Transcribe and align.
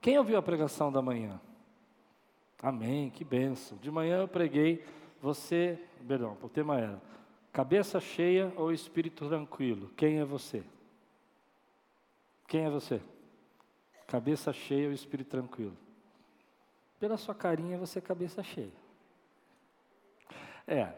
Quem 0.00 0.18
ouviu 0.18 0.38
a 0.38 0.42
pregação 0.42 0.92
da 0.92 1.02
manhã? 1.02 1.40
Amém, 2.62 3.10
que 3.10 3.24
benção. 3.24 3.78
De 3.78 3.90
manhã 3.90 4.20
eu 4.20 4.28
preguei, 4.28 4.84
você, 5.20 5.78
perdão, 6.06 6.36
o 6.42 6.48
tema 6.48 6.78
era 6.78 7.00
cabeça 7.52 8.00
cheia 8.00 8.52
ou 8.56 8.72
espírito 8.72 9.28
tranquilo? 9.28 9.90
Quem 9.96 10.18
é 10.18 10.24
você? 10.24 10.64
Quem 12.46 12.64
é 12.64 12.70
você? 12.70 13.00
Cabeça 14.06 14.52
cheia 14.52 14.88
ou 14.88 14.92
espírito 14.92 15.30
tranquilo? 15.30 15.76
Pela 16.98 17.16
sua 17.16 17.34
carinha 17.34 17.78
você 17.78 17.98
é 17.98 18.02
cabeça 18.02 18.42
cheia. 18.42 18.72
É. 20.66 20.92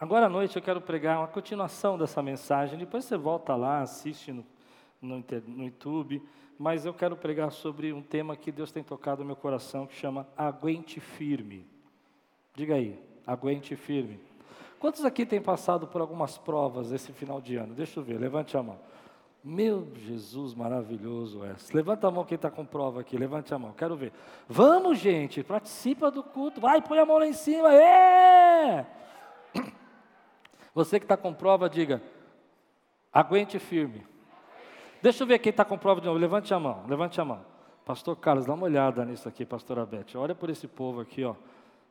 Agora 0.00 0.26
à 0.26 0.28
noite 0.28 0.56
eu 0.56 0.62
quero 0.62 0.80
pregar 0.80 1.18
uma 1.18 1.28
continuação 1.28 1.98
dessa 1.98 2.22
mensagem. 2.22 2.78
Depois 2.78 3.04
você 3.04 3.16
volta 3.16 3.54
lá, 3.54 3.80
assiste 3.80 4.32
no, 4.32 4.44
no, 5.04 5.24
no 5.46 5.64
YouTube. 5.64 6.22
Mas 6.58 6.86
eu 6.86 6.94
quero 6.94 7.16
pregar 7.16 7.50
sobre 7.50 7.92
um 7.92 8.02
tema 8.02 8.36
que 8.36 8.52
Deus 8.52 8.72
tem 8.72 8.82
tocado 8.82 9.22
no 9.22 9.26
meu 9.26 9.36
coração, 9.36 9.86
que 9.86 9.94
chama 9.94 10.26
Aguente 10.36 11.00
Firme. 11.00 11.66
Diga 12.54 12.76
aí, 12.76 12.96
aguente 13.26 13.74
firme. 13.74 14.20
Quantos 14.78 15.04
aqui 15.04 15.26
têm 15.26 15.40
passado 15.40 15.86
por 15.88 16.00
algumas 16.00 16.38
provas 16.38 16.92
esse 16.92 17.12
final 17.12 17.40
de 17.40 17.56
ano? 17.56 17.74
Deixa 17.74 17.98
eu 17.98 18.04
ver, 18.04 18.18
levante 18.18 18.56
a 18.56 18.62
mão. 18.62 18.78
Meu 19.42 19.88
Jesus 19.96 20.54
maravilhoso 20.54 21.44
é. 21.44 21.54
Levanta 21.72 22.06
a 22.06 22.10
mão 22.10 22.24
quem 22.24 22.36
está 22.36 22.50
com 22.50 22.64
prova 22.64 23.00
aqui, 23.00 23.16
levante 23.16 23.52
a 23.52 23.58
mão, 23.58 23.72
quero 23.72 23.96
ver. 23.96 24.12
Vamos, 24.48 24.98
gente, 24.98 25.42
participa 25.42 26.10
do 26.10 26.22
culto, 26.22 26.60
vai, 26.60 26.80
põe 26.80 26.98
a 26.98 27.04
mão 27.04 27.18
lá 27.18 27.26
em 27.26 27.32
cima, 27.32 27.74
é! 27.74 28.86
Você 30.74 30.98
que 30.98 31.04
está 31.04 31.16
com 31.16 31.34
prova, 31.34 31.68
diga, 31.68 32.02
aguente 33.12 33.58
firme. 33.58 34.06
Deixa 35.04 35.22
eu 35.22 35.26
ver 35.26 35.38
quem 35.38 35.50
está 35.50 35.66
com 35.66 35.76
prova 35.76 36.00
de 36.00 36.06
novo, 36.06 36.18
levante 36.18 36.54
a 36.54 36.58
mão, 36.58 36.82
levante 36.88 37.20
a 37.20 37.24
mão. 37.26 37.44
Pastor 37.84 38.16
Carlos, 38.16 38.46
dá 38.46 38.54
uma 38.54 38.64
olhada 38.64 39.04
nisso 39.04 39.28
aqui, 39.28 39.44
pastora 39.44 39.84
Beth, 39.84 40.14
olha 40.14 40.34
por 40.34 40.48
esse 40.48 40.66
povo 40.66 41.02
aqui, 41.02 41.22
ó. 41.22 41.34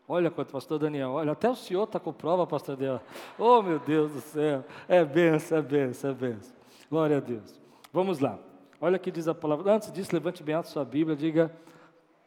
Olha 0.08 0.32
quanto, 0.32 0.52
pastor 0.52 0.80
Daniel, 0.80 1.12
olha, 1.12 1.34
até 1.34 1.48
o 1.48 1.56
senhor 1.56 1.84
está 1.84 2.00
com 2.00 2.12
prova, 2.12 2.48
pastor 2.48 2.76
Daniel. 2.76 3.00
Oh, 3.38 3.62
meu 3.62 3.78
Deus 3.78 4.12
do 4.14 4.20
céu, 4.20 4.66
é 4.88 5.06
benção, 5.06 5.60
é 5.60 5.62
benção, 5.62 6.10
é 6.10 6.14
benção. 6.16 6.56
Glória 6.90 7.18
a 7.18 7.20
Deus. 7.20 7.62
Vamos 7.94 8.18
lá. 8.18 8.40
Olha 8.82 8.98
o 8.98 9.00
que 9.00 9.12
diz 9.12 9.28
a 9.28 9.36
palavra. 9.36 9.72
Antes 9.72 9.92
disso, 9.92 10.10
levante 10.12 10.42
bem 10.42 10.56
alto 10.56 10.70
sua 10.70 10.84
Bíblia, 10.84 11.16
diga: 11.16 11.52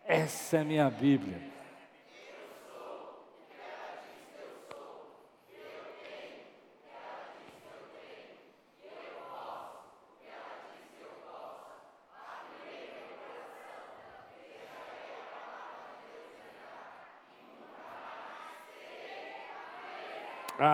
Essa 0.04 0.58
é 0.58 0.62
minha 0.62 0.88
Bíblia. 0.88 1.55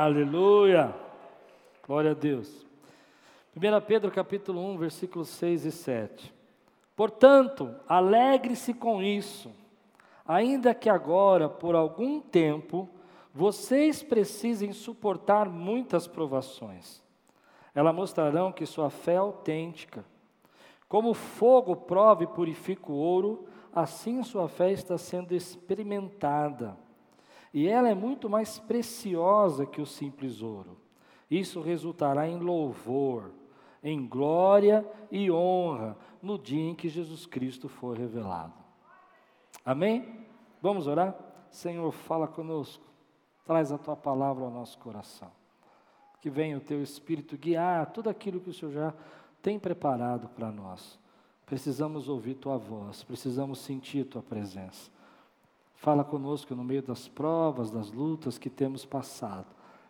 Aleluia. 0.02 0.92
Glória 1.86 2.10
a 2.10 2.14
Deus. 2.14 2.66
1 3.56 3.86
Pedro 3.86 4.10
capítulo 4.10 4.60
1, 4.72 4.76
versículos 4.76 5.28
6 5.28 5.64
e 5.64 5.70
7. 5.70 6.34
Portanto, 6.96 7.72
alegre-se 7.88 8.74
com 8.74 9.00
isso, 9.00 9.52
ainda 10.26 10.74
que 10.74 10.90
agora, 10.90 11.48
por 11.48 11.76
algum 11.76 12.20
tempo, 12.20 12.88
vocês 13.32 14.02
precisem 14.02 14.72
suportar 14.72 15.48
muitas 15.48 16.08
provações. 16.08 17.00
Elas 17.72 17.94
mostrarão 17.94 18.50
que 18.50 18.66
sua 18.66 18.90
fé 18.90 19.12
é 19.12 19.18
autêntica. 19.18 20.04
Como 20.88 21.14
fogo 21.14 21.76
prova 21.76 22.24
e 22.24 22.26
purifica 22.26 22.90
o 22.90 22.96
ouro, 22.96 23.46
assim 23.72 24.24
sua 24.24 24.48
fé 24.48 24.72
está 24.72 24.98
sendo 24.98 25.32
experimentada. 25.32 26.76
E 27.52 27.68
ela 27.68 27.88
é 27.88 27.94
muito 27.94 28.28
mais 28.28 28.58
preciosa 28.58 29.66
que 29.66 29.80
o 29.80 29.86
simples 29.86 30.40
ouro. 30.42 30.76
Isso 31.30 31.60
resultará 31.60 32.28
em 32.28 32.38
louvor 32.38 33.30
em 33.82 34.06
glória 34.06 34.86
e 35.10 35.30
honra 35.30 35.96
no 36.22 36.38
dia 36.38 36.70
em 36.70 36.74
que 36.74 36.88
Jesus 36.88 37.26
Cristo 37.26 37.68
for 37.68 37.98
revelado. 37.98 38.54
Amém? 39.64 40.24
Vamos 40.60 40.86
orar? 40.86 41.16
Senhor, 41.50 41.90
fala 41.90 42.28
conosco, 42.28 42.84
traz 43.44 43.72
a 43.72 43.78
tua 43.78 43.96
palavra 43.96 44.44
ao 44.44 44.50
nosso 44.50 44.78
coração. 44.78 45.30
Que 46.20 46.30
venha 46.30 46.56
o 46.56 46.60
teu 46.60 46.80
Espírito 46.80 47.36
guiar 47.36 47.90
tudo 47.90 48.08
aquilo 48.08 48.40
que 48.40 48.50
o 48.50 48.54
Senhor 48.54 48.72
já 48.72 48.94
tem 49.42 49.58
preparado 49.58 50.28
para 50.28 50.52
nós. 50.52 50.98
Precisamos 51.44 52.08
ouvir 52.08 52.34
tua 52.34 52.56
voz, 52.56 53.02
precisamos 53.02 53.58
sentir 53.58 54.04
tua 54.04 54.22
presença. 54.22 54.90
Fala 55.82 56.04
conosco 56.04 56.54
no 56.54 56.62
meio 56.62 56.80
das 56.80 57.08
provas, 57.08 57.68
das 57.68 57.90
lutas 57.90 58.38
que 58.38 58.48
temos 58.48 58.84
passado, 58.84 59.48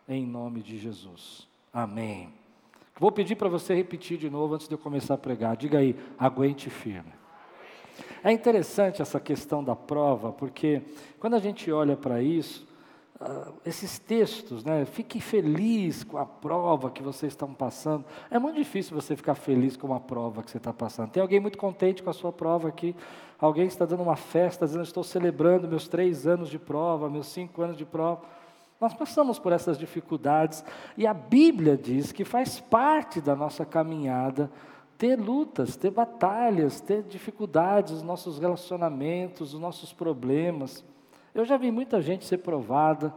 em 0.09 0.25
nome 0.25 0.63
de 0.63 0.79
Jesus. 0.79 1.47
Amém. 1.71 2.33
Vou 2.99 3.11
pedir 3.11 3.35
para 3.35 3.47
você 3.47 3.75
repetir 3.75 4.17
de 4.17 4.27
novo 4.27 4.55
antes 4.55 4.67
de 4.67 4.73
eu 4.73 4.79
começar 4.79 5.13
a 5.13 5.19
pregar. 5.19 5.55
Diga 5.55 5.77
aí, 5.77 5.95
aguente 6.17 6.67
firme. 6.67 7.13
É 8.23 8.31
interessante 8.31 9.03
essa 9.03 9.19
questão 9.19 9.63
da 9.63 9.75
prova, 9.75 10.31
porque 10.31 10.81
quando 11.19 11.35
a 11.35 11.39
gente 11.39 11.71
olha 11.71 11.95
para 11.95 12.23
isso, 12.23 12.67
uh, 13.19 13.53
esses 13.65 13.99
textos, 13.99 14.63
né, 14.63 14.85
fique 14.85 15.19
feliz 15.19 16.03
com 16.03 16.17
a 16.17 16.25
prova 16.25 16.89
que 16.89 17.01
vocês 17.01 17.33
estão 17.33 17.53
passando. 17.53 18.05
É 18.29 18.39
muito 18.39 18.55
difícil 18.55 18.99
você 18.99 19.15
ficar 19.15 19.35
feliz 19.35 19.77
com 19.77 19.87
uma 19.87 19.99
prova 19.99 20.43
que 20.43 20.51
você 20.51 20.57
está 20.57 20.73
passando. 20.73 21.11
Tem 21.11 21.21
alguém 21.21 21.39
muito 21.39 21.57
contente 21.57 22.03
com 22.03 22.09
a 22.09 22.13
sua 22.13 22.31
prova 22.31 22.67
aqui? 22.67 22.95
Alguém 23.39 23.65
está 23.65 23.85
dando 23.85 24.03
uma 24.03 24.15
festa, 24.15 24.65
dizendo: 24.65 24.83
Estou 24.83 25.03
celebrando 25.03 25.67
meus 25.67 25.87
três 25.87 26.25
anos 26.25 26.49
de 26.49 26.59
prova, 26.59 27.09
meus 27.09 27.27
cinco 27.27 27.61
anos 27.61 27.77
de 27.77 27.85
prova. 27.85 28.21
Nós 28.79 28.93
passamos 28.93 29.39
por 29.39 29.53
essas 29.53 29.77
dificuldades 29.77 30.63
e 30.97 31.07
a 31.07 31.13
Bíblia 31.13 31.77
diz 31.77 32.11
que 32.11 32.25
faz 32.25 32.59
parte 32.59 33.21
da 33.21 33.35
nossa 33.35 33.65
caminhada 33.65 34.51
ter 34.97 35.19
lutas, 35.19 35.75
ter 35.75 35.91
batalhas, 35.91 36.79
ter 36.79 37.03
dificuldades 37.03 37.93
nos 37.93 38.03
nossos 38.03 38.39
relacionamentos, 38.39 39.53
nos 39.53 39.61
nossos 39.61 39.91
problemas. 39.91 40.83
Eu 41.33 41.45
já 41.45 41.57
vi 41.57 41.71
muita 41.71 42.01
gente 42.01 42.25
ser 42.25 42.39
provada, 42.39 43.13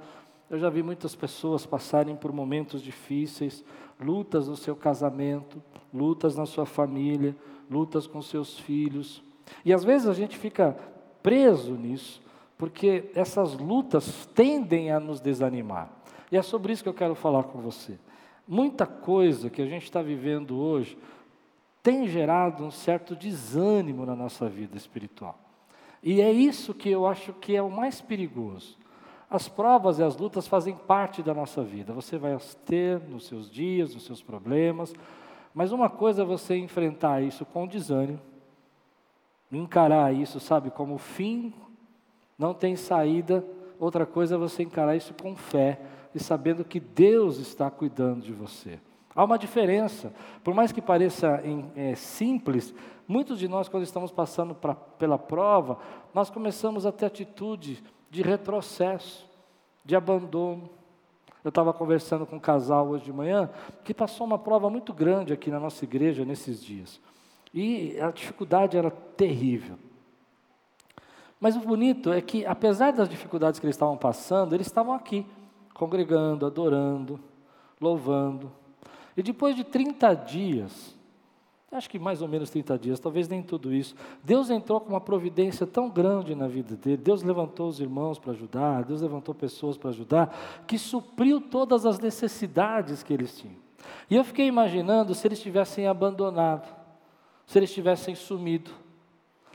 eu 0.49 0.59
já 0.59 0.71
vi 0.71 0.83
muitas 0.83 1.15
pessoas 1.15 1.67
passarem 1.67 2.15
por 2.15 2.33
momentos 2.33 2.81
difíceis, 2.81 3.65
lutas 4.01 4.49
no 4.49 4.57
seu 4.57 4.77
casamento, 4.77 5.63
lutas 5.93 6.37
na 6.37 6.47
sua 6.47 6.65
família, 6.65 7.37
lutas 7.71 8.07
com 8.07 8.23
seus 8.23 8.59
filhos. 8.59 9.23
E 9.65 9.73
às 9.73 9.85
vezes 9.85 10.09
a 10.09 10.15
gente 10.15 10.37
fica 10.37 10.77
preso 11.23 11.73
nisso, 11.75 12.23
porque 12.57 13.11
essas 13.15 13.55
lutas 13.55 14.27
tendem 14.35 14.91
a 14.91 15.01
nos 15.01 15.21
desanimar. 15.21 15.91
E 16.31 16.37
é 16.37 16.43
sobre 16.43 16.73
isso 16.73 16.83
que 16.83 16.89
eu 16.89 16.95
quero 16.95 17.15
falar 17.15 17.45
com 17.45 17.61
você. 17.61 17.99
Muita 18.47 18.87
coisa 18.87 19.51
que 19.51 19.61
a 19.61 19.67
gente 19.67 19.83
está 19.83 20.01
vivendo 20.01 20.57
hoje 20.59 20.97
tem 21.83 22.07
gerado 22.09 22.65
um 22.65 22.71
certo 22.71 23.15
desânimo 23.15 24.07
na 24.07 24.15
nossa 24.15 24.49
vida 24.49 24.77
espiritual. 24.77 25.39
E 26.07 26.21
é 26.21 26.31
isso 26.31 26.73
que 26.73 26.89
eu 26.89 27.05
acho 27.05 27.33
que 27.33 27.57
é 27.57 27.61
o 27.61 27.69
mais 27.69 28.01
perigoso. 28.01 28.79
As 29.29 29.49
provas 29.49 29.99
e 29.99 30.05
as 30.05 30.17
lutas 30.17 30.47
fazem 30.47 30.77
parte 30.77 31.21
da 31.21 31.35
nossa 31.35 31.65
vida. 31.65 31.93
Você 31.93 32.17
vai 32.17 32.39
ter 32.65 33.01
nos 33.09 33.27
seus 33.27 33.51
dias, 33.51 33.93
nos 33.93 34.07
seus 34.07 34.23
problemas, 34.23 34.95
mas 35.53 35.73
uma 35.73 35.91
coisa 35.91 36.23
é 36.23 36.25
você 36.25 36.57
enfrentar 36.57 37.23
isso 37.23 37.45
com 37.45 37.67
desânimo, 37.67 38.21
encarar 39.51 40.15
isso, 40.15 40.39
sabe, 40.39 40.71
como 40.71 40.97
fim 40.97 41.53
não 42.39 42.55
tem 42.55 42.77
saída. 42.77 43.45
Outra 43.77 44.07
coisa 44.07 44.37
é 44.37 44.39
você 44.39 44.63
encarar 44.63 44.95
isso 44.95 45.13
com 45.21 45.35
fé 45.35 45.81
e 46.15 46.23
sabendo 46.23 46.65
que 46.65 46.79
Deus 46.79 47.39
está 47.39 47.69
cuidando 47.69 48.23
de 48.23 48.33
você. 48.33 48.79
Há 49.13 49.25
uma 49.25 49.39
diferença. 49.39 50.13
Por 50.45 50.55
mais 50.55 50.71
que 50.71 50.81
pareça 50.81 51.43
é, 51.75 51.97
simples, 51.97 52.73
muitos 53.07 53.39
de 53.39 53.49
nós, 53.49 53.69
quando 53.69 53.83
estamos 53.83 54.11
passando 54.11 54.55
pra, 54.55 54.75
pela 54.75 55.19
prova, 55.19 55.79
nós 56.13 56.31
começamos 56.31 56.87
a 56.87 56.93
ter 56.93 57.07
atitude 57.07 57.83
de 58.11 58.23
retrocesso, 58.23 59.27
de 59.85 59.95
abandono. 59.95 60.69
Eu 61.45 61.51
estava 61.51 61.73
conversando 61.73 62.27
com 62.27 62.37
um 62.37 62.41
casal 62.41 62.89
hoje 62.89 63.05
de 63.05 63.13
manhã 63.13 63.49
que 63.85 63.95
passou 63.95 64.27
uma 64.27 64.39
prova 64.39 64.69
muito 64.69 64.93
grande 64.93 65.33
aqui 65.33 65.51
na 65.51 65.61
nossa 65.61 65.85
igreja 65.85 66.25
nesses 66.25 66.63
dias. 66.63 67.01
E 67.55 67.99
a 68.01 68.11
dificuldade 68.11 68.77
era 68.77 68.91
terrível. 68.91 69.79
Mas 71.39 71.55
o 71.55 71.61
bonito 71.61 72.13
é 72.13 72.21
que, 72.21 72.45
apesar 72.47 72.93
das 72.93 73.09
dificuldades 73.09 73.61
que 73.61 73.67
eles 73.67 73.77
estavam 73.77 73.97
passando, 73.97 74.55
eles 74.55 74.67
estavam 74.67 74.95
aqui, 74.95 75.27
congregando, 75.75 76.47
adorando, 76.47 77.21
louvando. 77.81 78.51
E 79.17 79.23
depois 79.23 79.55
de 79.55 79.63
30 79.63 80.15
dias, 80.15 80.96
acho 81.73 81.91
que 81.91 81.99
mais 81.99 82.23
ou 82.23 82.29
menos 82.29 82.49
30 82.51 82.79
dias, 82.79 83.01
talvez 83.01 83.29
nem 83.29 83.43
tudo 83.43 83.75
isso, 83.75 83.95
Deus 84.23 84.51
entrou 84.51 84.81
com 84.81 84.91
uma 84.91 85.01
providência 85.01 85.67
tão 85.67 85.91
grande 85.91 86.35
na 86.35 86.47
vida 86.47 86.77
dele. 86.77 86.97
Deus 86.97 87.23
levantou 87.23 87.69
os 87.69 87.81
irmãos 87.81 88.19
para 88.19 88.33
ajudar, 88.33 88.85
Deus 88.85 89.03
levantou 89.03 89.35
pessoas 89.35 89.77
para 89.77 89.91
ajudar, 89.91 90.65
que 90.67 90.79
supriu 90.79 91.41
todas 91.41 91.85
as 91.85 91.99
necessidades 91.99 93.03
que 93.03 93.13
eles 93.13 93.37
tinham. 93.39 93.57
E 94.09 94.17
eu 94.17 94.25
fiquei 94.25 94.47
imaginando 94.47 95.15
se 95.15 95.27
eles 95.27 95.41
tivessem 95.41 95.87
abandonado, 95.87 96.75
se 97.47 97.59
eles 97.59 97.73
tivessem 97.73 98.15
sumido 98.15 98.71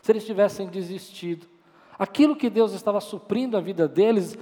se 0.01 0.11
eles 0.11 0.25
tivessem 0.25 0.67
desistido. 0.67 1.47
Aquilo 1.97 2.35
que 2.35 2.49
Deus 2.49 2.73
estava 2.73 2.99
suprindo 2.99 3.55
a 3.55 3.61
vida 3.61 3.87
deles 3.87 4.37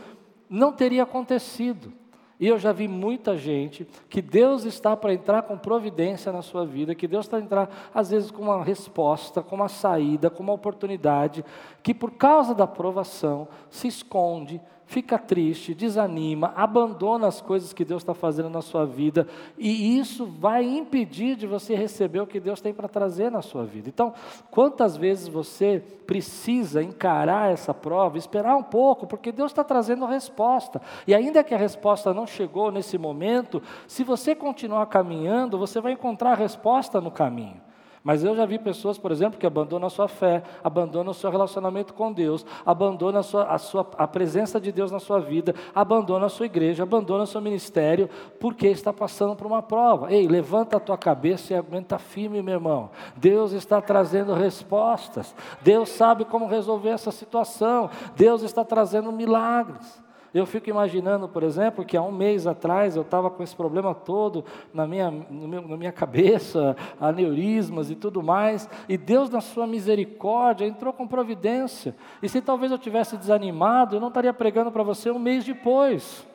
não 0.49 0.71
teria 0.71 1.03
acontecido. 1.03 1.91
E 2.39 2.47
eu 2.47 2.57
já 2.57 2.71
vi 2.71 2.87
muita 2.87 3.35
gente 3.35 3.85
que 4.09 4.21
Deus 4.21 4.63
está 4.63 4.95
para 4.95 5.13
entrar 5.13 5.41
com 5.41 5.57
providência 5.57 6.31
na 6.31 6.41
sua 6.41 6.65
vida, 6.65 6.95
que 6.95 7.07
Deus 7.07 7.25
está 7.25 7.35
para 7.35 7.45
entrar, 7.45 7.89
às 7.93 8.11
vezes, 8.11 8.31
com 8.31 8.43
uma 8.43 8.63
resposta, 8.63 9.41
com 9.41 9.57
uma 9.57 9.67
saída, 9.67 10.29
com 10.29 10.41
uma 10.41 10.53
oportunidade, 10.53 11.43
que 11.83 11.93
por 11.93 12.11
causa 12.11 12.55
da 12.55 12.65
provação 12.65 13.47
se 13.69 13.87
esconde, 13.89 14.61
fica 14.89 15.19
triste, 15.19 15.75
desanima, 15.75 16.51
abandona 16.55 17.27
as 17.27 17.39
coisas 17.39 17.73
que 17.73 17.85
Deus 17.85 18.01
está 18.01 18.15
fazendo 18.15 18.49
na 18.49 18.59
sua 18.59 18.87
vida, 18.87 19.27
e 19.55 19.99
isso 19.99 20.25
vai 20.25 20.63
impedir 20.65 21.35
de 21.35 21.45
você 21.45 21.75
receber 21.75 22.21
o 22.21 22.25
que 22.25 22.39
Deus 22.39 22.59
tem 22.59 22.73
para 22.73 22.87
trazer 22.87 23.29
na 23.29 23.43
sua 23.43 23.63
vida. 23.65 23.87
Então, 23.87 24.11
quantas 24.49 24.97
vezes 24.97 25.27
você 25.27 25.79
precisa 26.07 26.81
encarar 26.81 27.51
essa 27.51 27.71
prova, 27.71 28.17
esperar 28.17 28.55
um 28.55 28.63
pouco, 28.63 29.05
porque 29.05 29.31
Deus 29.31 29.51
está 29.51 29.63
trazendo 29.63 30.05
a 30.05 30.09
resposta, 30.09 30.81
e 31.05 31.13
ainda 31.13 31.43
que 31.43 31.53
a 31.53 31.57
resposta 31.57 32.11
não 32.11 32.25
chegou 32.25 32.71
nesse 32.71 32.97
momento, 32.97 33.61
se 33.87 34.03
você 34.03 34.33
continuar 34.33 34.87
caminhando, 34.87 35.59
você 35.59 35.79
vai 35.79 35.91
encontrar 35.91 36.31
a 36.31 36.35
resposta 36.35 36.99
no 36.99 37.11
caminho. 37.11 37.61
Mas 38.03 38.23
eu 38.23 38.35
já 38.35 38.45
vi 38.45 38.57
pessoas, 38.57 38.97
por 38.97 39.11
exemplo, 39.11 39.39
que 39.39 39.45
abandonam 39.45 39.87
a 39.87 39.89
sua 39.89 40.07
fé, 40.07 40.41
abandonam 40.63 41.11
o 41.11 41.13
seu 41.13 41.29
relacionamento 41.29 41.93
com 41.93 42.11
Deus, 42.11 42.45
abandonam 42.65 43.19
a, 43.19 43.23
sua, 43.23 43.43
a, 43.43 43.57
sua, 43.57 43.87
a 43.97 44.07
presença 44.07 44.59
de 44.59 44.71
Deus 44.71 44.91
na 44.91 44.99
sua 44.99 45.19
vida, 45.19 45.53
abandonam 45.75 46.25
a 46.25 46.29
sua 46.29 46.45
igreja, 46.45 46.83
abandonam 46.83 47.23
o 47.23 47.27
seu 47.27 47.41
ministério, 47.41 48.09
porque 48.39 48.67
está 48.67 48.93
passando 48.93 49.35
por 49.35 49.45
uma 49.45 49.61
prova. 49.61 50.11
Ei, 50.11 50.27
levanta 50.27 50.77
a 50.77 50.79
tua 50.79 50.97
cabeça 50.97 51.53
e 51.53 51.55
aguenta 51.55 51.99
firme, 51.99 52.41
meu 52.41 52.55
irmão. 52.55 52.89
Deus 53.17 53.51
está 53.51 53.81
trazendo 53.81 54.33
respostas. 54.33 55.35
Deus 55.61 55.89
sabe 55.89 56.23
como 56.23 56.47
resolver 56.47 56.89
essa 56.89 57.11
situação. 57.11 57.89
Deus 58.15 58.43
está 58.43 58.63
trazendo 58.63 59.11
milagres. 59.11 60.08
Eu 60.33 60.45
fico 60.45 60.69
imaginando, 60.69 61.27
por 61.27 61.41
exemplo, 61.41 61.83
que 61.83 61.97
há 61.97 62.01
um 62.01 62.11
mês 62.11 62.45
atrás 62.45 62.95
eu 62.95 63.01
estava 63.01 63.29
com 63.29 63.41
esse 63.41 63.55
problema 63.55 63.95
todo 63.95 64.45
na 64.73 64.85
minha, 64.85 65.09
meu, 65.09 65.67
na 65.67 65.75
minha 65.75 65.91
cabeça, 65.91 66.75
aneurismas 67.01 67.89
e 67.89 67.95
tudo 67.95 68.21
mais, 68.21 68.69
e 68.87 68.97
Deus, 68.97 69.29
na 69.29 69.41
sua 69.41 69.65
misericórdia, 69.65 70.65
entrou 70.65 70.93
com 70.93 71.07
providência. 71.07 71.95
E 72.21 72.29
se 72.29 72.41
talvez 72.41 72.71
eu 72.71 72.77
tivesse 72.77 73.17
desanimado, 73.17 73.95
eu 73.95 73.99
não 73.99 74.09
estaria 74.09 74.33
pregando 74.33 74.71
para 74.71 74.83
você 74.83 75.09
um 75.09 75.19
mês 75.19 75.43
depois. 75.43 76.27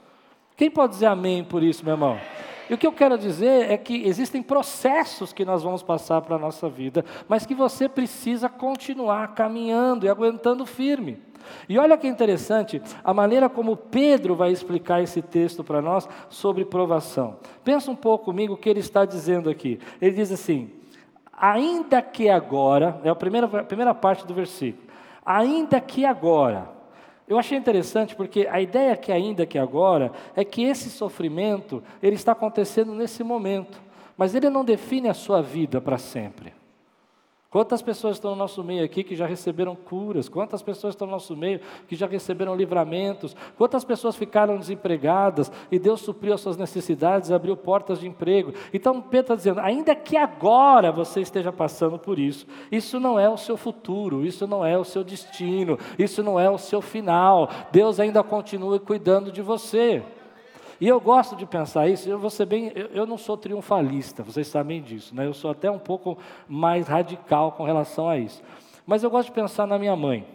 Quem 0.56 0.70
pode 0.70 0.94
dizer 0.94 1.06
amém 1.06 1.44
por 1.44 1.62
isso, 1.62 1.84
meu 1.84 1.94
irmão? 1.94 2.18
E 2.68 2.74
o 2.74 2.78
que 2.78 2.86
eu 2.86 2.92
quero 2.92 3.18
dizer 3.18 3.70
é 3.70 3.76
que 3.76 4.06
existem 4.06 4.42
processos 4.42 5.32
que 5.32 5.44
nós 5.44 5.62
vamos 5.62 5.82
passar 5.82 6.22
para 6.22 6.36
a 6.36 6.38
nossa 6.38 6.68
vida, 6.68 7.04
mas 7.28 7.44
que 7.44 7.54
você 7.54 7.88
precisa 7.88 8.48
continuar 8.48 9.34
caminhando 9.34 10.06
e 10.06 10.08
aguentando 10.08 10.64
firme. 10.64 11.20
E 11.68 11.78
olha 11.78 11.96
que 11.96 12.06
interessante 12.06 12.80
a 13.02 13.14
maneira 13.14 13.48
como 13.48 13.76
Pedro 13.76 14.34
vai 14.34 14.50
explicar 14.50 15.02
esse 15.02 15.22
texto 15.22 15.64
para 15.64 15.82
nós 15.82 16.08
sobre 16.28 16.64
provação. 16.64 17.36
Pensa 17.62 17.90
um 17.90 17.96
pouco 17.96 18.26
comigo 18.26 18.54
o 18.54 18.56
que 18.56 18.68
ele 18.68 18.80
está 18.80 19.04
dizendo 19.04 19.48
aqui. 19.50 19.78
Ele 20.00 20.16
diz 20.16 20.30
assim: 20.30 20.70
ainda 21.32 22.00
que 22.00 22.28
agora, 22.28 23.00
é 23.04 23.08
a 23.08 23.14
primeira, 23.14 23.46
a 23.46 23.64
primeira 23.64 23.94
parte 23.94 24.26
do 24.26 24.34
versículo, 24.34 24.84
ainda 25.24 25.80
que 25.80 26.04
agora. 26.04 26.72
Eu 27.26 27.38
achei 27.38 27.56
interessante 27.56 28.14
porque 28.14 28.46
a 28.50 28.60
ideia 28.60 28.94
que 28.96 29.10
ainda 29.10 29.46
que 29.46 29.58
agora 29.58 30.12
é 30.36 30.44
que 30.44 30.62
esse 30.62 30.90
sofrimento 30.90 31.82
ele 32.02 32.16
está 32.16 32.32
acontecendo 32.32 32.94
nesse 32.94 33.24
momento, 33.24 33.80
mas 34.16 34.34
ele 34.34 34.50
não 34.50 34.64
define 34.64 35.08
a 35.08 35.14
sua 35.14 35.40
vida 35.40 35.80
para 35.80 35.96
sempre. 35.96 36.52
Quantas 37.54 37.80
pessoas 37.80 38.16
estão 38.16 38.32
no 38.32 38.36
nosso 38.36 38.64
meio 38.64 38.84
aqui 38.84 39.04
que 39.04 39.14
já 39.14 39.28
receberam 39.28 39.76
curas? 39.76 40.28
Quantas 40.28 40.60
pessoas 40.60 40.92
estão 40.92 41.06
no 41.06 41.12
nosso 41.12 41.36
meio 41.36 41.60
que 41.86 41.94
já 41.94 42.04
receberam 42.04 42.56
livramentos? 42.56 43.36
Quantas 43.56 43.84
pessoas 43.84 44.16
ficaram 44.16 44.58
desempregadas 44.58 45.52
e 45.70 45.78
Deus 45.78 46.00
supriu 46.00 46.34
as 46.34 46.40
suas 46.40 46.56
necessidades, 46.56 47.30
abriu 47.30 47.56
portas 47.56 48.00
de 48.00 48.08
emprego? 48.08 48.52
Então 48.72 49.00
Pedro 49.00 49.20
está 49.20 49.34
dizendo: 49.36 49.60
ainda 49.60 49.94
que 49.94 50.16
agora 50.16 50.90
você 50.90 51.20
esteja 51.20 51.52
passando 51.52 51.96
por 51.96 52.18
isso, 52.18 52.44
isso 52.72 52.98
não 52.98 53.20
é 53.20 53.28
o 53.28 53.36
seu 53.36 53.56
futuro, 53.56 54.26
isso 54.26 54.48
não 54.48 54.66
é 54.66 54.76
o 54.76 54.82
seu 54.82 55.04
destino, 55.04 55.78
isso 55.96 56.24
não 56.24 56.40
é 56.40 56.50
o 56.50 56.58
seu 56.58 56.82
final. 56.82 57.48
Deus 57.70 58.00
ainda 58.00 58.20
continua 58.24 58.80
cuidando 58.80 59.30
de 59.30 59.42
você. 59.42 60.02
E 60.80 60.88
eu 60.88 61.00
gosto 61.00 61.36
de 61.36 61.46
pensar 61.46 61.88
isso, 61.88 62.08
eu 62.08 62.18
vou 62.18 62.30
ser 62.30 62.46
bem, 62.46 62.72
eu, 62.74 62.86
eu, 62.86 63.06
não 63.06 63.16
sou 63.16 63.36
triunfalista, 63.36 64.22
vocês 64.22 64.46
sabem 64.46 64.82
disso, 64.82 65.14
né? 65.14 65.26
eu 65.26 65.34
sou 65.34 65.50
até 65.50 65.70
um 65.70 65.78
pouco 65.78 66.18
mais 66.48 66.88
radical 66.88 67.52
com 67.52 67.64
relação 67.64 68.08
a 68.08 68.18
isso. 68.18 68.42
Mas 68.86 69.02
eu 69.02 69.10
gosto 69.10 69.28
de 69.28 69.34
pensar 69.34 69.66
na 69.66 69.78
minha 69.78 69.96
mãe. 69.96 70.26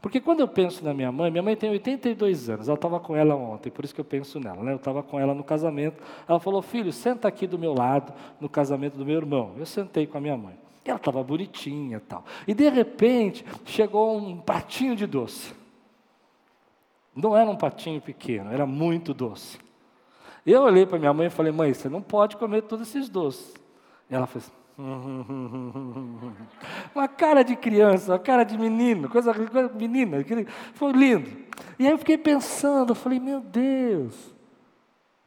Porque 0.00 0.20
quando 0.20 0.40
eu 0.40 0.48
penso 0.48 0.84
na 0.84 0.94
minha 0.94 1.10
mãe, 1.10 1.30
minha 1.30 1.42
mãe 1.42 1.56
tem 1.56 1.70
82 1.70 2.48
anos, 2.48 2.68
ela 2.68 2.76
estava 2.76 3.00
com 3.00 3.16
ela 3.16 3.34
ontem, 3.34 3.70
por 3.70 3.84
isso 3.84 3.94
que 3.94 4.00
eu 4.00 4.04
penso 4.04 4.38
nela. 4.38 4.62
Né? 4.62 4.72
Eu 4.72 4.76
estava 4.76 5.02
com 5.02 5.18
ela 5.18 5.34
no 5.34 5.42
casamento, 5.42 6.02
ela 6.28 6.38
falou, 6.38 6.62
filho, 6.62 6.92
senta 6.92 7.26
aqui 7.26 7.46
do 7.46 7.58
meu 7.58 7.74
lado, 7.74 8.12
no 8.40 8.48
casamento 8.48 8.96
do 8.96 9.04
meu 9.04 9.16
irmão. 9.16 9.54
Eu 9.58 9.66
sentei 9.66 10.06
com 10.06 10.18
a 10.18 10.20
minha 10.20 10.36
mãe. 10.36 10.54
Ela 10.84 10.96
estava 10.96 11.22
bonitinha 11.22 12.00
tal. 12.06 12.24
E 12.46 12.54
de 12.54 12.68
repente, 12.68 13.44
chegou 13.64 14.16
um 14.16 14.36
pratinho 14.36 14.94
de 14.94 15.06
doce. 15.06 15.52
Não 17.14 17.36
era 17.36 17.50
um 17.50 17.56
patinho 17.56 18.00
pequeno, 18.00 18.52
era 18.52 18.66
muito 18.66 19.12
doce. 19.12 19.58
Eu 20.46 20.62
olhei 20.62 20.86
para 20.86 20.98
minha 20.98 21.12
mãe 21.12 21.26
e 21.26 21.30
falei, 21.30 21.50
mãe, 21.50 21.74
você 21.74 21.88
não 21.88 22.00
pode 22.00 22.36
comer 22.36 22.62
todos 22.62 22.88
esses 22.88 23.08
doces. 23.08 23.52
E 24.08 24.14
ela 24.14 24.28
fez. 24.28 24.50
uma 26.94 27.08
cara 27.08 27.42
de 27.42 27.56
criança, 27.56 28.12
uma 28.12 28.18
cara 28.18 28.44
de 28.44 28.56
menino, 28.56 29.08
coisa, 29.08 29.34
coisa 29.34 29.72
menina, 29.74 30.18
foi 30.74 30.92
lindo. 30.92 31.30
E 31.78 31.86
aí 31.86 31.92
eu 31.92 31.98
fiquei 31.98 32.18
pensando, 32.18 32.90
eu 32.90 32.94
falei, 32.94 33.18
meu 33.18 33.40
Deus, 33.40 34.34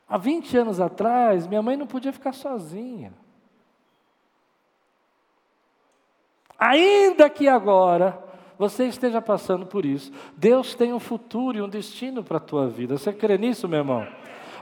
há 0.07 0.18
20 0.18 0.57
anos 0.57 0.80
atrás, 0.80 1.48
minha 1.48 1.62
mãe 1.62 1.75
não 1.75 1.88
podia 1.88 2.13
ficar 2.13 2.31
sozinha. 2.31 3.12
Ainda 6.57 7.30
que 7.30 7.48
agora 7.48 8.24
você 8.57 8.86
esteja 8.86 9.22
passando 9.22 9.65
por 9.65 9.86
isso, 9.86 10.12
Deus 10.38 10.75
tem 10.75 10.94
um 10.94 11.00
futuro 11.00 11.57
e 11.57 11.62
um 11.62 11.69
destino 11.69 12.24
para 12.24 12.38
a 12.38 12.42
tua 12.42 12.68
vida. 12.68 12.98
Você 12.98 13.12
crê 13.12 13.38
nisso, 13.38 13.68
meu 13.68 13.80
irmão? 13.80 14.07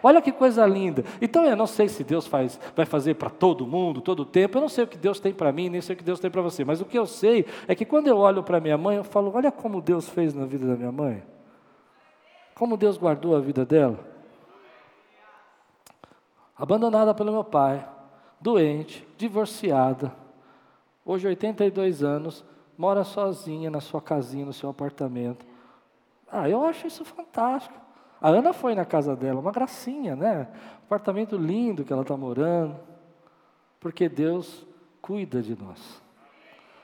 Olha 0.01 0.21
que 0.21 0.31
coisa 0.31 0.65
linda. 0.65 1.03
Então 1.21 1.45
eu 1.45 1.55
não 1.55 1.67
sei 1.67 1.87
se 1.87 2.03
Deus 2.03 2.27
faz, 2.27 2.59
vai 2.75 2.85
fazer 2.85 3.15
para 3.15 3.29
todo 3.29 3.65
mundo, 3.65 4.01
todo 4.01 4.21
o 4.21 4.25
tempo. 4.25 4.57
Eu 4.57 4.61
não 4.61 4.69
sei 4.69 4.83
o 4.83 4.87
que 4.87 4.97
Deus 4.97 5.19
tem 5.19 5.33
para 5.33 5.51
mim, 5.51 5.69
nem 5.69 5.81
sei 5.81 5.95
o 5.95 5.97
que 5.97 6.03
Deus 6.03 6.19
tem 6.19 6.29
para 6.29 6.41
você. 6.41 6.63
Mas 6.63 6.81
o 6.81 6.85
que 6.85 6.97
eu 6.97 7.05
sei 7.05 7.45
é 7.67 7.75
que 7.75 7.85
quando 7.85 8.07
eu 8.07 8.17
olho 8.17 8.43
para 8.43 8.59
minha 8.59 8.77
mãe, 8.77 8.97
eu 8.97 9.03
falo: 9.03 9.31
olha 9.35 9.51
como 9.51 9.81
Deus 9.81 10.09
fez 10.09 10.33
na 10.33 10.45
vida 10.45 10.67
da 10.67 10.75
minha 10.75 10.91
mãe. 10.91 11.23
Como 12.55 12.75
Deus 12.75 12.97
guardou 12.97 13.35
a 13.35 13.39
vida 13.39 13.65
dela. 13.65 13.99
Abandonada 16.55 17.13
pelo 17.13 17.31
meu 17.31 17.43
pai, 17.43 17.87
doente, 18.41 19.07
divorciada, 19.15 20.11
hoje 21.05 21.27
82 21.27 22.03
anos, 22.03 22.43
mora 22.75 23.03
sozinha 23.03 23.69
na 23.69 23.79
sua 23.79 24.01
casinha, 24.01 24.45
no 24.45 24.53
seu 24.53 24.69
apartamento. 24.69 25.45
Ah, 26.31 26.49
eu 26.49 26.63
acho 26.65 26.87
isso 26.87 27.05
fantástico. 27.05 27.86
A 28.21 28.29
Ana 28.29 28.53
foi 28.53 28.73
na 28.73 28.85
casa 28.85 29.15
dela, 29.15 29.39
uma 29.39 29.51
gracinha, 29.51 30.15
né? 30.15 30.47
Apartamento 30.85 31.37
lindo 31.37 31.83
que 31.83 31.93
ela 31.93 32.01
está 32.01 32.17
morando. 32.17 32.75
Porque 33.79 34.09
Deus 34.09 34.65
cuida 35.01 35.41
de 35.41 35.55
nós. 35.55 36.01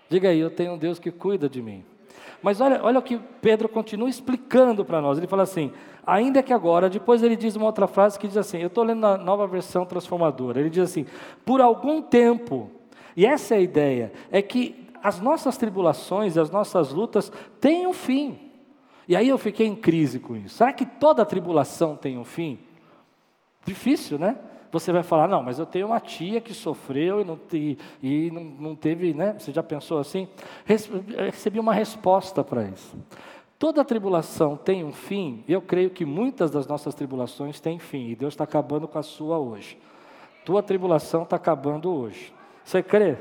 Diga 0.09 0.29
aí, 0.29 0.39
eu 0.39 0.51
tenho 0.51 0.73
um 0.73 0.77
Deus 0.77 0.99
que 0.99 1.11
cuida 1.11 1.49
de 1.49 1.61
mim. 1.61 1.83
Mas 2.41 2.59
olha, 2.61 2.83
olha 2.83 2.99
o 2.99 3.01
que 3.01 3.17
Pedro 3.41 3.67
continua 3.67 4.09
explicando 4.09 4.83
para 4.83 5.01
nós. 5.01 5.17
Ele 5.17 5.27
fala 5.27 5.43
assim: 5.43 5.71
ainda 6.05 6.43
que 6.43 6.53
agora, 6.53 6.89
depois 6.89 7.23
ele 7.23 7.35
diz 7.35 7.55
uma 7.55 7.65
outra 7.65 7.87
frase 7.87 8.19
que 8.19 8.27
diz 8.27 8.37
assim: 8.37 8.59
eu 8.59 8.67
estou 8.67 8.83
lendo 8.83 8.99
na 8.99 9.17
nova 9.17 9.47
versão 9.47 9.85
transformadora. 9.85 10.59
Ele 10.59 10.69
diz 10.69 10.83
assim: 10.83 11.05
por 11.45 11.61
algum 11.61 12.01
tempo, 12.01 12.69
e 13.15 13.25
essa 13.25 13.55
é 13.55 13.57
a 13.57 13.61
ideia, 13.61 14.11
é 14.29 14.41
que 14.41 14.89
as 15.01 15.19
nossas 15.19 15.57
tribulações 15.57 16.37
as 16.37 16.51
nossas 16.51 16.91
lutas 16.91 17.31
têm 17.59 17.87
um 17.87 17.93
fim. 17.93 18.52
E 19.07 19.15
aí 19.15 19.27
eu 19.27 19.37
fiquei 19.37 19.67
em 19.67 19.75
crise 19.75 20.19
com 20.19 20.35
isso. 20.35 20.55
Será 20.55 20.71
que 20.71 20.85
toda 20.85 21.25
tribulação 21.25 21.95
tem 21.95 22.17
um 22.17 22.23
fim? 22.23 22.59
Difícil, 23.65 24.17
né? 24.17 24.37
Você 24.71 24.91
vai 24.91 25.03
falar, 25.03 25.27
não, 25.27 25.43
mas 25.43 25.59
eu 25.59 25.65
tenho 25.65 25.87
uma 25.87 25.99
tia 25.99 26.41
que 26.41 26.53
sofreu 26.53 27.21
e 27.21 27.23
não, 27.23 27.37
te, 27.37 27.77
e 28.01 28.31
não, 28.31 28.43
não 28.43 28.75
teve, 28.75 29.13
né? 29.13 29.35
Você 29.37 29.51
já 29.51 29.61
pensou 29.61 29.99
assim? 29.99 30.27
Recebi 30.65 31.59
uma 31.59 31.73
resposta 31.73 32.43
para 32.43 32.63
isso. 32.63 32.97
Toda 33.59 33.85
tribulação 33.85 34.57
tem 34.57 34.83
um 34.83 34.91
fim, 34.91 35.43
eu 35.47 35.61
creio 35.61 35.89
que 35.89 36.03
muitas 36.03 36.49
das 36.49 36.67
nossas 36.67 36.95
tribulações 36.95 37.59
têm 37.59 37.79
fim, 37.79 38.09
e 38.09 38.15
Deus 38.15 38.33
está 38.33 38.43
acabando 38.43 38.87
com 38.87 38.97
a 38.97 39.03
sua 39.03 39.37
hoje. 39.37 39.77
Tua 40.43 40.61
tribulação 40.61 41.23
está 41.23 41.35
acabando 41.35 41.89
hoje. 41.93 42.33
Você 42.65 42.81
crê? 42.81 43.15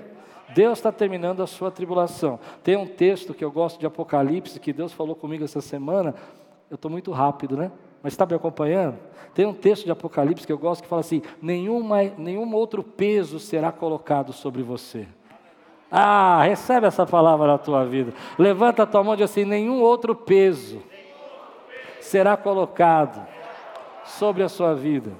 Deus 0.54 0.78
está 0.78 0.92
terminando 0.92 1.42
a 1.42 1.46
sua 1.46 1.70
tribulação. 1.70 2.38
Tem 2.62 2.76
um 2.76 2.86
texto 2.86 3.34
que 3.34 3.44
eu 3.44 3.50
gosto 3.50 3.78
de 3.78 3.86
Apocalipse, 3.86 4.60
que 4.60 4.72
Deus 4.72 4.92
falou 4.92 5.14
comigo 5.14 5.44
essa 5.44 5.60
semana. 5.60 6.14
Eu 6.70 6.76
estou 6.76 6.90
muito 6.90 7.10
rápido, 7.12 7.56
né? 7.56 7.70
Mas 8.02 8.12
está 8.12 8.26
me 8.26 8.34
acompanhando? 8.34 8.98
Tem 9.34 9.46
um 9.46 9.54
texto 9.54 9.84
de 9.84 9.90
Apocalipse 9.90 10.46
que 10.46 10.52
eu 10.52 10.58
gosto 10.58 10.82
que 10.82 10.88
fala 10.88 11.00
assim: 11.00 11.22
nenhuma, 11.40 12.02
nenhum 12.18 12.52
outro 12.54 12.82
peso 12.82 13.38
será 13.38 13.70
colocado 13.70 14.32
sobre 14.32 14.62
você. 14.62 15.06
Ah, 15.90 16.42
recebe 16.42 16.86
essa 16.86 17.04
palavra 17.06 17.46
na 17.46 17.58
tua 17.58 17.84
vida. 17.84 18.12
Levanta 18.38 18.82
a 18.82 18.86
tua 18.86 19.04
mão 19.04 19.14
e 19.14 19.18
diz 19.18 19.30
assim: 19.30 19.44
nenhum 19.44 19.80
outro 19.80 20.14
peso 20.14 20.82
será 22.00 22.36
colocado 22.36 23.24
sobre 24.04 24.42
a 24.42 24.48
sua 24.48 24.74
vida. 24.74 25.12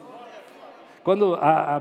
Quando 1.04 1.34
a, 1.34 1.76
a 1.76 1.80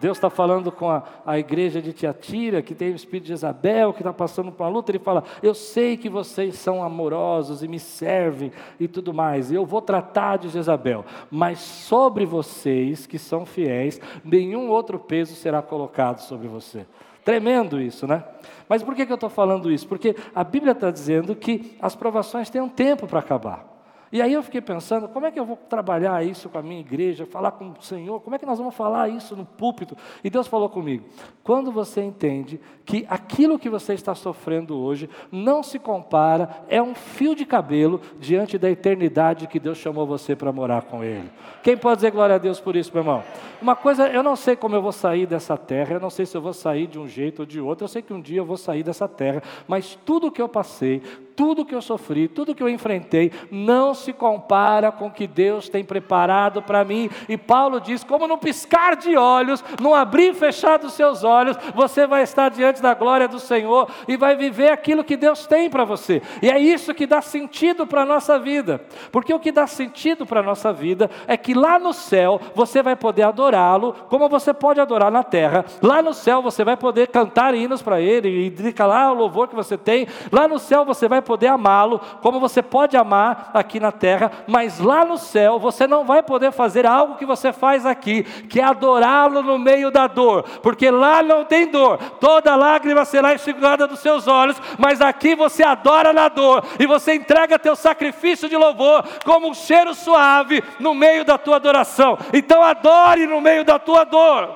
Deus 0.00 0.16
está 0.16 0.30
falando 0.30 0.70
com 0.70 0.88
a, 0.88 1.02
a, 1.24 1.38
igreja 1.38 1.80
de 1.82 1.92
Tiatira, 1.92 2.62
que 2.62 2.74
tem 2.74 2.92
o 2.92 2.96
espírito 2.96 3.26
de 3.26 3.32
Isabel, 3.32 3.92
que 3.92 4.00
está 4.00 4.12
passando 4.12 4.50
por 4.50 4.64
uma 4.64 4.70
luta, 4.70 4.90
ele 4.90 4.98
fala: 4.98 5.24
Eu 5.42 5.54
sei 5.54 5.96
que 5.96 6.08
vocês 6.08 6.56
são 6.56 6.82
amorosos 6.82 7.62
e 7.62 7.68
me 7.68 7.78
servem 7.78 8.52
e 8.78 8.88
tudo 8.88 9.12
mais, 9.12 9.50
e 9.50 9.54
eu 9.54 9.66
vou 9.66 9.82
tratar 9.82 10.38
de 10.38 10.48
Jezabel, 10.48 11.04
mas 11.30 11.58
sobre 11.58 12.24
vocês 12.24 13.06
que 13.06 13.18
são 13.18 13.46
fiéis, 13.46 14.00
nenhum 14.24 14.68
outro 14.68 14.98
peso 14.98 15.34
será 15.34 15.62
colocado 15.62 16.20
sobre 16.20 16.48
você. 16.48 16.86
Tremendo 17.24 17.80
isso, 17.80 18.06
né? 18.06 18.24
Mas 18.68 18.82
por 18.82 18.94
que, 18.94 19.04
que 19.04 19.12
eu 19.12 19.16
estou 19.16 19.30
falando 19.30 19.70
isso? 19.70 19.86
Porque 19.86 20.16
a 20.34 20.42
Bíblia 20.42 20.72
está 20.72 20.90
dizendo 20.90 21.36
que 21.36 21.76
as 21.80 21.94
provações 21.94 22.48
têm 22.48 22.60
um 22.60 22.68
tempo 22.68 23.06
para 23.06 23.18
acabar. 23.20 23.69
E 24.12 24.20
aí 24.20 24.32
eu 24.32 24.42
fiquei 24.42 24.60
pensando, 24.60 25.08
como 25.08 25.26
é 25.26 25.30
que 25.30 25.38
eu 25.38 25.44
vou 25.44 25.56
trabalhar 25.56 26.24
isso 26.24 26.48
com 26.48 26.58
a 26.58 26.62
minha 26.62 26.80
igreja, 26.80 27.24
falar 27.24 27.52
com 27.52 27.70
o 27.70 27.82
Senhor, 27.82 28.20
como 28.20 28.34
é 28.34 28.38
que 28.38 28.46
nós 28.46 28.58
vamos 28.58 28.74
falar 28.74 29.08
isso 29.08 29.36
no 29.36 29.44
púlpito? 29.44 29.96
E 30.24 30.28
Deus 30.28 30.48
falou 30.48 30.68
comigo: 30.68 31.04
quando 31.44 31.70
você 31.70 32.02
entende 32.02 32.60
que 32.84 33.06
aquilo 33.08 33.58
que 33.58 33.68
você 33.68 33.94
está 33.94 34.14
sofrendo 34.14 34.76
hoje 34.76 35.08
não 35.30 35.62
se 35.62 35.78
compara, 35.78 36.64
é 36.68 36.82
um 36.82 36.94
fio 36.94 37.36
de 37.36 37.44
cabelo 37.44 38.00
diante 38.18 38.58
da 38.58 38.68
eternidade 38.68 39.46
que 39.46 39.60
Deus 39.60 39.78
chamou 39.78 40.06
você 40.06 40.34
para 40.34 40.50
morar 40.50 40.82
com 40.82 41.04
Ele. 41.04 41.30
Quem 41.62 41.76
pode 41.76 41.96
dizer 41.96 42.10
glória 42.10 42.34
a 42.34 42.38
Deus 42.38 42.58
por 42.58 42.74
isso, 42.74 42.90
meu 42.92 43.02
irmão? 43.02 43.22
Uma 43.62 43.76
coisa, 43.76 44.08
eu 44.08 44.22
não 44.22 44.34
sei 44.34 44.56
como 44.56 44.74
eu 44.74 44.82
vou 44.82 44.92
sair 44.92 45.26
dessa 45.26 45.56
terra, 45.56 45.94
eu 45.94 46.00
não 46.00 46.10
sei 46.10 46.26
se 46.26 46.36
eu 46.36 46.40
vou 46.40 46.52
sair 46.52 46.86
de 46.86 46.98
um 46.98 47.06
jeito 47.06 47.40
ou 47.40 47.46
de 47.46 47.60
outro, 47.60 47.84
eu 47.84 47.88
sei 47.88 48.02
que 48.02 48.12
um 48.12 48.20
dia 48.20 48.38
eu 48.38 48.44
vou 48.44 48.56
sair 48.56 48.82
dessa 48.82 49.06
terra, 49.06 49.42
mas 49.68 49.98
tudo 50.04 50.32
que 50.32 50.40
eu 50.40 50.48
passei, 50.48 51.02
tudo 51.40 51.64
que 51.64 51.74
eu 51.74 51.80
sofri, 51.80 52.28
tudo 52.28 52.54
que 52.54 52.62
eu 52.62 52.68
enfrentei, 52.68 53.32
não 53.50 53.94
se 53.94 54.12
compara 54.12 54.92
com 54.92 55.06
o 55.06 55.10
que 55.10 55.26
Deus 55.26 55.70
tem 55.70 55.82
preparado 55.82 56.60
para 56.60 56.84
mim. 56.84 57.08
E 57.30 57.38
Paulo 57.38 57.80
diz: 57.80 58.04
como 58.04 58.28
no 58.28 58.36
piscar 58.36 58.94
de 58.94 59.16
olhos, 59.16 59.64
no 59.80 59.94
abrir 59.94 60.32
e 60.32 60.34
fechar 60.34 60.78
dos 60.78 60.92
seus 60.92 61.24
olhos, 61.24 61.56
você 61.74 62.06
vai 62.06 62.24
estar 62.24 62.50
diante 62.50 62.82
da 62.82 62.92
glória 62.92 63.26
do 63.26 63.38
Senhor 63.38 63.88
e 64.06 64.18
vai 64.18 64.36
viver 64.36 64.70
aquilo 64.70 65.02
que 65.02 65.16
Deus 65.16 65.46
tem 65.46 65.70
para 65.70 65.82
você. 65.82 66.20
E 66.42 66.50
é 66.50 66.58
isso 66.58 66.92
que 66.92 67.06
dá 67.06 67.22
sentido 67.22 67.86
para 67.86 68.02
a 68.02 68.06
nossa 68.06 68.38
vida, 68.38 68.84
porque 69.10 69.32
o 69.32 69.40
que 69.40 69.50
dá 69.50 69.66
sentido 69.66 70.26
para 70.26 70.40
a 70.40 70.42
nossa 70.42 70.74
vida 70.74 71.10
é 71.26 71.38
que 71.38 71.54
lá 71.54 71.78
no 71.78 71.94
céu 71.94 72.38
você 72.54 72.82
vai 72.82 72.96
poder 72.96 73.22
adorá-lo, 73.22 73.94
como 74.10 74.28
você 74.28 74.52
pode 74.52 74.78
adorar 74.78 75.10
na 75.10 75.22
terra. 75.22 75.64
Lá 75.80 76.02
no 76.02 76.12
céu 76.12 76.42
você 76.42 76.64
vai 76.64 76.76
poder 76.76 77.08
cantar 77.08 77.54
hinos 77.54 77.80
para 77.80 77.98
ele 77.98 78.44
e 78.44 78.50
declarar 78.50 79.12
o 79.12 79.14
louvor 79.14 79.48
que 79.48 79.56
você 79.56 79.78
tem. 79.78 80.06
Lá 80.30 80.46
no 80.46 80.58
céu 80.58 80.84
você 80.84 81.08
vai 81.08 81.22
poder 81.30 81.46
amá-lo, 81.46 82.00
como 82.20 82.40
você 82.40 82.60
pode 82.60 82.96
amar 82.96 83.52
aqui 83.54 83.78
na 83.78 83.92
terra, 83.92 84.32
mas 84.48 84.80
lá 84.80 85.04
no 85.04 85.16
céu 85.16 85.60
você 85.60 85.86
não 85.86 86.04
vai 86.04 86.24
poder 86.24 86.50
fazer 86.50 86.84
algo 86.84 87.14
que 87.14 87.24
você 87.24 87.52
faz 87.52 87.86
aqui, 87.86 88.24
que 88.24 88.58
é 88.58 88.64
adorá-lo 88.64 89.40
no 89.40 89.56
meio 89.56 89.92
da 89.92 90.08
dor, 90.08 90.42
porque 90.60 90.90
lá 90.90 91.22
não 91.22 91.44
tem 91.44 91.70
dor, 91.70 91.98
toda 92.18 92.56
lágrima 92.56 93.04
será 93.04 93.32
enxugada 93.32 93.86
dos 93.86 94.00
seus 94.00 94.26
olhos, 94.26 94.60
mas 94.76 95.00
aqui 95.00 95.36
você 95.36 95.62
adora 95.62 96.12
na 96.12 96.28
dor 96.28 96.64
e 96.80 96.84
você 96.84 97.14
entrega 97.14 97.60
teu 97.60 97.76
sacrifício 97.76 98.48
de 98.48 98.56
louvor 98.56 99.04
como 99.24 99.48
um 99.48 99.54
cheiro 99.54 99.94
suave 99.94 100.64
no 100.80 100.96
meio 100.96 101.24
da 101.24 101.38
tua 101.38 101.56
adoração. 101.56 102.18
Então 102.32 102.60
adore 102.60 103.24
no 103.24 103.40
meio 103.40 103.64
da 103.64 103.78
tua 103.78 104.02
dor. 104.02 104.50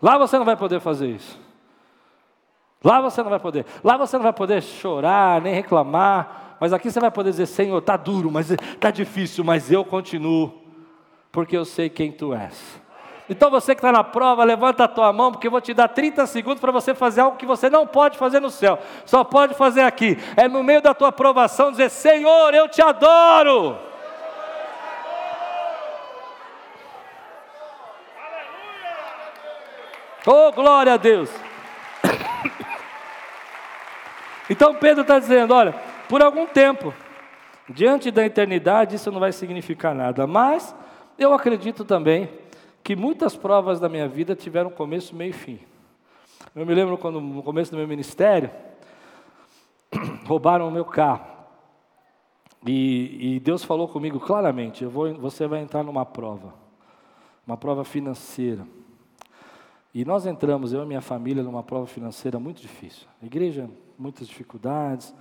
Lá 0.00 0.16
você 0.16 0.38
não 0.38 0.46
vai 0.46 0.56
poder 0.56 0.80
fazer 0.80 1.08
isso. 1.08 1.47
Lá 2.82 3.00
você 3.00 3.22
não 3.22 3.30
vai 3.30 3.40
poder. 3.40 3.66
Lá 3.82 3.96
você 3.96 4.16
não 4.16 4.22
vai 4.22 4.32
poder 4.32 4.62
chorar, 4.62 5.40
nem 5.40 5.54
reclamar. 5.54 6.56
Mas 6.60 6.72
aqui 6.72 6.90
você 6.90 7.00
vai 7.00 7.10
poder 7.10 7.30
dizer: 7.30 7.46
Senhor, 7.46 7.78
está 7.78 7.96
duro, 7.96 8.30
mas 8.30 8.50
está 8.50 8.90
difícil, 8.90 9.44
mas 9.44 9.70
eu 9.70 9.84
continuo, 9.84 10.52
porque 11.32 11.56
eu 11.56 11.64
sei 11.64 11.88
quem 11.88 12.12
tu 12.12 12.32
és. 12.32 12.80
Então 13.30 13.50
você 13.50 13.74
que 13.74 13.80
está 13.80 13.92
na 13.92 14.02
prova, 14.02 14.42
levanta 14.42 14.84
a 14.84 14.88
tua 14.88 15.12
mão, 15.12 15.30
porque 15.30 15.48
eu 15.48 15.50
vou 15.50 15.60
te 15.60 15.74
dar 15.74 15.88
30 15.88 16.26
segundos 16.26 16.60
para 16.60 16.72
você 16.72 16.94
fazer 16.94 17.20
algo 17.20 17.36
que 17.36 17.44
você 17.44 17.68
não 17.68 17.86
pode 17.86 18.16
fazer 18.16 18.40
no 18.40 18.48
céu, 18.48 18.78
só 19.04 19.22
pode 19.22 19.54
fazer 19.54 19.82
aqui. 19.82 20.16
É 20.34 20.48
no 20.48 20.62
meio 20.62 20.80
da 20.80 20.94
tua 20.94 21.08
aprovação 21.08 21.70
dizer: 21.70 21.90
Senhor, 21.90 22.54
eu 22.54 22.68
te 22.68 22.80
adoro. 22.80 23.76
Oh, 30.26 30.52
glória 30.52 30.94
a 30.94 30.96
Deus. 30.96 31.47
Então 34.48 34.74
Pedro 34.74 35.02
está 35.02 35.18
dizendo: 35.18 35.54
olha, 35.54 35.72
por 36.08 36.22
algum 36.22 36.46
tempo, 36.46 36.94
diante 37.68 38.10
da 38.10 38.24
eternidade, 38.24 38.96
isso 38.96 39.12
não 39.12 39.20
vai 39.20 39.32
significar 39.32 39.94
nada, 39.94 40.26
mas 40.26 40.74
eu 41.18 41.32
acredito 41.34 41.84
também 41.84 42.28
que 42.82 42.96
muitas 42.96 43.36
provas 43.36 43.78
da 43.78 43.88
minha 43.88 44.08
vida 44.08 44.34
tiveram 44.34 44.70
começo, 44.70 45.14
meio 45.14 45.30
e 45.30 45.32
fim. 45.32 45.60
Eu 46.54 46.64
me 46.64 46.74
lembro 46.74 46.96
quando, 46.96 47.20
no 47.20 47.42
começo 47.42 47.70
do 47.70 47.76
meu 47.76 47.86
ministério, 47.86 48.50
roubaram 50.26 50.66
o 50.68 50.70
meu 50.70 50.84
carro. 50.84 51.26
E, 52.66 53.36
e, 53.36 53.40
Deus 53.40 53.62
falou 53.62 53.88
comigo 53.88 54.18
claramente: 54.18 54.84
vou, 54.84 55.12
você 55.14 55.46
vai 55.46 55.60
entrar 55.60 55.82
numa 55.82 56.06
prova, 56.06 56.54
uma 57.46 57.56
prova 57.56 57.84
financeira. 57.84 58.66
E 59.94 60.04
nós 60.04 60.26
entramos, 60.26 60.72
eu 60.72 60.82
e 60.82 60.86
minha 60.86 61.00
família, 61.00 61.42
numa 61.42 61.62
prova 61.62 61.86
financeira 61.86 62.38
muito 62.38 62.60
difícil. 62.60 63.06
A 63.22 63.26
igreja, 63.26 63.68
muitas 63.98 64.28
dificuldades. 64.28 65.14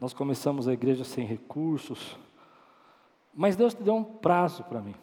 Nós 0.00 0.12
começamos 0.12 0.66
a 0.66 0.72
igreja 0.72 1.04
sem 1.04 1.26
recursos. 1.26 2.16
Mas 3.32 3.56
Deus 3.56 3.74
deu 3.74 3.94
um 3.94 4.04
prazo 4.04 4.64
para 4.64 4.80
mim. 4.80 4.94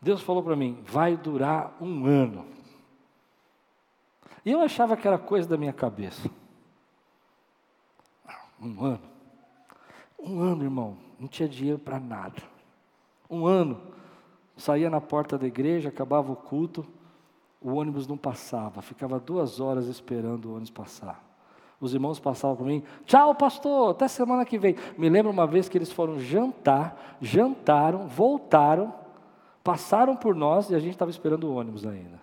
Deus 0.00 0.22
falou 0.22 0.42
para 0.42 0.56
mim: 0.56 0.82
vai 0.84 1.16
durar 1.16 1.76
um 1.80 2.06
ano. 2.06 2.46
E 4.44 4.50
eu 4.50 4.60
achava 4.60 4.96
que 4.96 5.06
era 5.06 5.18
coisa 5.18 5.48
da 5.48 5.56
minha 5.56 5.72
cabeça. 5.72 6.30
Um 8.60 8.84
ano. 8.84 9.02
Um 10.18 10.40
ano, 10.40 10.64
irmão. 10.64 10.96
Não 11.18 11.28
tinha 11.28 11.48
dinheiro 11.48 11.78
para 11.78 12.00
nada. 12.00 12.42
Um 13.28 13.46
ano. 13.46 13.80
Saía 14.56 14.90
na 14.90 15.00
porta 15.00 15.38
da 15.38 15.46
igreja, 15.46 15.88
acabava 15.88 16.32
o 16.32 16.36
culto 16.36 16.86
o 17.60 17.74
ônibus 17.74 18.06
não 18.06 18.16
passava, 18.16 18.80
ficava 18.80 19.20
duas 19.20 19.60
horas 19.60 19.86
esperando 19.86 20.46
o 20.46 20.52
ônibus 20.52 20.70
passar. 20.70 21.22
Os 21.80 21.94
irmãos 21.94 22.20
passavam 22.20 22.56
por 22.56 22.66
mim, 22.66 22.82
tchau 23.06 23.34
pastor, 23.34 23.92
até 23.92 24.06
semana 24.06 24.44
que 24.44 24.58
vem. 24.58 24.76
Me 24.98 25.08
lembro 25.08 25.32
uma 25.32 25.46
vez 25.46 25.66
que 25.66 25.78
eles 25.78 25.90
foram 25.90 26.20
jantar, 26.20 27.16
jantaram, 27.22 28.06
voltaram, 28.06 28.94
passaram 29.64 30.14
por 30.14 30.34
nós 30.34 30.68
e 30.68 30.74
a 30.74 30.78
gente 30.78 30.92
estava 30.92 31.10
esperando 31.10 31.44
o 31.44 31.54
ônibus 31.54 31.86
ainda. 31.86 32.20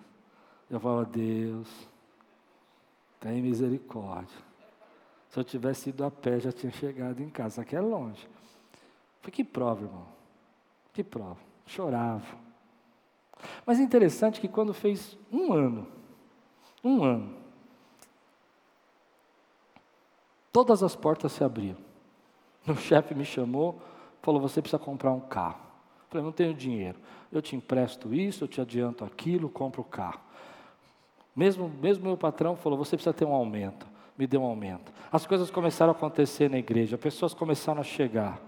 Eu 0.70 0.78
falava, 0.78 1.06
Deus, 1.06 1.68
tem 3.18 3.42
misericórdia. 3.42 4.46
Se 5.28 5.40
eu 5.40 5.44
tivesse 5.44 5.90
ido 5.90 6.04
a 6.04 6.10
pé, 6.10 6.38
já 6.38 6.52
tinha 6.52 6.70
chegado 6.70 7.20
em 7.20 7.28
casa. 7.28 7.62
Aqui 7.62 7.74
é 7.74 7.80
longe. 7.80 8.28
Foi 9.20 9.32
que 9.32 9.42
prova, 9.42 9.84
irmão. 9.84 10.06
Que 10.92 11.02
prova. 11.02 11.38
Chorava. 11.66 12.36
Mas 13.66 13.78
é 13.78 13.82
interessante 13.82 14.40
que 14.40 14.48
quando 14.48 14.72
fez 14.72 15.18
um 15.30 15.52
ano, 15.52 15.86
um 16.82 17.02
ano, 17.02 17.34
todas 20.58 20.82
as 20.82 20.96
portas 20.96 21.30
se 21.30 21.44
abriam. 21.44 21.76
O 22.66 22.74
chefe 22.74 23.14
me 23.14 23.24
chamou, 23.24 23.80
falou: 24.20 24.40
Você 24.40 24.60
precisa 24.60 24.78
comprar 24.78 25.12
um 25.12 25.20
carro. 25.20 25.60
Eu 26.00 26.06
falei: 26.10 26.24
Não 26.24 26.32
tenho 26.32 26.52
dinheiro. 26.52 26.98
Eu 27.30 27.40
te 27.40 27.54
empresto 27.54 28.12
isso, 28.12 28.42
eu 28.42 28.48
te 28.48 28.60
adianto 28.60 29.04
aquilo, 29.04 29.48
compro 29.48 29.82
o 29.82 29.84
carro. 29.84 30.20
Mesmo, 31.34 31.68
mesmo 31.68 32.06
meu 32.06 32.16
patrão 32.16 32.56
falou: 32.56 32.76
Você 32.76 32.96
precisa 32.96 33.14
ter 33.14 33.24
um 33.24 33.32
aumento. 33.32 33.86
Me 34.18 34.26
deu 34.26 34.42
um 34.42 34.46
aumento. 34.46 34.92
As 35.12 35.24
coisas 35.24 35.48
começaram 35.48 35.92
a 35.92 35.96
acontecer 35.96 36.50
na 36.50 36.58
igreja, 36.58 36.98
pessoas 36.98 37.32
começaram 37.32 37.80
a 37.80 37.84
chegar. 37.84 38.40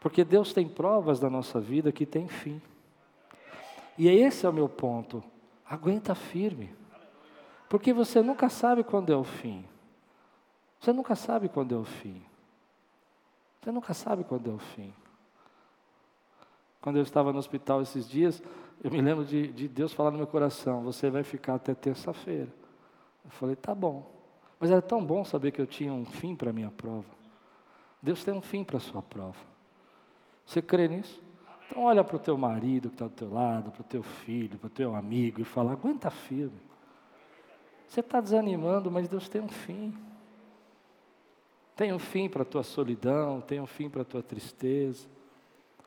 Porque 0.00 0.24
Deus 0.24 0.52
tem 0.52 0.68
provas 0.68 1.20
da 1.20 1.30
nossa 1.30 1.60
vida 1.60 1.92
que 1.92 2.04
tem 2.04 2.26
fim. 2.26 2.60
E 3.96 4.08
esse 4.08 4.44
é 4.44 4.48
o 4.48 4.52
meu 4.52 4.68
ponto. 4.68 5.22
Aguenta 5.64 6.16
firme. 6.16 6.74
Porque 7.68 7.92
você 7.92 8.20
nunca 8.20 8.48
sabe 8.48 8.82
quando 8.82 9.12
é 9.12 9.16
o 9.16 9.22
fim. 9.22 9.64
Você 10.82 10.92
nunca 10.92 11.14
sabe 11.14 11.48
quando 11.48 11.76
é 11.76 11.78
o 11.78 11.84
fim. 11.84 12.20
Você 13.60 13.70
nunca 13.70 13.94
sabe 13.94 14.24
quando 14.24 14.50
é 14.50 14.52
o 14.52 14.58
fim. 14.58 14.92
Quando 16.80 16.96
eu 16.96 17.04
estava 17.04 17.32
no 17.32 17.38
hospital 17.38 17.80
esses 17.82 18.08
dias, 18.08 18.42
eu 18.82 18.90
me 18.90 19.00
lembro 19.00 19.24
de, 19.24 19.46
de 19.52 19.68
Deus 19.68 19.92
falar 19.92 20.10
no 20.10 20.18
meu 20.18 20.26
coração: 20.26 20.82
Você 20.82 21.08
vai 21.08 21.22
ficar 21.22 21.54
até 21.54 21.72
terça-feira. 21.72 22.52
Eu 23.24 23.30
falei: 23.30 23.54
Tá 23.54 23.72
bom. 23.72 24.10
Mas 24.58 24.72
era 24.72 24.82
tão 24.82 25.04
bom 25.04 25.24
saber 25.24 25.52
que 25.52 25.60
eu 25.60 25.68
tinha 25.68 25.92
um 25.92 26.04
fim 26.04 26.34
para 26.34 26.50
a 26.50 26.52
minha 26.52 26.72
prova. 26.72 27.06
Deus 28.02 28.24
tem 28.24 28.34
um 28.34 28.42
fim 28.42 28.64
para 28.64 28.78
a 28.78 28.80
sua 28.80 29.02
prova. 29.02 29.38
Você 30.44 30.60
crê 30.60 30.88
nisso? 30.88 31.22
Então 31.68 31.84
olha 31.84 32.02
para 32.02 32.16
o 32.16 32.18
teu 32.18 32.36
marido 32.36 32.88
que 32.88 32.96
está 32.96 33.06
do 33.06 33.14
teu 33.14 33.32
lado, 33.32 33.70
para 33.70 33.82
o 33.82 33.84
teu 33.84 34.02
filho, 34.02 34.58
para 34.58 34.66
o 34.66 34.70
teu 34.70 34.96
amigo 34.96 35.40
e 35.40 35.44
fala, 35.44 35.72
aguenta 35.72 36.10
firme. 36.10 36.60
Você 37.86 38.00
está 38.00 38.20
desanimando, 38.20 38.90
mas 38.90 39.08
Deus 39.08 39.28
tem 39.28 39.40
um 39.40 39.48
fim. 39.48 39.96
Tem 41.76 41.92
um 41.92 41.98
fim 41.98 42.28
para 42.28 42.42
a 42.42 42.44
tua 42.44 42.62
solidão, 42.62 43.40
tem 43.40 43.60
um 43.60 43.66
fim 43.66 43.88
para 43.88 44.02
a 44.02 44.04
tua 44.04 44.22
tristeza. 44.22 45.06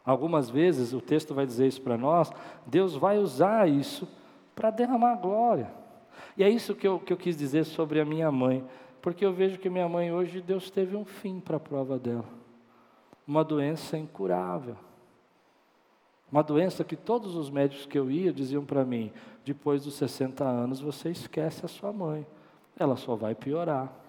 Algumas 0.06 0.50
vezes 0.50 0.94
o 0.94 1.02
texto 1.02 1.34
vai 1.34 1.46
dizer 1.46 1.68
isso 1.68 1.82
para 1.82 1.98
nós, 1.98 2.32
Deus 2.66 2.96
vai 2.96 3.18
usar 3.18 3.68
isso 3.68 4.08
para 4.56 4.70
derramar 4.70 5.16
glória. 5.16 5.72
E 6.38 6.44
é 6.44 6.50
isso 6.50 6.76
que 6.76 6.88
eu, 6.88 7.00
que 7.00 7.12
eu 7.12 7.18
quis 7.18 7.36
dizer 7.36 7.66
sobre 7.66 8.00
a 8.00 8.06
minha 8.06 8.32
mãe, 8.32 8.64
porque 9.02 9.26
eu 9.26 9.34
vejo 9.34 9.60
que 9.60 9.70
minha 9.70 9.90
mãe 9.90 10.12
hoje, 10.12 10.42
Deus 10.42 10.70
teve 10.70 10.96
um 10.96 11.06
fim 11.06 11.40
para 11.40 11.58
a 11.58 11.60
prova 11.60 11.98
dela. 11.98 12.26
Uma 13.28 13.44
doença 13.44 13.98
incurável. 13.98 14.76
Uma 16.32 16.44
doença 16.44 16.84
que 16.84 16.96
todos 16.96 17.36
os 17.36 17.50
médicos 17.50 17.86
que 17.86 17.98
eu 17.98 18.10
ia 18.10 18.34
diziam 18.34 18.66
para 18.66 18.84
mim: 18.84 19.12
depois 19.44 19.84
dos 19.84 19.96
60 19.96 20.44
anos 20.44 20.82
você 20.82 21.10
esquece 21.10 21.66
a 21.66 21.70
sua 21.70 21.94
mãe, 21.94 22.26
ela 22.78 22.96
só 22.96 23.16
vai 23.16 23.34
piorar. 23.34 24.05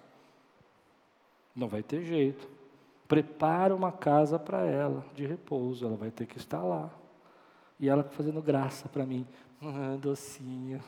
Não 1.57 1.69
vai 1.69 1.83
ter 1.83 2.05
jeito. 2.05 2.47
Prepara 3.09 3.75
uma 3.75 3.91
casa 3.91 4.39
para 4.39 4.65
ela, 4.67 5.05
de 5.15 5.25
repouso, 5.25 5.87
ela 5.87 5.97
vai 5.97 6.11
ter 6.11 6.27
que 6.27 6.37
estar 6.37 6.63
lá. 6.63 6.91
E 7.81 7.89
ela 7.89 8.05
fazendo 8.05 8.43
graça 8.43 8.89
para 8.89 9.07
mim. 9.07 9.27
Ah, 9.63 9.97
docinho. 9.99 10.83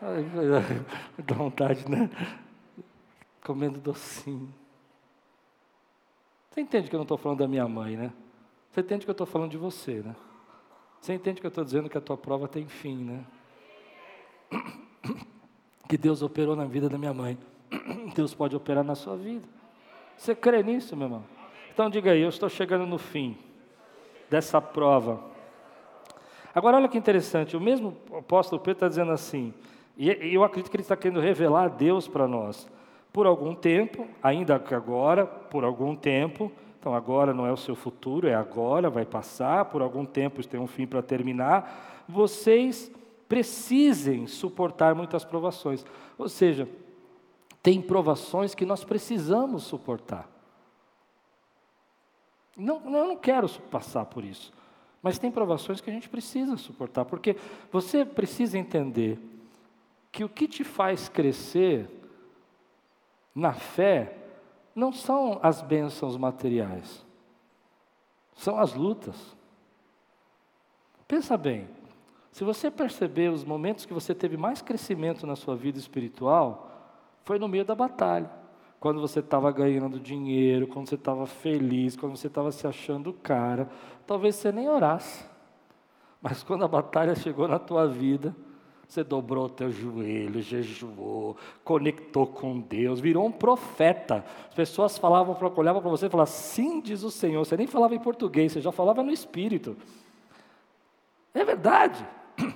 Dá 1.24 1.34
vontade, 1.34 1.88
né? 1.88 2.10
Comendo 3.44 3.78
docinho. 3.78 4.52
Você 6.50 6.60
entende 6.60 6.88
que 6.88 6.94
eu 6.94 6.98
não 6.98 7.04
estou 7.04 7.16
falando 7.16 7.38
da 7.38 7.48
minha 7.48 7.66
mãe, 7.68 7.96
né? 7.96 8.12
Você 8.70 8.80
entende 8.80 9.04
que 9.04 9.10
eu 9.10 9.12
estou 9.12 9.26
falando 9.26 9.50
de 9.50 9.56
você, 9.56 10.00
né? 10.00 10.16
Você 11.00 11.12
entende 11.12 11.40
que 11.40 11.46
eu 11.46 11.50
estou 11.50 11.64
dizendo 11.64 11.88
que 11.88 11.98
a 11.98 12.00
tua 12.00 12.16
prova 12.16 12.48
tem 12.48 12.66
fim, 12.66 12.96
né? 13.04 13.24
Que 15.88 15.98
Deus 15.98 16.22
operou 16.22 16.56
na 16.56 16.64
vida 16.64 16.88
da 16.88 16.96
minha 16.96 17.12
mãe. 17.12 17.36
Deus 18.14 18.34
pode 18.34 18.56
operar 18.56 18.84
na 18.84 18.94
sua 18.94 19.16
vida. 19.16 19.46
Você 20.16 20.34
crê 20.34 20.62
nisso, 20.62 20.96
meu 20.96 21.06
irmão? 21.06 21.24
Então 21.72 21.88
diga 21.88 22.12
aí, 22.12 22.20
eu 22.20 22.28
estou 22.28 22.48
chegando 22.48 22.86
no 22.86 22.98
fim 22.98 23.36
dessa 24.30 24.60
prova. 24.60 25.20
Agora 26.54 26.76
olha 26.76 26.88
que 26.88 26.98
interessante, 26.98 27.56
o 27.56 27.60
mesmo 27.60 27.96
apóstolo 28.12 28.60
Pedro 28.60 28.72
está 28.72 28.88
dizendo 28.88 29.10
assim, 29.10 29.54
e 29.96 30.10
eu 30.34 30.44
acredito 30.44 30.70
que 30.70 30.76
ele 30.76 30.82
está 30.82 30.96
querendo 30.96 31.20
revelar 31.20 31.64
a 31.64 31.68
Deus 31.68 32.06
para 32.06 32.28
nós. 32.28 32.68
Por 33.12 33.26
algum 33.26 33.54
tempo, 33.54 34.06
ainda 34.22 34.58
que 34.58 34.74
agora, 34.74 35.26
por 35.26 35.64
algum 35.64 35.94
tempo, 35.94 36.50
então 36.78 36.94
agora 36.94 37.32
não 37.32 37.46
é 37.46 37.52
o 37.52 37.56
seu 37.56 37.74
futuro, 37.74 38.26
é 38.26 38.34
agora, 38.34 38.90
vai 38.90 39.04
passar, 39.04 39.66
por 39.66 39.82
algum 39.82 40.04
tempo 40.04 40.46
tem 40.46 40.58
um 40.58 40.66
fim 40.66 40.86
para 40.86 41.02
terminar. 41.02 42.04
Vocês 42.08 42.90
precisem 43.28 44.26
suportar 44.26 44.94
muitas 44.94 45.24
provações. 45.24 45.86
Ou 46.18 46.28
seja, 46.28 46.68
tem 47.62 47.80
provações 47.80 48.54
que 48.54 48.66
nós 48.66 48.82
precisamos 48.84 49.62
suportar. 49.62 50.28
Não, 52.56 52.84
eu 52.84 53.06
não 53.06 53.16
quero 53.16 53.48
passar 53.70 54.04
por 54.06 54.24
isso. 54.24 54.52
Mas 55.02 55.18
tem 55.18 55.30
provações 55.30 55.80
que 55.80 55.90
a 55.90 55.92
gente 55.92 56.08
precisa 56.08 56.56
suportar, 56.56 57.04
porque 57.04 57.36
você 57.70 58.04
precisa 58.04 58.58
entender 58.58 59.18
que 60.10 60.24
o 60.24 60.28
que 60.28 60.46
te 60.46 60.62
faz 60.62 61.08
crescer 61.08 61.88
na 63.34 63.52
fé 63.52 64.18
não 64.74 64.92
são 64.92 65.40
as 65.42 65.60
bênçãos 65.60 66.16
materiais, 66.16 67.04
são 68.34 68.58
as 68.58 68.74
lutas. 68.74 69.36
Pensa 71.08 71.36
bem, 71.36 71.68
se 72.30 72.44
você 72.44 72.70
perceber 72.70 73.30
os 73.30 73.44
momentos 73.44 73.84
que 73.84 73.92
você 73.92 74.14
teve 74.14 74.36
mais 74.36 74.62
crescimento 74.62 75.26
na 75.26 75.36
sua 75.36 75.56
vida 75.56 75.78
espiritual, 75.78 76.71
foi 77.24 77.38
no 77.38 77.48
meio 77.48 77.64
da 77.64 77.74
batalha. 77.74 78.30
Quando 78.80 79.00
você 79.00 79.20
estava 79.20 79.50
ganhando 79.52 80.00
dinheiro, 80.00 80.66
quando 80.66 80.88
você 80.88 80.96
estava 80.96 81.24
feliz, 81.24 81.96
quando 81.96 82.16
você 82.16 82.26
estava 82.26 82.50
se 82.50 82.66
achando 82.66 83.12
cara, 83.12 83.68
talvez 84.06 84.34
você 84.34 84.50
nem 84.50 84.68
orasse. 84.68 85.24
Mas 86.20 86.42
quando 86.44 86.64
a 86.64 86.68
batalha 86.68 87.14
chegou 87.14 87.46
na 87.46 87.58
tua 87.58 87.86
vida, 87.86 88.34
você 88.88 89.04
dobrou 89.04 89.48
teu 89.48 89.70
joelho, 89.70 90.42
jejuou, 90.42 91.36
conectou 91.64 92.26
com 92.26 92.60
Deus, 92.60 93.00
virou 93.00 93.24
um 93.24 93.32
profeta. 93.32 94.24
As 94.48 94.54
pessoas 94.54 94.98
falavam, 94.98 95.36
olhavam 95.56 95.80
para 95.80 95.90
você 95.90 96.06
e 96.06 96.10
falavam, 96.10 96.32
sim, 96.32 96.80
diz 96.80 97.02
o 97.02 97.10
Senhor. 97.10 97.44
Você 97.44 97.56
nem 97.56 97.66
falava 97.66 97.94
em 97.94 97.98
português, 97.98 98.52
você 98.52 98.60
já 98.60 98.70
falava 98.70 99.02
no 99.02 99.10
Espírito. 99.10 99.76
É 101.32 101.44
verdade. 101.44 102.06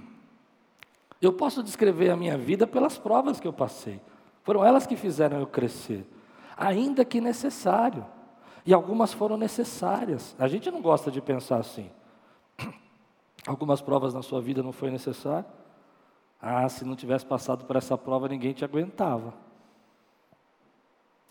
Eu 1.22 1.33
posso 1.33 1.62
descrever 1.62 2.11
a 2.11 2.16
minha 2.16 2.37
vida 2.37 2.66
pelas 2.66 2.98
provas 2.98 3.40
que 3.40 3.48
eu 3.48 3.52
passei. 3.52 3.98
Foram 4.46 4.64
elas 4.64 4.87
que 4.87 4.94
fizeram 4.94 5.40
eu 5.40 5.46
crescer, 5.48 6.06
ainda 6.56 7.04
que 7.04 7.20
necessário. 7.20 8.06
E 8.64 8.72
algumas 8.72 9.12
foram 9.12 9.37
necessárias. 9.37 10.37
A 10.38 10.46
gente 10.46 10.70
não 10.70 10.80
gosta 10.80 11.11
de 11.11 11.20
pensar 11.20 11.56
assim. 11.56 11.90
Algumas 13.44 13.80
provas 13.80 14.14
na 14.14 14.22
sua 14.22 14.40
vida 14.40 14.62
não 14.62 14.70
foi 14.70 14.88
necessário. 14.88 15.48
Ah, 16.40 16.68
se 16.68 16.85
não 16.85 16.94
tivesse 16.94 17.26
passado 17.26 17.64
por 17.64 17.74
essa 17.74 17.98
prova, 17.98 18.28
ninguém 18.28 18.52
te 18.52 18.64
aguentava. 18.64 19.35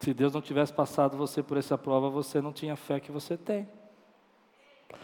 Se 0.02 0.14
Deus 0.14 0.34
não 0.34 0.42
tivesse 0.42 0.74
passado 0.74 1.16
você 1.16 1.42
por 1.42 1.56
essa 1.56 1.78
prova, 1.78 2.10
você 2.10 2.42
não 2.42 2.52
tinha 2.52 2.76
fé 2.76 3.00
que 3.00 3.14
você 3.14 3.38
tem. 3.38 3.66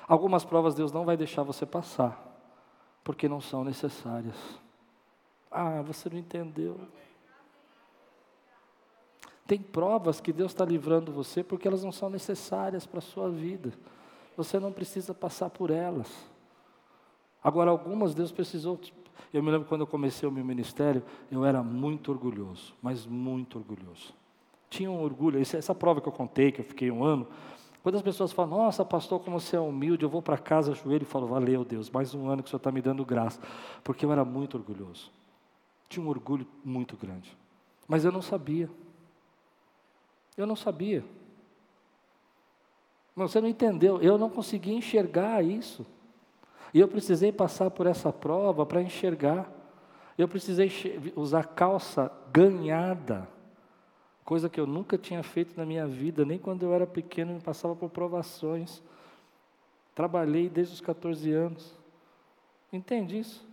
Algumas 0.05 0.43
provas 0.43 0.75
Deus 0.75 0.91
não 0.91 1.05
vai 1.05 1.15
deixar 1.15 1.43
você 1.43 1.65
passar, 1.65 2.21
porque 3.05 3.29
não 3.29 3.39
são 3.39 3.63
necessárias. 3.63 4.35
Ah, 5.49 5.81
você 5.81 6.09
não 6.09 6.17
entendeu. 6.17 6.77
Tem 9.51 9.59
provas 9.59 10.21
que 10.21 10.31
Deus 10.31 10.53
está 10.53 10.63
livrando 10.63 11.11
você 11.11 11.43
porque 11.43 11.67
elas 11.67 11.83
não 11.83 11.91
são 11.91 12.09
necessárias 12.09 12.85
para 12.85 12.99
a 12.99 13.01
sua 13.01 13.29
vida. 13.29 13.73
Você 14.37 14.57
não 14.57 14.71
precisa 14.71 15.13
passar 15.13 15.49
por 15.49 15.69
elas. 15.69 16.07
Agora, 17.43 17.69
algumas 17.69 18.15
Deus 18.15 18.31
precisou. 18.31 18.79
Eu 19.33 19.43
me 19.43 19.51
lembro 19.51 19.67
quando 19.67 19.81
eu 19.81 19.87
comecei 19.87 20.25
o 20.25 20.31
meu 20.31 20.45
ministério, 20.45 21.03
eu 21.29 21.43
era 21.43 21.61
muito 21.61 22.13
orgulhoso, 22.13 22.73
mas 22.81 23.05
muito 23.05 23.57
orgulhoso. 23.57 24.13
Tinha 24.69 24.89
um 24.89 25.03
orgulho, 25.03 25.37
essa 25.41 25.75
prova 25.75 25.99
que 25.99 26.07
eu 26.07 26.13
contei, 26.13 26.53
que 26.53 26.61
eu 26.61 26.65
fiquei 26.65 26.89
um 26.89 27.03
ano, 27.03 27.27
quando 27.83 27.95
as 27.95 28.01
pessoas 28.01 28.31
falam, 28.31 28.57
nossa, 28.57 28.85
pastor, 28.85 29.19
como 29.19 29.37
você 29.37 29.57
é 29.57 29.59
humilde, 29.59 30.05
eu 30.05 30.09
vou 30.09 30.21
para 30.21 30.37
casa, 30.37 30.73
joelho 30.73 31.03
e 31.03 31.05
falo, 31.05 31.27
valeu 31.27 31.65
Deus, 31.65 31.89
mais 31.89 32.15
um 32.15 32.29
ano 32.29 32.41
que 32.41 32.47
o 32.47 32.49
Senhor 32.49 32.59
está 32.59 32.71
me 32.71 32.81
dando 32.81 33.03
graça, 33.03 33.41
porque 33.83 34.05
eu 34.05 34.13
era 34.13 34.23
muito 34.23 34.55
orgulhoso. 34.55 35.11
Tinha 35.89 36.05
um 36.05 36.07
orgulho 36.07 36.47
muito 36.63 36.95
grande, 36.95 37.37
mas 37.85 38.05
eu 38.05 38.13
não 38.13 38.21
sabia. 38.21 38.69
Eu 40.37 40.45
não 40.45 40.55
sabia. 40.55 41.03
Você 43.15 43.41
não 43.41 43.47
entendeu, 43.47 44.01
eu 44.01 44.17
não 44.17 44.29
conseguia 44.29 44.73
enxergar 44.73 45.43
isso. 45.43 45.85
E 46.73 46.79
eu 46.79 46.87
precisei 46.87 47.31
passar 47.31 47.69
por 47.69 47.85
essa 47.85 48.11
prova 48.11 48.65
para 48.65 48.81
enxergar. 48.81 49.51
Eu 50.17 50.27
precisei 50.27 50.71
usar 51.15 51.43
calça 51.43 52.11
ganhada, 52.31 53.27
coisa 54.23 54.49
que 54.49 54.59
eu 54.59 54.67
nunca 54.67 54.97
tinha 54.97 55.21
feito 55.23 55.57
na 55.57 55.65
minha 55.65 55.85
vida, 55.85 56.23
nem 56.23 56.37
quando 56.39 56.63
eu 56.63 56.73
era 56.73 56.87
pequeno 56.87 57.33
me 57.33 57.41
passava 57.41 57.75
por 57.75 57.89
provações. 57.89 58.81
Trabalhei 59.93 60.47
desde 60.49 60.75
os 60.75 60.81
14 60.81 61.31
anos. 61.31 61.77
Entende 62.71 63.19
isso? 63.19 63.50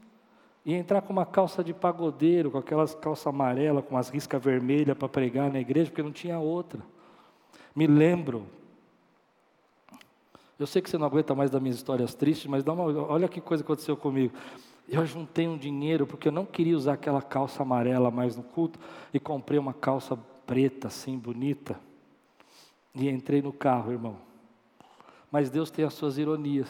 E 0.69 0.75
entrar 0.75 1.01
com 1.01 1.15
uma 1.15 1.25
calça 1.25 1.65
de 1.65 1.73
pagodeiro, 1.73 2.51
com 2.51 2.59
aquelas 2.59 2.95
calça 2.95 3.31
amarela, 3.31 3.81
com 3.81 3.97
as 3.97 4.11
riscas 4.11 4.45
vermelhas 4.45 4.99
para 4.99 5.09
pregar 5.09 5.51
na 5.51 5.59
igreja, 5.59 5.91
porque 5.91 6.03
não 6.03 6.13
tinha 6.13 6.39
outra. 6.39 6.83
Me 7.75 7.87
lembro. 7.87 8.45
Eu 10.59 10.67
sei 10.67 10.83
que 10.83 10.91
você 10.91 10.99
não 10.99 11.07
aguenta 11.07 11.35
mais 11.35 11.51
das 11.51 11.63
minhas 11.63 11.77
histórias 11.77 12.15
tristes, 12.15 12.51
mas 12.51 12.63
dá 12.63 12.75
uma, 12.75 12.83
olha 12.85 13.27
que 13.29 13.41
coisa 13.41 13.65
aconteceu 13.65 13.97
comigo. 13.97 14.35
Eu 14.87 15.07
juntei 15.07 15.49
um 15.49 15.57
dinheiro 15.57 16.07
porque 16.07 16.29
eu 16.29 16.33
não 16.33 16.45
queria 16.45 16.77
usar 16.77 16.93
aquela 16.93 17.23
calça 17.23 17.63
amarela 17.63 18.11
mais 18.11 18.37
no 18.37 18.43
culto 18.43 18.79
e 19.15 19.19
comprei 19.19 19.59
uma 19.59 19.73
calça 19.73 20.19
preta 20.47 20.89
assim 20.89 21.17
bonita 21.17 21.81
e 22.95 23.09
entrei 23.09 23.41
no 23.41 23.55
carro, 23.55 23.91
irmão. 23.91 24.19
Mas 25.33 25.49
Deus 25.49 25.71
tem 25.71 25.87
as 25.87 25.95
suas 25.95 26.19
ironias. 26.19 26.69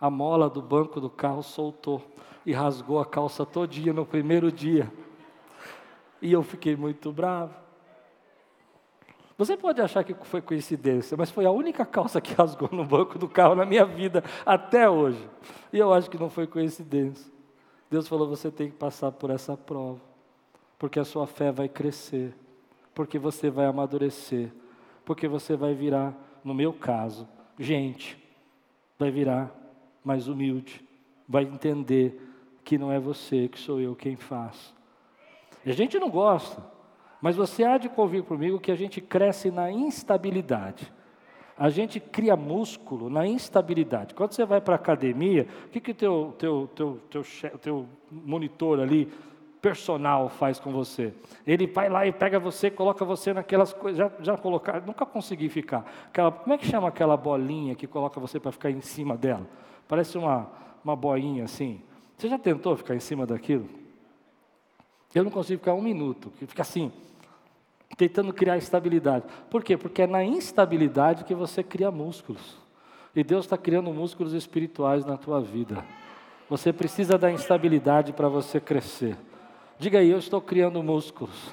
A 0.00 0.08
mola 0.08 0.48
do 0.48 0.62
banco 0.62 1.00
do 1.00 1.10
carro 1.10 1.42
soltou 1.42 2.00
e 2.48 2.52
rasgou 2.54 2.98
a 2.98 3.04
calça 3.04 3.44
todinha 3.44 3.92
no 3.92 4.06
primeiro 4.06 4.50
dia. 4.50 4.90
E 6.22 6.32
eu 6.32 6.42
fiquei 6.42 6.74
muito 6.74 7.12
bravo. 7.12 7.54
Você 9.36 9.54
pode 9.54 9.82
achar 9.82 10.02
que 10.02 10.14
foi 10.24 10.40
coincidência, 10.40 11.14
mas 11.14 11.30
foi 11.30 11.44
a 11.44 11.50
única 11.50 11.84
calça 11.84 12.22
que 12.22 12.32
rasgou 12.32 12.70
no 12.72 12.86
banco 12.86 13.18
do 13.18 13.28
carro 13.28 13.54
na 13.54 13.66
minha 13.66 13.84
vida 13.84 14.24
até 14.46 14.88
hoje. 14.88 15.28
E 15.70 15.78
eu 15.78 15.92
acho 15.92 16.08
que 16.08 16.16
não 16.16 16.30
foi 16.30 16.46
coincidência. 16.46 17.30
Deus 17.90 18.08
falou: 18.08 18.26
você 18.26 18.50
tem 18.50 18.70
que 18.70 18.76
passar 18.76 19.12
por 19.12 19.28
essa 19.28 19.54
prova, 19.54 20.00
porque 20.78 20.98
a 20.98 21.04
sua 21.04 21.26
fé 21.26 21.52
vai 21.52 21.68
crescer, 21.68 22.34
porque 22.94 23.18
você 23.18 23.50
vai 23.50 23.66
amadurecer, 23.66 24.50
porque 25.04 25.28
você 25.28 25.54
vai 25.54 25.74
virar, 25.74 26.16
no 26.42 26.54
meu 26.54 26.72
caso, 26.72 27.28
gente, 27.58 28.18
vai 28.98 29.10
virar 29.10 29.54
mais 30.02 30.28
humilde, 30.28 30.82
vai 31.28 31.42
entender 31.42 32.24
que 32.68 32.76
não 32.76 32.92
é 32.92 33.00
você, 33.00 33.48
que 33.48 33.58
sou 33.58 33.80
eu 33.80 33.96
quem 33.96 34.14
faz. 34.14 34.74
A 35.64 35.72
gente 35.72 35.98
não 35.98 36.10
gosta, 36.10 36.62
mas 37.18 37.34
você 37.34 37.64
há 37.64 37.78
de 37.78 37.88
convir 37.88 38.22
comigo 38.22 38.60
que 38.60 38.70
a 38.70 38.74
gente 38.74 39.00
cresce 39.00 39.50
na 39.50 39.72
instabilidade. 39.72 40.92
A 41.56 41.70
gente 41.70 41.98
cria 41.98 42.36
músculo 42.36 43.08
na 43.08 43.26
instabilidade. 43.26 44.12
Quando 44.14 44.32
você 44.32 44.44
vai 44.44 44.60
para 44.60 44.74
a 44.74 44.76
academia, 44.76 45.46
o 45.64 45.68
que, 45.70 45.80
que 45.80 45.92
o 45.92 45.94
teu, 45.94 46.34
teu, 46.38 46.70
teu, 46.74 47.00
teu, 47.08 47.22
teu 47.58 47.86
monitor 48.10 48.80
ali, 48.80 49.10
personal, 49.62 50.28
faz 50.28 50.60
com 50.60 50.70
você? 50.70 51.14
Ele 51.46 51.66
vai 51.66 51.88
lá 51.88 52.06
e 52.06 52.12
pega 52.12 52.38
você, 52.38 52.70
coloca 52.70 53.02
você 53.02 53.32
naquelas 53.32 53.72
coisas. 53.72 53.96
Já, 53.96 54.12
já 54.20 54.36
colocar, 54.36 54.82
nunca 54.82 55.06
consegui 55.06 55.48
ficar. 55.48 55.90
Aquela, 56.08 56.30
como 56.30 56.52
é 56.52 56.58
que 56.58 56.66
chama 56.66 56.88
aquela 56.88 57.16
bolinha 57.16 57.74
que 57.74 57.86
coloca 57.86 58.20
você 58.20 58.38
para 58.38 58.52
ficar 58.52 58.70
em 58.70 58.82
cima 58.82 59.16
dela? 59.16 59.46
Parece 59.88 60.18
uma, 60.18 60.50
uma 60.84 60.94
boinha 60.94 61.44
assim. 61.44 61.80
Você 62.18 62.28
já 62.28 62.36
tentou 62.36 62.76
ficar 62.76 62.96
em 62.96 63.00
cima 63.00 63.24
daquilo? 63.24 63.68
Eu 65.14 65.22
não 65.22 65.30
consigo 65.30 65.60
ficar 65.60 65.74
um 65.74 65.80
minuto, 65.80 66.32
fica 66.34 66.62
assim 66.62 66.92
tentando 67.96 68.32
criar 68.32 68.56
estabilidade. 68.56 69.24
Por 69.50 69.64
quê? 69.64 69.76
Porque 69.76 70.02
é 70.02 70.06
na 70.06 70.22
instabilidade 70.22 71.24
que 71.24 71.34
você 71.34 71.62
cria 71.62 71.90
músculos. 71.90 72.56
E 73.14 73.24
Deus 73.24 73.44
está 73.44 73.56
criando 73.56 73.92
músculos 73.92 74.34
espirituais 74.34 75.04
na 75.04 75.16
tua 75.16 75.40
vida. 75.40 75.84
Você 76.48 76.72
precisa 76.72 77.18
da 77.18 77.30
instabilidade 77.30 78.12
para 78.12 78.28
você 78.28 78.60
crescer. 78.60 79.16
Diga 79.78 79.98
aí, 79.98 80.10
eu 80.10 80.18
estou 80.18 80.40
criando 80.40 80.82
músculos. 80.82 81.52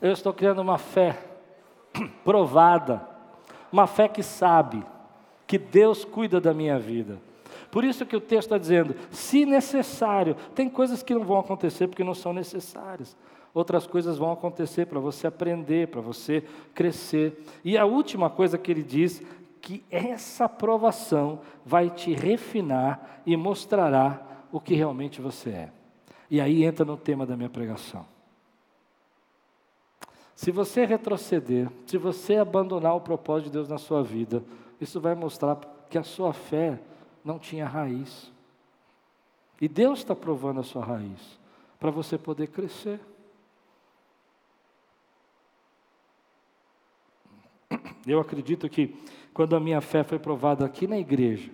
Eu 0.00 0.12
estou 0.12 0.34
criando 0.34 0.60
uma 0.60 0.76
fé 0.76 1.18
provada, 2.24 3.06
uma 3.70 3.86
fé 3.86 4.08
que 4.08 4.22
sabe 4.22 4.84
que 5.46 5.56
Deus 5.56 6.04
cuida 6.04 6.40
da 6.40 6.52
minha 6.52 6.78
vida. 6.78 7.18
Por 7.72 7.82
isso 7.82 8.06
que 8.06 8.14
o 8.14 8.20
texto 8.20 8.48
está 8.48 8.58
dizendo, 8.58 8.94
se 9.10 9.44
necessário, 9.44 10.36
tem 10.54 10.70
coisas 10.70 11.02
que 11.02 11.12
não 11.12 11.24
vão 11.24 11.40
acontecer 11.40 11.88
porque 11.88 12.04
não 12.04 12.14
são 12.14 12.32
necessárias 12.32 13.16
outras 13.54 13.86
coisas 13.86 14.18
vão 14.18 14.32
acontecer 14.32 14.86
para 14.86 14.98
você 14.98 15.26
aprender, 15.26 15.88
para 15.88 16.00
você 16.00 16.42
crescer. 16.74 17.44
E 17.64 17.76
a 17.76 17.84
última 17.84 18.30
coisa 18.30 18.56
que 18.56 18.70
ele 18.70 18.82
diz, 18.82 19.22
que 19.60 19.84
essa 19.90 20.48
provação 20.48 21.40
vai 21.64 21.88
te 21.88 22.12
refinar 22.12 23.22
e 23.24 23.36
mostrará 23.36 24.20
o 24.50 24.60
que 24.60 24.74
realmente 24.74 25.20
você 25.20 25.50
é. 25.50 25.72
E 26.28 26.40
aí 26.40 26.64
entra 26.64 26.84
no 26.84 26.96
tema 26.96 27.24
da 27.24 27.36
minha 27.36 27.48
pregação. 27.48 28.04
Se 30.34 30.50
você 30.50 30.84
retroceder, 30.84 31.68
se 31.86 31.96
você 31.96 32.36
abandonar 32.36 32.96
o 32.96 33.00
propósito 33.00 33.46
de 33.46 33.52
Deus 33.52 33.68
na 33.68 33.78
sua 33.78 34.02
vida, 34.02 34.42
isso 34.80 35.00
vai 35.00 35.14
mostrar 35.14 35.60
que 35.88 35.96
a 35.96 36.02
sua 36.02 36.32
fé 36.32 36.80
não 37.24 37.38
tinha 37.38 37.66
raiz. 37.66 38.30
E 39.60 39.68
Deus 39.68 40.00
está 40.00 40.14
provando 40.14 40.60
a 40.60 40.64
sua 40.64 40.84
raiz, 40.84 41.38
para 41.78 41.90
você 41.90 42.18
poder 42.18 42.48
crescer. 42.48 43.00
Eu 48.06 48.20
acredito 48.20 48.68
que 48.68 48.96
quando 49.32 49.54
a 49.54 49.60
minha 49.60 49.80
fé 49.80 50.02
foi 50.02 50.18
provada 50.18 50.64
aqui 50.64 50.86
na 50.86 50.98
igreja, 50.98 51.50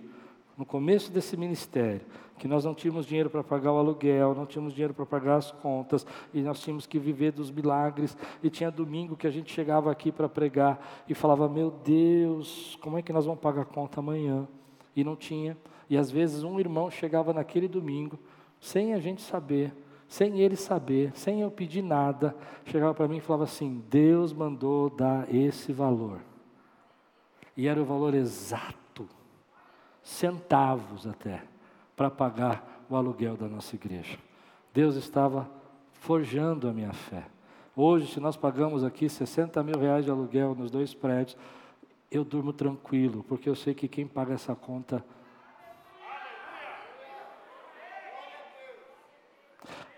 no 0.57 0.65
começo 0.65 1.11
desse 1.11 1.37
ministério, 1.37 2.01
que 2.37 2.47
nós 2.47 2.65
não 2.65 2.73
tínhamos 2.73 3.05
dinheiro 3.05 3.29
para 3.29 3.43
pagar 3.43 3.71
o 3.71 3.77
aluguel, 3.77 4.33
não 4.33 4.45
tínhamos 4.45 4.73
dinheiro 4.73 4.93
para 4.93 5.05
pagar 5.05 5.35
as 5.35 5.51
contas, 5.51 6.05
e 6.33 6.41
nós 6.41 6.59
tínhamos 6.61 6.87
que 6.87 6.97
viver 6.97 7.31
dos 7.31 7.51
milagres, 7.51 8.17
e 8.41 8.49
tinha 8.49 8.71
domingo 8.71 9.15
que 9.15 9.27
a 9.27 9.31
gente 9.31 9.53
chegava 9.53 9.91
aqui 9.91 10.11
para 10.11 10.27
pregar 10.27 11.03
e 11.07 11.13
falava: 11.13 11.47
Meu 11.47 11.69
Deus, 11.69 12.77
como 12.81 12.97
é 12.97 13.01
que 13.01 13.13
nós 13.13 13.25
vamos 13.25 13.39
pagar 13.39 13.61
a 13.61 13.65
conta 13.65 13.99
amanhã? 13.99 14.47
E 14.99 15.03
não 15.03 15.15
tinha. 15.15 15.57
E 15.89 15.97
às 15.97 16.11
vezes 16.11 16.43
um 16.43 16.59
irmão 16.59 16.89
chegava 16.91 17.33
naquele 17.33 17.67
domingo, 17.67 18.19
sem 18.59 18.93
a 18.93 18.99
gente 18.99 19.21
saber, 19.21 19.73
sem 20.07 20.39
ele 20.39 20.55
saber, 20.55 21.11
sem 21.15 21.41
eu 21.41 21.49
pedir 21.49 21.81
nada, 21.81 22.35
chegava 22.65 22.93
para 22.93 23.07
mim 23.07 23.17
e 23.17 23.21
falava 23.21 23.45
assim: 23.45 23.83
Deus 23.89 24.33
mandou 24.33 24.89
dar 24.89 25.33
esse 25.33 25.71
valor. 25.71 26.19
E 27.55 27.67
era 27.67 27.81
o 27.81 27.85
valor 27.85 28.13
exato, 28.13 29.07
centavos 30.01 31.07
até, 31.07 31.43
para 31.95 32.09
pagar 32.09 32.85
o 32.89 32.95
aluguel 32.95 33.37
da 33.37 33.47
nossa 33.47 33.75
igreja. 33.75 34.17
Deus 34.73 34.95
estava 34.95 35.49
forjando 35.93 36.67
a 36.67 36.73
minha 36.73 36.93
fé. 36.93 37.25
Hoje, 37.75 38.07
se 38.07 38.19
nós 38.19 38.35
pagamos 38.35 38.83
aqui 38.83 39.07
60 39.07 39.61
mil 39.63 39.79
reais 39.79 40.03
de 40.03 40.11
aluguel 40.11 40.55
nos 40.55 40.69
dois 40.69 40.93
prédios, 40.93 41.37
eu 42.11 42.23
durmo 42.23 42.51
tranquilo, 42.51 43.23
porque 43.27 43.47
eu 43.47 43.55
sei 43.55 43.73
que 43.73 43.87
quem 43.87 44.07
paga 44.07 44.33
essa 44.33 44.55
conta 44.55 45.03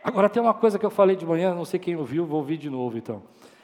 Agora 0.03 0.27
tem 0.27 0.41
uma 0.41 0.53
coisa 0.53 0.79
que 0.79 0.85
eu 0.85 0.89
falei 0.89 1.15
de 1.15 1.25
manhã, 1.25 1.53
não 1.53 1.65
sei 1.65 1.79
quem 1.79 1.95
ouviu, 1.95 2.25
vou 2.25 2.39
ouvir 2.39 2.57
de 2.57 2.69
novo 2.69 2.97
então. 2.97 3.21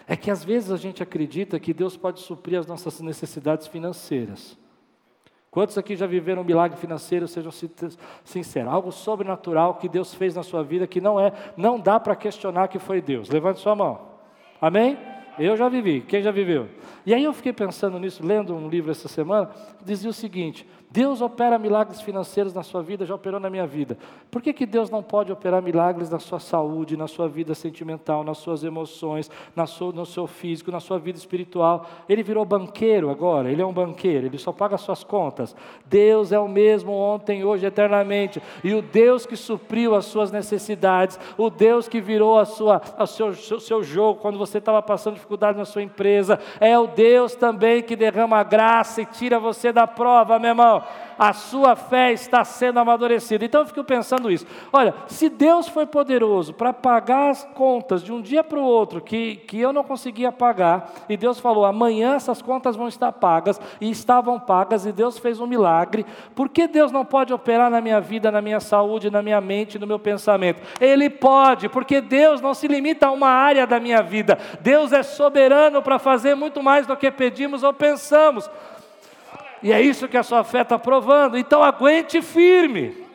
É 0.07 0.15
que 0.15 0.29
às 0.29 0.43
vezes 0.43 0.71
a 0.71 0.77
gente 0.77 1.01
acredita 1.01 1.59
que 1.59 1.73
Deus 1.73 1.97
pode 1.97 2.19
suprir 2.19 2.59
as 2.59 2.67
nossas 2.67 3.01
necessidades 3.01 3.67
financeiras. 3.67 4.57
Quantos 5.49 5.77
aqui 5.77 5.95
já 5.95 6.05
viveram 6.05 6.43
um 6.43 6.45
milagre 6.45 6.77
financeiro, 6.77 7.27
sejam 7.27 7.51
sinceros, 8.23 8.71
algo 8.71 8.91
sobrenatural 8.91 9.75
que 9.75 9.89
Deus 9.89 10.13
fez 10.13 10.35
na 10.35 10.43
sua 10.43 10.63
vida 10.63 10.85
que 10.85 11.01
não 11.01 11.19
é, 11.19 11.33
não 11.57 11.79
dá 11.79 11.99
para 11.99 12.15
questionar 12.15 12.67
que 12.67 12.77
foi 12.77 13.01
Deus. 13.01 13.29
Levante 13.29 13.59
sua 13.59 13.75
mão. 13.75 13.99
Amém? 14.61 14.97
Eu 15.39 15.55
já 15.55 15.69
vivi. 15.69 16.01
Quem 16.01 16.21
já 16.21 16.31
viveu? 16.31 16.67
E 17.05 17.13
aí 17.13 17.23
eu 17.23 17.33
fiquei 17.33 17.53
pensando 17.53 17.99
nisso, 17.99 18.25
lendo 18.25 18.55
um 18.55 18.67
livro 18.67 18.91
essa 18.91 19.07
semana, 19.07 19.49
dizia 19.85 20.09
o 20.09 20.13
seguinte: 20.13 20.65
Deus 20.89 21.19
opera 21.21 21.59
milagres 21.59 21.99
financeiros 21.99 22.53
na 22.53 22.63
sua 22.63 22.81
vida, 22.81 23.05
já 23.05 23.13
operou 23.13 23.41
na 23.41 23.49
minha 23.49 23.67
vida. 23.67 23.97
Por 24.31 24.41
que, 24.41 24.53
que 24.53 24.65
Deus 24.65 24.89
não 24.89 25.03
pode 25.03 25.31
operar 25.33 25.61
milagres 25.61 26.09
na 26.09 26.17
sua 26.17 26.39
saúde, 26.39 26.95
na 26.95 27.07
sua 27.07 27.27
vida 27.27 27.53
sentimental, 27.53 28.23
nas 28.23 28.37
suas 28.37 28.63
emoções, 28.63 29.29
na 29.53 29.65
sua, 29.65 29.91
no 29.91 30.05
seu 30.05 30.25
físico, 30.27 30.71
na 30.71 30.79
sua 30.79 30.97
vida 30.97 31.17
espiritual? 31.17 31.85
Ele 32.07 32.23
virou 32.23 32.45
banqueiro 32.45 33.09
agora, 33.09 33.51
ele 33.51 33.61
é 33.61 33.65
um 33.65 33.73
banqueiro, 33.73 34.27
ele 34.27 34.37
só 34.37 34.53
paga 34.53 34.75
as 34.75 34.81
suas 34.81 35.03
contas. 35.03 35.53
Deus 35.85 36.31
é 36.31 36.39
o 36.39 36.47
mesmo 36.47 36.93
ontem, 36.93 37.43
hoje, 37.43 37.65
eternamente. 37.65 38.41
E 38.63 38.73
o 38.73 38.81
Deus 38.81 39.25
que 39.25 39.35
supriu 39.35 39.93
as 39.93 40.05
suas 40.05 40.31
necessidades, 40.31 41.19
o 41.37 41.49
Deus 41.49 41.89
que 41.89 41.99
virou 41.99 42.39
a 42.39 42.45
sua, 42.45 42.81
o 42.97 43.05
seu, 43.05 43.33
seu, 43.33 43.59
seu 43.59 43.83
jogo 43.83 44.21
quando 44.21 44.37
você 44.37 44.57
estava 44.57 44.81
passando 44.81 45.15
dificuldade 45.15 45.57
na 45.57 45.65
sua 45.65 45.83
empresa, 45.83 46.39
é 46.61 46.79
o 46.79 46.87
Deus 46.87 47.35
também 47.35 47.83
que 47.83 47.95
derrama 47.95 48.41
graça 48.41 49.01
e 49.01 49.05
tira 49.05 49.37
você 49.37 49.73
da 49.73 49.85
prova, 49.85 50.39
meu 50.39 50.51
irmão 50.51 50.76
a 51.17 51.33
sua 51.33 51.75
fé 51.75 52.11
está 52.11 52.43
sendo 52.43 52.79
amadurecida. 52.79 53.43
Então 53.43 53.61
eu 53.61 53.67
fico 53.67 53.83
pensando 53.83 54.31
isso. 54.31 54.45
Olha, 54.71 54.93
se 55.07 55.29
Deus 55.29 55.67
foi 55.67 55.85
poderoso 55.85 56.53
para 56.53 56.73
pagar 56.73 57.29
as 57.29 57.43
contas 57.55 58.03
de 58.03 58.11
um 58.11 58.21
dia 58.21 58.43
para 58.43 58.59
o 58.59 58.63
outro 58.63 59.01
que, 59.01 59.37
que 59.37 59.59
eu 59.59 59.73
não 59.73 59.83
conseguia 59.83 60.31
pagar, 60.31 60.91
e 61.09 61.17
Deus 61.17 61.39
falou: 61.39 61.65
amanhã 61.65 62.15
essas 62.15 62.41
contas 62.41 62.75
vão 62.75 62.87
estar 62.87 63.11
pagas, 63.11 63.59
e 63.81 63.89
estavam 63.89 64.39
pagas, 64.39 64.85
e 64.85 64.91
Deus 64.91 65.17
fez 65.17 65.39
um 65.39 65.47
milagre, 65.47 66.05
por 66.35 66.49
que 66.49 66.67
Deus 66.67 66.91
não 66.91 67.05
pode 67.05 67.33
operar 67.33 67.69
na 67.69 67.81
minha 67.81 67.99
vida, 67.99 68.31
na 68.31 68.41
minha 68.41 68.59
saúde, 68.59 69.09
na 69.09 69.21
minha 69.21 69.41
mente, 69.41 69.79
no 69.79 69.87
meu 69.87 69.99
pensamento? 69.99 70.61
Ele 70.79 71.09
pode, 71.09 71.69
porque 71.69 72.01
Deus 72.01 72.41
não 72.41 72.53
se 72.53 72.67
limita 72.67 73.07
a 73.07 73.11
uma 73.11 73.29
área 73.29 73.65
da 73.65 73.79
minha 73.79 74.01
vida, 74.01 74.37
Deus 74.61 74.91
é 74.91 75.03
soberano 75.03 75.81
para 75.81 75.99
fazer 75.99 76.35
muito 76.35 76.61
mais 76.61 76.85
do 76.85 76.95
que 76.95 77.11
pedimos 77.11 77.63
ou 77.63 77.73
pensamos. 77.73 78.49
E 79.61 79.71
é 79.71 79.81
isso 79.81 80.07
que 80.07 80.17
a 80.17 80.23
sua 80.23 80.43
fé 80.43 80.61
está 80.61 80.77
provando. 80.77 81.37
Então 81.37 81.63
aguente 81.63 82.21
firme. 82.21 83.07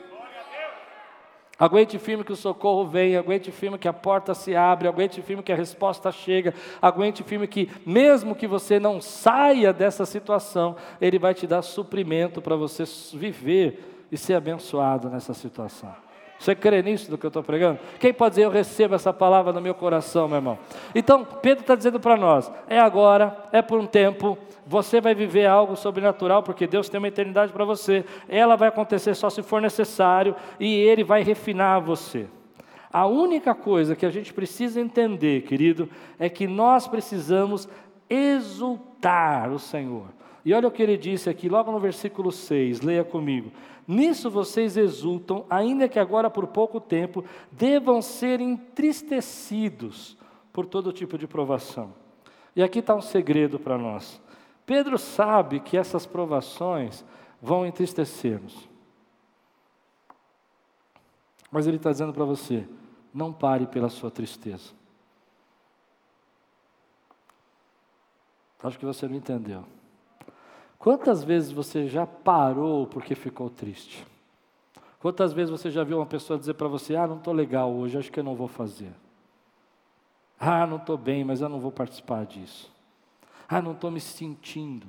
Aguente 1.59 1.97
firme 1.97 2.25
que 2.25 2.33
o 2.33 2.37
socorro 2.37 2.87
vem, 2.87 3.17
aguente 3.17 3.53
firme 3.53 3.79
que 3.79 3.87
a 3.87 3.93
porta 3.93 4.35
se 4.35 4.57
abre, 4.57 4.89
aguente 4.89 5.23
firme 5.23 5.45
que 5.45 5.53
a 5.53 5.57
resposta 5.57 6.11
chega, 6.11 6.53
aguente 6.81 7.23
firme 7.23 7.47
que, 7.47 7.71
mesmo 7.87 8.35
que 8.35 8.49
você 8.49 8.81
não 8.81 9.01
saia 9.01 9.73
dessa 9.73 10.05
situação, 10.05 10.75
Ele 11.01 11.21
vai 11.21 11.35
te 11.35 11.47
dar 11.47 11.63
suprimento 11.63 12.43
para 12.43 12.57
você 12.57 12.83
viver 13.15 14.07
e 14.11 14.17
ser 14.17 14.35
abençoado 14.35 15.09
nessa 15.09 15.35
situação. 15.35 15.95
Você 16.43 16.57
crê 16.57 16.83
nisso 16.83 17.09
do 17.09 17.17
que 17.17 17.25
eu 17.25 17.29
estou 17.29 17.41
pregando? 17.45 17.79
Quem 18.01 18.13
pode 18.13 18.31
dizer, 18.33 18.47
eu 18.47 18.51
recebo 18.51 18.97
essa 18.97 19.13
palavra 19.13 19.53
no 19.53 19.61
meu 19.61 19.77
coração, 19.77 20.27
meu 20.27 20.39
irmão? 20.39 20.59
Então, 20.93 21.25
Pedro 21.25 21.61
está 21.61 21.77
dizendo 21.77 22.01
para 22.01 22.17
nós: 22.17 22.51
é 22.69 22.81
agora, 22.81 23.37
é 23.53 23.63
por 23.63 23.79
um 23.79 23.87
tempo, 23.87 24.37
você 24.67 25.01
vai 25.01 25.15
viver 25.15 25.47
algo 25.47 25.77
sobrenatural, 25.77 26.43
porque 26.43 26.67
Deus 26.67 26.89
tem 26.89 26.99
uma 26.99 27.07
eternidade 27.07 27.53
para 27.53 27.65
você. 27.65 28.05
Ela 28.29 28.57
vai 28.57 28.71
acontecer 28.71 29.15
só 29.15 29.31
se 29.31 29.41
for 29.41 29.63
necessário, 29.63 30.35
e 30.59 30.75
Ele 30.75 31.05
vai 31.05 31.23
refinar 31.23 31.81
você. 31.81 32.27
A 32.93 33.07
única 33.07 33.55
coisa 33.55 33.95
que 33.95 34.05
a 34.05 34.11
gente 34.11 34.35
precisa 34.35 34.81
entender, 34.81 35.43
querido, 35.43 35.89
é 36.19 36.29
que 36.29 36.49
nós 36.49 36.89
precisamos 36.89 37.69
exultar 38.11 39.49
o 39.49 39.61
Senhor. 39.61 40.07
E 40.45 40.53
olha 40.53 40.69
o 40.69 40.71
que 40.71 40.83
ele 40.83 40.97
disse 40.97 41.31
aqui, 41.31 41.49
logo 41.49 41.71
no 41.71 41.79
versículo 41.79 42.33
6, 42.33 42.81
leia 42.81 43.05
comigo. 43.05 43.53
Nisso 43.87 44.31
vocês 44.31 44.77
exultam, 44.77 45.45
ainda 45.49 45.89
que 45.89 45.99
agora 45.99 46.31
por 46.31 46.47
pouco 46.49 46.81
tempo 46.81 47.25
devam 47.51 48.03
ser 48.03 48.41
entristecidos 48.41 50.17
por 50.53 50.67
todo 50.67 50.93
tipo 50.93 51.17
de 51.17 51.27
provação. 51.27 51.95
E 52.55 52.63
aqui 52.63 52.81
está 52.81 52.95
um 52.95 53.01
segredo 53.01 53.59
para 53.59 53.79
nós. 53.79 54.21
Pedro 54.67 54.99
sabe 54.99 55.61
que 55.61 55.77
essas 55.77 56.07
provações 56.07 57.05
vão 57.41 57.67
entristecer-nos. 57.67 58.69
Mas 61.51 61.67
Ele 61.67 61.77
está 61.77 61.91
dizendo 61.91 62.13
para 62.13 62.25
você: 62.25 62.67
não 63.13 63.33
pare 63.33 63.67
pela 63.67 63.89
sua 63.89 64.11
tristeza. 64.11 64.73
Acho 68.63 68.79
que 68.79 68.87
você 68.87 69.09
não 69.09 69.17
entendeu. 69.17 69.65
Quantas 70.83 71.23
vezes 71.23 71.53
você 71.53 71.87
já 71.87 72.05
parou 72.05 72.89
porque 72.89 73.15
ficou 73.15 73.49
triste? 73.49 74.05
Quantas 74.99 75.33
vezes 75.33 75.49
você 75.49 75.71
já 75.71 75.85
viu 75.85 75.99
uma 75.99 76.07
pessoa 76.07 76.37
dizer 76.37 76.55
para 76.55 76.67
você: 76.67 76.97
Ah, 76.97 77.07
não 77.07 77.19
estou 77.19 77.33
legal 77.33 77.73
hoje, 77.73 77.97
acho 77.97 78.11
que 78.11 78.19
eu 78.19 78.25
não 78.25 78.35
vou 78.35 78.49
fazer. 78.49 78.93
Ah, 80.41 80.67
não 80.67 80.79
estou 80.79 80.99
bem, 80.99 81.23
mas 81.23 81.41
eu 81.41 81.49
não 81.49 81.61
vou 81.61 81.71
participar 81.71 82.27
disso. 82.27 82.69
Ah, 83.49 83.63
não 83.63 83.75
estou 83.75 83.93
me 83.93 84.01
sentindo. 84.01 84.89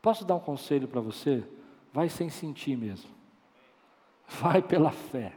Posso 0.00 0.24
dar 0.24 0.34
um 0.36 0.40
conselho 0.40 0.88
para 0.88 1.02
você? 1.02 1.44
Vai 1.92 2.08
sem 2.08 2.30
sentir 2.30 2.74
mesmo. 2.74 3.10
Vai 4.40 4.62
pela 4.62 4.92
fé. 4.92 5.34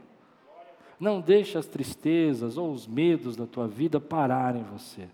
Não 0.98 1.20
deixe 1.20 1.58
as 1.58 1.66
tristezas 1.66 2.56
ou 2.56 2.72
os 2.72 2.86
medos 2.86 3.36
da 3.36 3.44
tua 3.46 3.68
vida 3.68 4.00
pararem 4.00 4.62
você. 4.62 5.06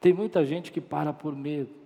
Tem 0.00 0.14
muita 0.14 0.42
gente 0.42 0.72
que 0.72 0.80
para 0.80 1.12
por 1.12 1.36
medo. 1.36 1.85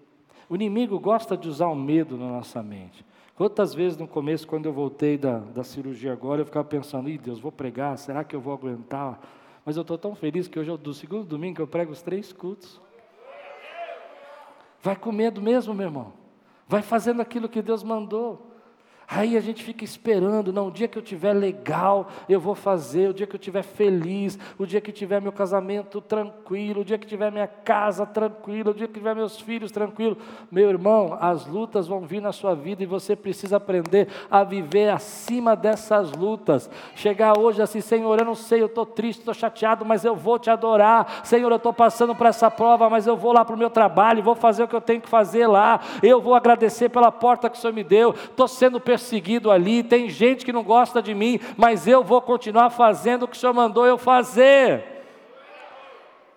O 0.50 0.56
inimigo 0.56 0.98
gosta 0.98 1.36
de 1.36 1.48
usar 1.48 1.68
o 1.68 1.76
medo 1.76 2.16
na 2.16 2.26
nossa 2.26 2.60
mente. 2.60 3.06
Quantas 3.36 3.72
vezes 3.72 3.96
no 3.96 4.08
começo, 4.08 4.48
quando 4.48 4.66
eu 4.66 4.72
voltei 4.72 5.16
da, 5.16 5.38
da 5.38 5.62
cirurgia 5.62 6.12
agora, 6.12 6.40
eu 6.40 6.44
ficava 6.44 6.66
pensando, 6.66 7.08
ih 7.08 7.16
Deus, 7.16 7.38
vou 7.38 7.52
pregar, 7.52 7.96
será 7.96 8.24
que 8.24 8.34
eu 8.34 8.40
vou 8.40 8.52
aguentar? 8.52 9.20
Mas 9.64 9.76
eu 9.76 9.82
estou 9.82 9.96
tão 9.96 10.12
feliz 10.16 10.48
que 10.48 10.58
hoje 10.58 10.68
é 10.68 10.76
do 10.76 10.92
segundo 10.92 11.24
domingo 11.24 11.54
que 11.54 11.62
eu 11.62 11.68
prego 11.68 11.92
os 11.92 12.02
três 12.02 12.32
cultos. 12.32 12.80
Vai 14.82 14.96
com 14.96 15.12
medo 15.12 15.40
mesmo, 15.40 15.72
meu 15.72 15.86
irmão. 15.86 16.12
Vai 16.66 16.82
fazendo 16.82 17.22
aquilo 17.22 17.48
que 17.48 17.62
Deus 17.62 17.84
mandou. 17.84 18.49
Aí 19.12 19.36
a 19.36 19.40
gente 19.40 19.64
fica 19.64 19.84
esperando, 19.84 20.52
não, 20.52 20.68
o 20.68 20.70
dia 20.70 20.86
que 20.86 20.96
eu 20.96 21.02
tiver 21.02 21.32
legal, 21.32 22.06
eu 22.28 22.38
vou 22.38 22.54
fazer, 22.54 23.10
o 23.10 23.12
dia 23.12 23.26
que 23.26 23.34
eu 23.34 23.40
tiver 23.40 23.64
feliz, 23.64 24.38
o 24.56 24.64
dia 24.64 24.80
que 24.80 24.92
tiver 24.92 25.20
meu 25.20 25.32
casamento 25.32 26.00
tranquilo, 26.00 26.82
o 26.82 26.84
dia 26.84 26.96
que 26.96 27.08
tiver 27.08 27.32
minha 27.32 27.48
casa 27.48 28.06
tranquila, 28.06 28.70
o 28.70 28.74
dia 28.74 28.86
que 28.86 28.94
tiver 28.94 29.12
meus 29.16 29.40
filhos 29.40 29.72
tranquilos. 29.72 30.16
Meu 30.48 30.70
irmão, 30.70 31.18
as 31.20 31.44
lutas 31.44 31.88
vão 31.88 32.02
vir 32.02 32.22
na 32.22 32.30
sua 32.30 32.54
vida 32.54 32.84
e 32.84 32.86
você 32.86 33.16
precisa 33.16 33.56
aprender 33.56 34.06
a 34.30 34.44
viver 34.44 34.90
acima 34.90 35.56
dessas 35.56 36.12
lutas. 36.12 36.70
Chegar 36.94 37.36
hoje 37.36 37.60
assim, 37.60 37.80
Senhor, 37.80 38.16
eu 38.16 38.24
não 38.24 38.36
sei, 38.36 38.62
eu 38.62 38.66
estou 38.66 38.86
triste, 38.86 39.18
estou 39.18 39.34
chateado, 39.34 39.84
mas 39.84 40.04
eu 40.04 40.14
vou 40.14 40.38
te 40.38 40.50
adorar. 40.50 41.22
Senhor, 41.24 41.50
eu 41.50 41.56
estou 41.56 41.72
passando 41.72 42.14
por 42.14 42.28
essa 42.28 42.48
prova, 42.48 42.88
mas 42.88 43.08
eu 43.08 43.16
vou 43.16 43.32
lá 43.32 43.44
para 43.44 43.56
o 43.56 43.58
meu 43.58 43.70
trabalho, 43.70 44.22
vou 44.22 44.36
fazer 44.36 44.62
o 44.62 44.68
que 44.68 44.76
eu 44.76 44.80
tenho 44.80 45.00
que 45.00 45.08
fazer 45.08 45.48
lá. 45.48 45.80
Eu 46.00 46.20
vou 46.20 46.36
agradecer 46.36 46.90
pela 46.90 47.10
porta 47.10 47.50
que 47.50 47.58
o 47.58 47.60
Senhor 47.60 47.72
me 47.72 47.82
deu. 47.82 48.10
Estou 48.10 48.46
sendo 48.46 48.78
perseguido 48.78 48.99
perseguido 49.00 49.50
ali, 49.50 49.82
tem 49.82 50.10
gente 50.10 50.44
que 50.44 50.52
não 50.52 50.62
gosta 50.62 51.00
de 51.00 51.14
mim, 51.14 51.40
mas 51.56 51.88
eu 51.88 52.04
vou 52.04 52.20
continuar 52.20 52.68
fazendo 52.68 53.22
o 53.22 53.28
que 53.28 53.36
o 53.36 53.40
Senhor 53.40 53.54
mandou 53.54 53.86
eu 53.86 53.96
fazer. 53.96 54.84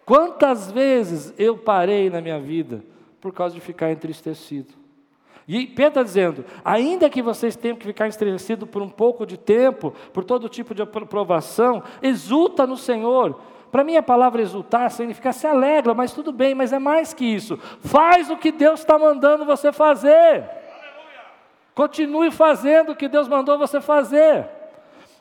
Quantas 0.06 0.72
vezes 0.72 1.34
eu 1.38 1.58
parei 1.58 2.10
na 2.10 2.22
minha 2.22 2.40
vida 2.40 2.84
por 3.20 3.34
causa 3.34 3.54
de 3.54 3.62
ficar 3.62 3.92
entristecido? 3.92 4.74
E 5.46 5.68
Pedro 5.68 5.90
está 5.90 6.04
dizendo: 6.04 6.46
ainda 6.64 7.10
que 7.10 7.22
vocês 7.22 7.56
tenham 7.56 7.76
que 7.76 7.86
ficar 7.86 8.08
entristecidos 8.08 8.70
por 8.70 8.82
um 8.82 8.90
pouco 8.90 9.26
de 9.26 9.38
tempo, 9.38 9.94
por 10.14 10.24
todo 10.24 10.50
tipo 10.50 10.74
de 10.74 10.82
aprovação, 10.82 11.84
exulta 12.02 12.66
no 12.66 12.78
Senhor. 12.78 13.40
Para 13.72 13.84
mim 13.84 13.98
a 13.98 14.04
palavra 14.04 14.42
exultar 14.42 14.92
significa 14.92 15.34
se 15.34 15.48
alegra, 15.48 15.94
mas 15.94 16.14
tudo 16.14 16.32
bem, 16.32 16.54
mas 16.54 16.72
é 16.72 16.80
mais 16.80 17.14
que 17.14 17.26
isso. 17.26 17.58
Faz 17.80 18.30
o 18.30 18.38
que 18.38 18.52
Deus 18.52 18.82
está 18.82 19.00
mandando 19.00 19.46
você 19.46 19.72
fazer. 19.72 20.63
Continue 21.76 22.32
fazendo 22.32 22.92
o 22.92 22.96
que 22.96 23.08
Deus 23.08 23.28
mandou 23.28 23.58
você 23.58 23.82
fazer. 23.82 24.48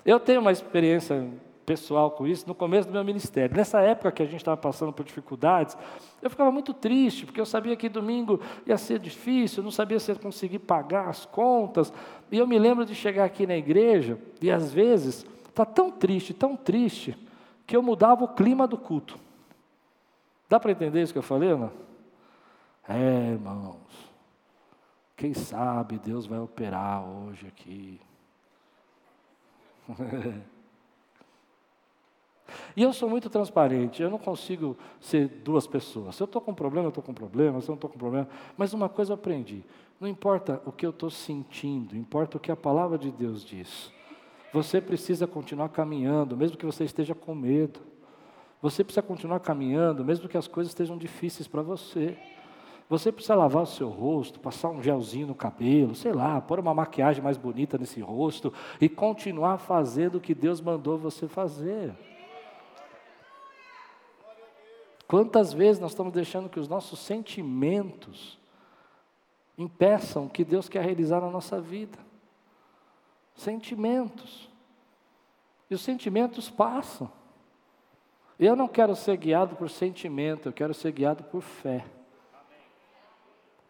Eu 0.04 0.20
tenho 0.20 0.40
uma 0.40 0.52
experiência 0.52 1.28
pessoal 1.64 2.10
com 2.10 2.26
isso 2.26 2.46
no 2.46 2.54
começo 2.54 2.88
do 2.88 2.92
meu 2.92 3.04
ministério. 3.04 3.56
Nessa 3.56 3.80
época 3.80 4.12
que 4.12 4.22
a 4.22 4.26
gente 4.26 4.36
estava 4.36 4.56
passando 4.56 4.92
por 4.92 5.04
dificuldades, 5.04 5.76
eu 6.20 6.28
ficava 6.28 6.50
muito 6.50 6.74
triste, 6.74 7.24
porque 7.24 7.40
eu 7.40 7.46
sabia 7.46 7.76
que 7.76 7.88
domingo 7.88 8.40
ia 8.66 8.76
ser 8.76 8.98
difícil, 8.98 9.62
não 9.62 9.70
sabia 9.70 9.98
se 9.98 10.10
ia 10.10 10.16
conseguir 10.16 10.58
pagar 10.58 11.08
as 11.08 11.24
contas. 11.24 11.92
E 12.30 12.38
eu 12.38 12.46
me 12.46 12.58
lembro 12.58 12.84
de 12.84 12.94
chegar 12.94 13.24
aqui 13.24 13.46
na 13.46 13.56
igreja 13.56 14.18
e 14.40 14.50
às 14.50 14.72
vezes 14.72 15.24
está 15.48 15.64
tão 15.64 15.90
triste, 15.90 16.34
tão 16.34 16.56
triste, 16.56 17.16
que 17.66 17.76
eu 17.76 17.82
mudava 17.82 18.24
o 18.24 18.28
clima 18.28 18.66
do 18.66 18.76
culto. 18.76 19.18
Dá 20.48 20.58
para 20.58 20.72
entender 20.72 21.02
isso 21.02 21.12
que 21.12 21.18
eu 21.18 21.22
falei, 21.22 21.54
não? 21.54 21.70
É, 22.88 23.30
irmãos. 23.32 23.81
Quem 25.22 25.34
sabe 25.34 26.00
Deus 26.00 26.26
vai 26.26 26.40
operar 26.40 27.08
hoje 27.08 27.46
aqui. 27.46 28.00
e 32.76 32.82
eu 32.82 32.92
sou 32.92 33.08
muito 33.08 33.30
transparente, 33.30 34.02
eu 34.02 34.10
não 34.10 34.18
consigo 34.18 34.76
ser 35.00 35.28
duas 35.28 35.64
pessoas. 35.64 36.16
Se 36.16 36.24
eu 36.24 36.24
estou 36.24 36.42
com 36.42 36.52
problema, 36.52 36.86
eu 36.86 36.88
estou 36.88 37.04
com 37.04 37.14
problema, 37.14 37.60
se 37.60 37.68
eu 37.68 37.72
não 37.74 37.76
estou 37.76 37.88
com 37.88 37.96
problema. 37.96 38.28
Mas 38.56 38.72
uma 38.72 38.88
coisa 38.88 39.12
eu 39.12 39.14
aprendi: 39.14 39.62
não 40.00 40.08
importa 40.08 40.60
o 40.66 40.72
que 40.72 40.84
eu 40.84 40.90
estou 40.90 41.08
sentindo, 41.08 41.96
importa 41.96 42.36
o 42.36 42.40
que 42.40 42.50
a 42.50 42.56
palavra 42.56 42.98
de 42.98 43.12
Deus 43.12 43.44
diz. 43.44 43.92
Você 44.52 44.80
precisa 44.80 45.24
continuar 45.24 45.68
caminhando, 45.68 46.36
mesmo 46.36 46.56
que 46.56 46.66
você 46.66 46.82
esteja 46.82 47.14
com 47.14 47.32
medo. 47.32 47.78
Você 48.60 48.82
precisa 48.82 49.02
continuar 49.02 49.38
caminhando, 49.38 50.04
mesmo 50.04 50.28
que 50.28 50.36
as 50.36 50.48
coisas 50.48 50.72
estejam 50.72 50.98
difíceis 50.98 51.46
para 51.46 51.62
você. 51.62 52.18
Você 52.92 53.10
precisa 53.10 53.34
lavar 53.34 53.62
o 53.62 53.66
seu 53.66 53.88
rosto, 53.88 54.38
passar 54.38 54.68
um 54.68 54.82
gelzinho 54.82 55.26
no 55.26 55.34
cabelo, 55.34 55.94
sei 55.94 56.12
lá, 56.12 56.38
pôr 56.42 56.60
uma 56.60 56.74
maquiagem 56.74 57.24
mais 57.24 57.38
bonita 57.38 57.78
nesse 57.78 58.02
rosto 58.02 58.52
e 58.78 58.86
continuar 58.86 59.56
fazendo 59.56 60.16
o 60.16 60.20
que 60.20 60.34
Deus 60.34 60.60
mandou 60.60 60.98
você 60.98 61.26
fazer. 61.26 61.94
Quantas 65.08 65.54
vezes 65.54 65.80
nós 65.80 65.92
estamos 65.92 66.12
deixando 66.12 66.50
que 66.50 66.60
os 66.60 66.68
nossos 66.68 66.98
sentimentos 66.98 68.38
impeçam 69.56 70.26
o 70.26 70.28
que 70.28 70.44
Deus 70.44 70.68
quer 70.68 70.84
realizar 70.84 71.22
na 71.22 71.30
nossa 71.30 71.58
vida? 71.62 71.98
Sentimentos. 73.34 74.50
E 75.70 75.74
os 75.74 75.80
sentimentos 75.80 76.50
passam. 76.50 77.10
Eu 78.38 78.54
não 78.54 78.68
quero 78.68 78.94
ser 78.94 79.16
guiado 79.16 79.56
por 79.56 79.70
sentimento, 79.70 80.50
eu 80.50 80.52
quero 80.52 80.74
ser 80.74 80.92
guiado 80.92 81.24
por 81.24 81.40
fé. 81.40 81.86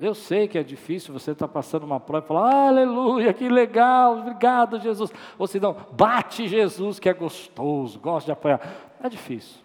Eu 0.02 0.16
sei 0.16 0.48
que 0.48 0.58
é 0.58 0.64
difícil 0.64 1.12
você 1.12 1.30
estar 1.30 1.46
tá 1.46 1.52
passando 1.52 1.84
uma 1.84 2.00
prova 2.00 2.24
e 2.24 2.28
falar, 2.28 2.66
aleluia, 2.66 3.32
que 3.32 3.48
legal, 3.48 4.18
obrigado 4.18 4.80
Jesus. 4.80 5.12
Ou 5.38 5.46
se 5.46 5.60
não, 5.60 5.76
bate 5.92 6.48
Jesus 6.48 6.98
que 6.98 7.08
é 7.08 7.14
gostoso, 7.14 8.00
gosta 8.00 8.26
de 8.26 8.32
apoiar. 8.32 8.60
É 9.00 9.08
difícil. 9.08 9.62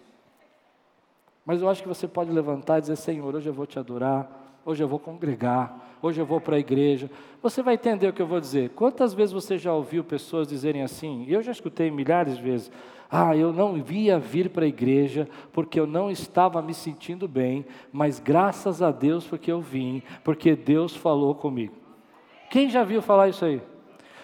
Mas 1.44 1.60
eu 1.60 1.68
acho 1.68 1.82
que 1.82 1.88
você 1.88 2.06
pode 2.06 2.30
levantar 2.30 2.78
e 2.78 2.82
dizer, 2.82 2.94
Senhor, 2.94 3.34
hoje 3.34 3.48
eu 3.48 3.52
vou 3.52 3.66
te 3.66 3.80
adorar, 3.80 4.47
hoje 4.68 4.84
eu 4.84 4.88
vou 4.88 4.98
congregar, 4.98 5.96
hoje 6.02 6.20
eu 6.20 6.26
vou 6.26 6.42
para 6.42 6.56
a 6.56 6.58
igreja. 6.58 7.10
Você 7.42 7.62
vai 7.62 7.72
entender 7.72 8.06
o 8.06 8.12
que 8.12 8.20
eu 8.20 8.26
vou 8.26 8.38
dizer. 8.38 8.68
Quantas 8.70 9.14
vezes 9.14 9.32
você 9.32 9.56
já 9.56 9.72
ouviu 9.72 10.04
pessoas 10.04 10.46
dizerem 10.46 10.82
assim? 10.82 11.24
Eu 11.26 11.40
já 11.40 11.52
escutei 11.52 11.90
milhares 11.90 12.36
de 12.36 12.42
vezes. 12.42 12.70
Ah, 13.10 13.34
eu 13.34 13.50
não 13.50 13.82
via 13.82 14.18
vir 14.18 14.50
para 14.50 14.66
a 14.66 14.68
igreja 14.68 15.26
porque 15.54 15.80
eu 15.80 15.86
não 15.86 16.10
estava 16.10 16.60
me 16.60 16.74
sentindo 16.74 17.26
bem, 17.26 17.64
mas 17.90 18.20
graças 18.20 18.82
a 18.82 18.90
Deus 18.90 19.26
porque 19.26 19.50
eu 19.50 19.62
vim, 19.62 20.02
porque 20.22 20.54
Deus 20.54 20.94
falou 20.94 21.34
comigo. 21.34 21.74
Quem 22.50 22.68
já 22.68 22.84
viu 22.84 23.00
falar 23.00 23.30
isso 23.30 23.46
aí? 23.46 23.62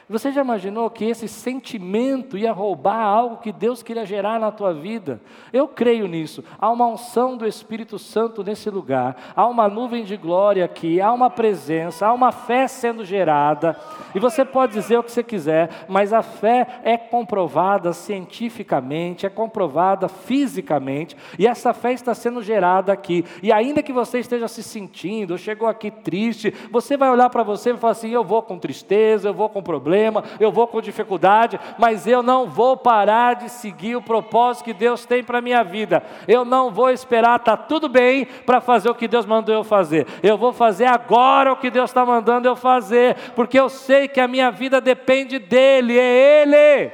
Você 0.09 0.31
já 0.31 0.43
imaginou 0.43 0.91
que 0.91 1.07
esse 1.07 1.27
sentimento 1.27 2.37
ia 2.37 2.53
roubar 2.53 3.01
algo 3.01 3.39
que 3.39 3.51
Deus 3.51 3.83
queria 3.83 4.05
gerar 4.05 4.39
na 4.39 4.53
tua 4.53 4.75
vida? 4.75 5.19
Eu 5.51 5.67
creio 5.67 6.07
nisso. 6.07 6.45
Há 6.59 6.71
uma 6.71 6.87
unção 6.87 7.39
do 7.39 7.47
Espírito 7.47 7.99
Santo 7.99 8.45
nesse 8.45 8.69
lugar, 8.69 9.17
há 9.35 9.47
uma 9.47 9.67
nuvem 9.67 10.05
de 10.05 10.17
glória 10.17 10.63
aqui, 10.63 11.01
há 11.01 11.11
uma 11.11 11.31
presença, 11.31 12.07
há 12.07 12.13
uma 12.13 12.33
fé 12.33 12.69
sendo 12.69 13.03
gerada. 13.03 13.81
E 14.15 14.21
você 14.21 14.45
pode 14.45 14.75
dizer 14.75 14.99
o 14.99 15.03
que 15.03 15.11
você 15.11 15.23
quiser, 15.23 15.71
mas 15.89 16.13
a 16.13 16.23
fé 16.23 16.81
é 16.85 16.99
comprovada 16.99 17.95
cientificamente, 17.95 19.25
é 19.25 19.31
comprovada 19.31 20.07
fisicamente, 20.07 21.17
e 21.39 21.47
essa 21.47 21.73
fé 21.73 21.95
está 21.95 22.15
sendo 22.15 22.43
gerada 22.43 22.93
aqui. 22.93 23.25
E 23.43 23.51
ainda 23.51 23.83
que 23.83 23.93
você 23.93 24.19
esteja 24.19 24.49
se 24.49 24.63
sentindo, 24.63 25.39
chegou 25.39 25.67
aqui 25.67 25.91
triste, 25.91 26.53
você 26.71 26.95
vai 26.95 27.09
olhar 27.09 27.31
para 27.31 27.43
você 27.43 27.71
e 27.71 27.77
falar 27.79 27.93
assim: 27.93 28.11
eu 28.11 28.23
vou 28.23 28.43
com 28.43 28.59
tristeza, 28.59 29.29
eu 29.29 29.35
vou 29.35 29.49
com 29.49 29.63
problema 29.63 29.94
problema, 29.95 30.25
eu 30.41 30.51
vou 30.51 30.67
com 30.67 30.81
dificuldade, 30.81 31.59
mas 31.79 32.07
eu 32.07 32.23
não 32.23 32.49
vou 32.49 32.77
parar 32.77 33.35
de 33.35 33.49
seguir 33.49 33.95
o 33.95 34.03
propósito 34.03 34.65
que 34.65 34.75
Deus 34.75 35.07
tem 35.07 35.23
para 35.23 35.39
a 35.39 35.43
minha 35.43 35.63
vida. 35.63 36.03
Eu 36.27 36.45
não 36.45 36.71
vou 36.71 36.91
esperar 36.91 37.39
tá 37.39 37.57
tudo 37.57 37.89
bem 37.89 38.25
para 38.25 38.61
fazer 38.61 38.91
o 38.91 38.95
que 38.95 39.07
Deus 39.07 39.25
mandou 39.25 39.55
eu 39.55 39.63
fazer. 39.63 40.07
Eu 40.23 40.37
vou 40.37 40.53
fazer 40.53 40.87
agora 40.87 41.53
o 41.53 41.57
que 41.57 41.71
Deus 41.71 41.91
está 41.91 42.05
mandando 42.05 42.49
eu 42.49 42.57
fazer, 42.57 43.17
porque 43.37 43.59
eu 43.59 43.69
sei 43.69 44.09
que 44.09 44.21
a 44.21 44.27
minha 44.27 44.51
vida 44.51 44.81
depende 44.81 45.39
dEle, 45.39 45.99
é 45.99 46.43
Ele. 46.43 46.93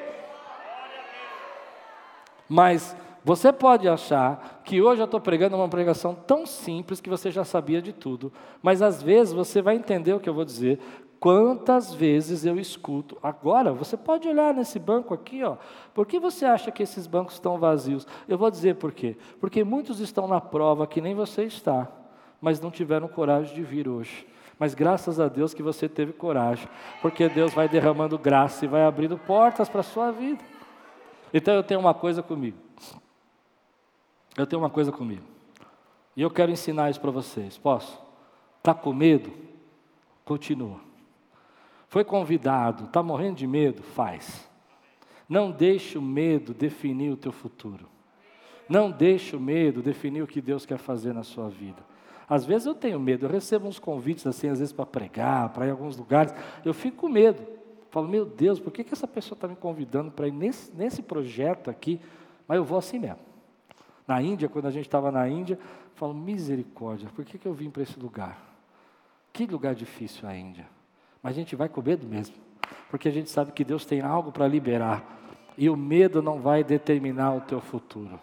Mas 2.48 2.96
você 3.24 3.52
pode 3.52 3.88
achar 3.88 4.60
que 4.64 4.82
hoje 4.82 5.00
eu 5.00 5.04
estou 5.04 5.20
pregando 5.20 5.56
uma 5.56 5.68
pregação 5.68 6.14
tão 6.14 6.44
simples 6.44 7.00
que 7.00 7.08
você 7.08 7.30
já 7.30 7.44
sabia 7.44 7.80
de 7.80 7.92
tudo, 7.92 8.32
mas 8.62 8.82
às 8.82 9.02
vezes 9.02 9.32
você 9.32 9.62
vai 9.62 9.76
entender 9.76 10.12
o 10.12 10.20
que 10.20 10.28
eu 10.28 10.34
vou 10.34 10.44
dizer 10.44 10.78
Quantas 11.20 11.92
vezes 11.92 12.46
eu 12.46 12.58
escuto, 12.58 13.18
agora, 13.22 13.74
você 13.74 13.94
pode 13.94 14.26
olhar 14.26 14.54
nesse 14.54 14.78
banco 14.78 15.12
aqui, 15.12 15.44
ó, 15.44 15.58
por 15.92 16.06
que 16.06 16.18
você 16.18 16.46
acha 16.46 16.70
que 16.70 16.82
esses 16.82 17.06
bancos 17.06 17.34
estão 17.34 17.58
vazios? 17.58 18.06
Eu 18.26 18.38
vou 18.38 18.50
dizer 18.50 18.76
por 18.76 18.90
quê. 18.90 19.18
Porque 19.38 19.62
muitos 19.62 20.00
estão 20.00 20.26
na 20.26 20.40
prova 20.40 20.86
que 20.86 20.98
nem 20.98 21.14
você 21.14 21.44
está, 21.44 21.86
mas 22.40 22.58
não 22.58 22.70
tiveram 22.70 23.06
coragem 23.06 23.54
de 23.54 23.62
vir 23.62 23.86
hoje. 23.86 24.26
Mas 24.58 24.74
graças 24.74 25.20
a 25.20 25.28
Deus 25.28 25.52
que 25.52 25.62
você 25.62 25.90
teve 25.90 26.14
coragem, 26.14 26.66
porque 27.02 27.28
Deus 27.28 27.52
vai 27.52 27.68
derramando 27.68 28.18
graça 28.18 28.64
e 28.64 28.68
vai 28.68 28.82
abrindo 28.82 29.18
portas 29.18 29.68
para 29.68 29.80
a 29.80 29.84
sua 29.84 30.10
vida. 30.10 30.42
Então 31.34 31.52
eu 31.52 31.62
tenho 31.62 31.80
uma 31.80 31.92
coisa 31.92 32.22
comigo. 32.22 32.56
Eu 34.38 34.46
tenho 34.46 34.62
uma 34.62 34.70
coisa 34.70 34.90
comigo. 34.90 35.24
E 36.16 36.22
eu 36.22 36.30
quero 36.30 36.50
ensinar 36.50 36.88
isso 36.88 37.00
para 37.00 37.10
vocês. 37.10 37.58
Posso? 37.58 38.00
Está 38.58 38.72
com 38.72 38.92
medo? 38.94 39.30
Continua. 40.24 40.89
Foi 41.90 42.04
convidado, 42.04 42.84
está 42.84 43.02
morrendo 43.02 43.36
de 43.36 43.48
medo? 43.48 43.82
Faz. 43.82 44.48
Não 45.28 45.50
deixe 45.50 45.98
o 45.98 46.02
medo 46.02 46.54
definir 46.54 47.10
o 47.10 47.16
teu 47.16 47.32
futuro. 47.32 47.88
Não 48.68 48.92
deixe 48.92 49.34
o 49.34 49.40
medo 49.40 49.82
definir 49.82 50.22
o 50.22 50.26
que 50.26 50.40
Deus 50.40 50.64
quer 50.64 50.78
fazer 50.78 51.12
na 51.12 51.24
sua 51.24 51.48
vida. 51.48 51.82
Às 52.28 52.46
vezes 52.46 52.66
eu 52.68 52.76
tenho 52.76 53.00
medo, 53.00 53.26
eu 53.26 53.30
recebo 53.30 53.66
uns 53.66 53.80
convites 53.80 54.24
assim, 54.24 54.48
às 54.48 54.60
vezes 54.60 54.72
para 54.72 54.86
pregar, 54.86 55.48
para 55.48 55.66
ir 55.66 55.70
em 55.70 55.72
alguns 55.72 55.96
lugares, 55.96 56.32
eu 56.64 56.72
fico 56.72 56.96
com 56.96 57.08
medo. 57.08 57.44
Falo, 57.90 58.06
meu 58.06 58.24
Deus, 58.24 58.60
por 58.60 58.72
que, 58.72 58.84
que 58.84 58.94
essa 58.94 59.08
pessoa 59.08 59.34
está 59.34 59.48
me 59.48 59.56
convidando 59.56 60.12
para 60.12 60.28
ir 60.28 60.32
nesse, 60.32 60.72
nesse 60.72 61.02
projeto 61.02 61.68
aqui? 61.68 62.00
Mas 62.46 62.56
eu 62.56 62.64
vou 62.64 62.78
assim 62.78 63.00
mesmo. 63.00 63.18
Na 64.06 64.22
Índia, 64.22 64.48
quando 64.48 64.66
a 64.66 64.70
gente 64.70 64.86
estava 64.86 65.10
na 65.10 65.28
Índia, 65.28 65.58
falo, 65.96 66.14
misericórdia, 66.14 67.08
por 67.16 67.24
que, 67.24 67.36
que 67.36 67.48
eu 67.48 67.52
vim 67.52 67.68
para 67.68 67.82
esse 67.82 67.98
lugar? 67.98 68.40
Que 69.32 69.44
lugar 69.44 69.74
difícil 69.74 70.28
a 70.28 70.36
Índia. 70.36 70.68
Mas 71.22 71.32
a 71.32 71.36
gente 71.36 71.54
vai 71.54 71.68
com 71.68 71.82
medo 71.82 72.06
mesmo, 72.06 72.34
porque 72.90 73.08
a 73.08 73.12
gente 73.12 73.30
sabe 73.30 73.52
que 73.52 73.64
Deus 73.64 73.84
tem 73.84 74.00
algo 74.00 74.32
para 74.32 74.46
liberar. 74.48 75.18
E 75.56 75.68
o 75.68 75.76
medo 75.76 76.22
não 76.22 76.40
vai 76.40 76.64
determinar 76.64 77.34
o 77.34 77.40
teu 77.40 77.60
futuro. 77.60 78.18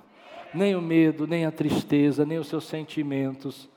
Nem 0.53 0.75
o 0.75 0.81
medo, 0.81 1.27
nem 1.27 1.45
a 1.45 1.51
tristeza, 1.51 2.25
nem 2.25 2.39
os 2.39 2.47
seus 2.47 2.65
sentimentos. 2.65 3.69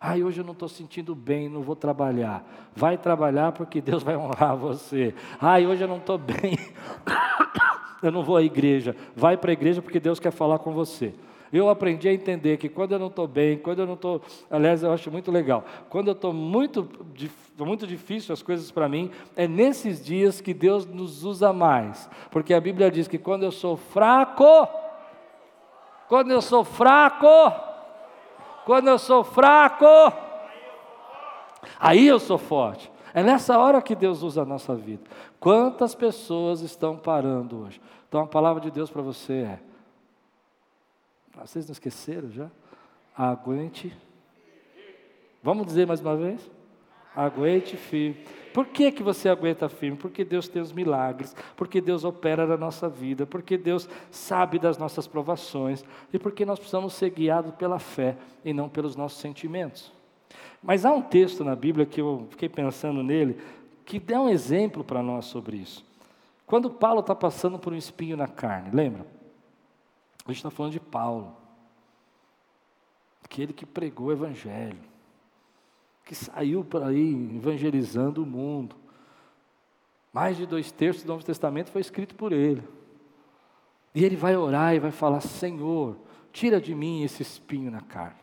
Ai, 0.00 0.22
hoje 0.22 0.40
eu 0.40 0.44
não 0.44 0.52
estou 0.52 0.68
sentindo 0.68 1.14
bem, 1.14 1.48
não 1.48 1.62
vou 1.62 1.76
trabalhar. 1.76 2.44
Vai 2.74 2.96
trabalhar 2.96 3.52
porque 3.52 3.80
Deus 3.80 4.02
vai 4.02 4.16
honrar 4.16 4.56
você. 4.56 5.14
Ai, 5.40 5.66
hoje 5.66 5.84
eu 5.84 5.88
não 5.88 5.98
estou 5.98 6.16
bem, 6.16 6.58
eu 8.02 8.10
não 8.10 8.22
vou 8.22 8.36
à 8.36 8.42
igreja. 8.42 8.96
Vai 9.14 9.36
para 9.36 9.50
a 9.50 9.52
igreja 9.52 9.82
porque 9.82 10.00
Deus 10.00 10.18
quer 10.18 10.32
falar 10.32 10.58
com 10.58 10.72
você. 10.72 11.14
Eu 11.52 11.68
aprendi 11.68 12.08
a 12.08 12.14
entender 12.14 12.56
que 12.56 12.68
quando 12.68 12.92
eu 12.92 12.98
não 12.98 13.08
estou 13.08 13.28
bem, 13.28 13.58
quando 13.58 13.80
eu 13.80 13.86
não 13.86 13.94
estou. 13.94 14.22
Aliás, 14.50 14.82
eu 14.82 14.90
acho 14.90 15.10
muito 15.10 15.30
legal. 15.30 15.64
Quando 15.90 16.08
eu 16.08 16.12
estou 16.12 16.32
muito, 16.32 16.88
muito 17.58 17.86
difícil 17.86 18.32
as 18.32 18.42
coisas 18.42 18.70
para 18.70 18.88
mim, 18.88 19.10
é 19.36 19.46
nesses 19.46 20.02
dias 20.02 20.40
que 20.40 20.54
Deus 20.54 20.86
nos 20.86 21.24
usa 21.24 21.52
mais. 21.52 22.08
Porque 22.30 22.54
a 22.54 22.60
Bíblia 22.60 22.90
diz 22.90 23.06
que 23.06 23.18
quando 23.18 23.42
eu 23.42 23.52
sou 23.52 23.76
fraco, 23.76 24.66
quando 26.08 26.30
eu 26.30 26.40
sou 26.40 26.64
fraco, 26.64 27.26
quando 28.64 28.88
eu 28.88 28.98
sou 28.98 29.22
fraco, 29.22 29.84
aí 31.78 32.06
eu 32.06 32.18
sou 32.18 32.38
forte. 32.38 32.90
É 33.12 33.22
nessa 33.22 33.58
hora 33.58 33.82
que 33.82 33.94
Deus 33.94 34.22
usa 34.22 34.40
a 34.40 34.46
nossa 34.46 34.74
vida. 34.74 35.02
Quantas 35.38 35.94
pessoas 35.94 36.62
estão 36.62 36.96
parando 36.96 37.64
hoje? 37.64 37.80
Então 38.08 38.22
a 38.22 38.26
palavra 38.26 38.60
de 38.60 38.70
Deus 38.70 38.90
para 38.90 39.02
você 39.02 39.32
é: 39.32 39.71
vocês 41.40 41.66
não 41.66 41.72
esqueceram 41.72 42.30
já? 42.30 42.50
Aguente. 43.16 43.92
Vamos 45.42 45.66
dizer 45.66 45.86
mais 45.86 46.00
uma 46.00 46.16
vez? 46.16 46.50
Aguente 47.14 47.76
firme. 47.76 48.16
Por 48.54 48.66
que, 48.66 48.92
que 48.92 49.02
você 49.02 49.28
aguenta 49.28 49.68
firme? 49.68 49.96
Porque 49.96 50.24
Deus 50.24 50.46
tem 50.46 50.60
os 50.60 50.72
milagres, 50.72 51.34
porque 51.56 51.80
Deus 51.80 52.04
opera 52.04 52.46
na 52.46 52.56
nossa 52.56 52.88
vida, 52.88 53.26
porque 53.26 53.56
Deus 53.56 53.88
sabe 54.10 54.58
das 54.58 54.76
nossas 54.76 55.06
provações 55.06 55.84
e 56.12 56.18
porque 56.18 56.44
nós 56.44 56.58
precisamos 56.58 56.92
ser 56.92 57.10
guiados 57.10 57.54
pela 57.54 57.78
fé 57.78 58.16
e 58.44 58.52
não 58.52 58.68
pelos 58.68 58.94
nossos 58.94 59.20
sentimentos. 59.20 59.92
Mas 60.62 60.84
há 60.84 60.92
um 60.92 61.02
texto 61.02 61.44
na 61.44 61.56
Bíblia 61.56 61.86
que 61.86 62.00
eu 62.00 62.26
fiquei 62.30 62.48
pensando 62.48 63.02
nele, 63.02 63.38
que 63.84 63.98
dá 63.98 64.20
um 64.20 64.28
exemplo 64.28 64.84
para 64.84 65.02
nós 65.02 65.24
sobre 65.24 65.56
isso. 65.56 65.84
Quando 66.46 66.70
Paulo 66.70 67.00
está 67.00 67.14
passando 67.14 67.58
por 67.58 67.72
um 67.72 67.76
espinho 67.76 68.16
na 68.16 68.28
carne, 68.28 68.70
lembra? 68.72 69.06
A 70.24 70.28
gente 70.28 70.38
está 70.38 70.50
falando 70.50 70.72
de 70.72 70.80
Paulo, 70.80 71.36
aquele 73.24 73.52
que 73.52 73.66
pregou 73.66 74.08
o 74.08 74.12
Evangelho, 74.12 74.78
que 76.04 76.14
saiu 76.14 76.64
por 76.64 76.82
aí 76.82 77.36
evangelizando 77.36 78.22
o 78.22 78.26
mundo. 78.26 78.76
Mais 80.12 80.36
de 80.36 80.46
dois 80.46 80.70
terços 80.70 81.02
do 81.02 81.08
Novo 81.08 81.24
Testamento 81.24 81.70
foi 81.70 81.80
escrito 81.80 82.14
por 82.14 82.32
ele. 82.32 82.62
E 83.94 84.04
ele 84.04 84.16
vai 84.16 84.36
orar 84.36 84.74
e 84.74 84.78
vai 84.78 84.90
falar: 84.90 85.20
Senhor, 85.20 85.96
tira 86.32 86.60
de 86.60 86.74
mim 86.74 87.02
esse 87.02 87.22
espinho 87.22 87.70
na 87.70 87.80
carne. 87.80 88.20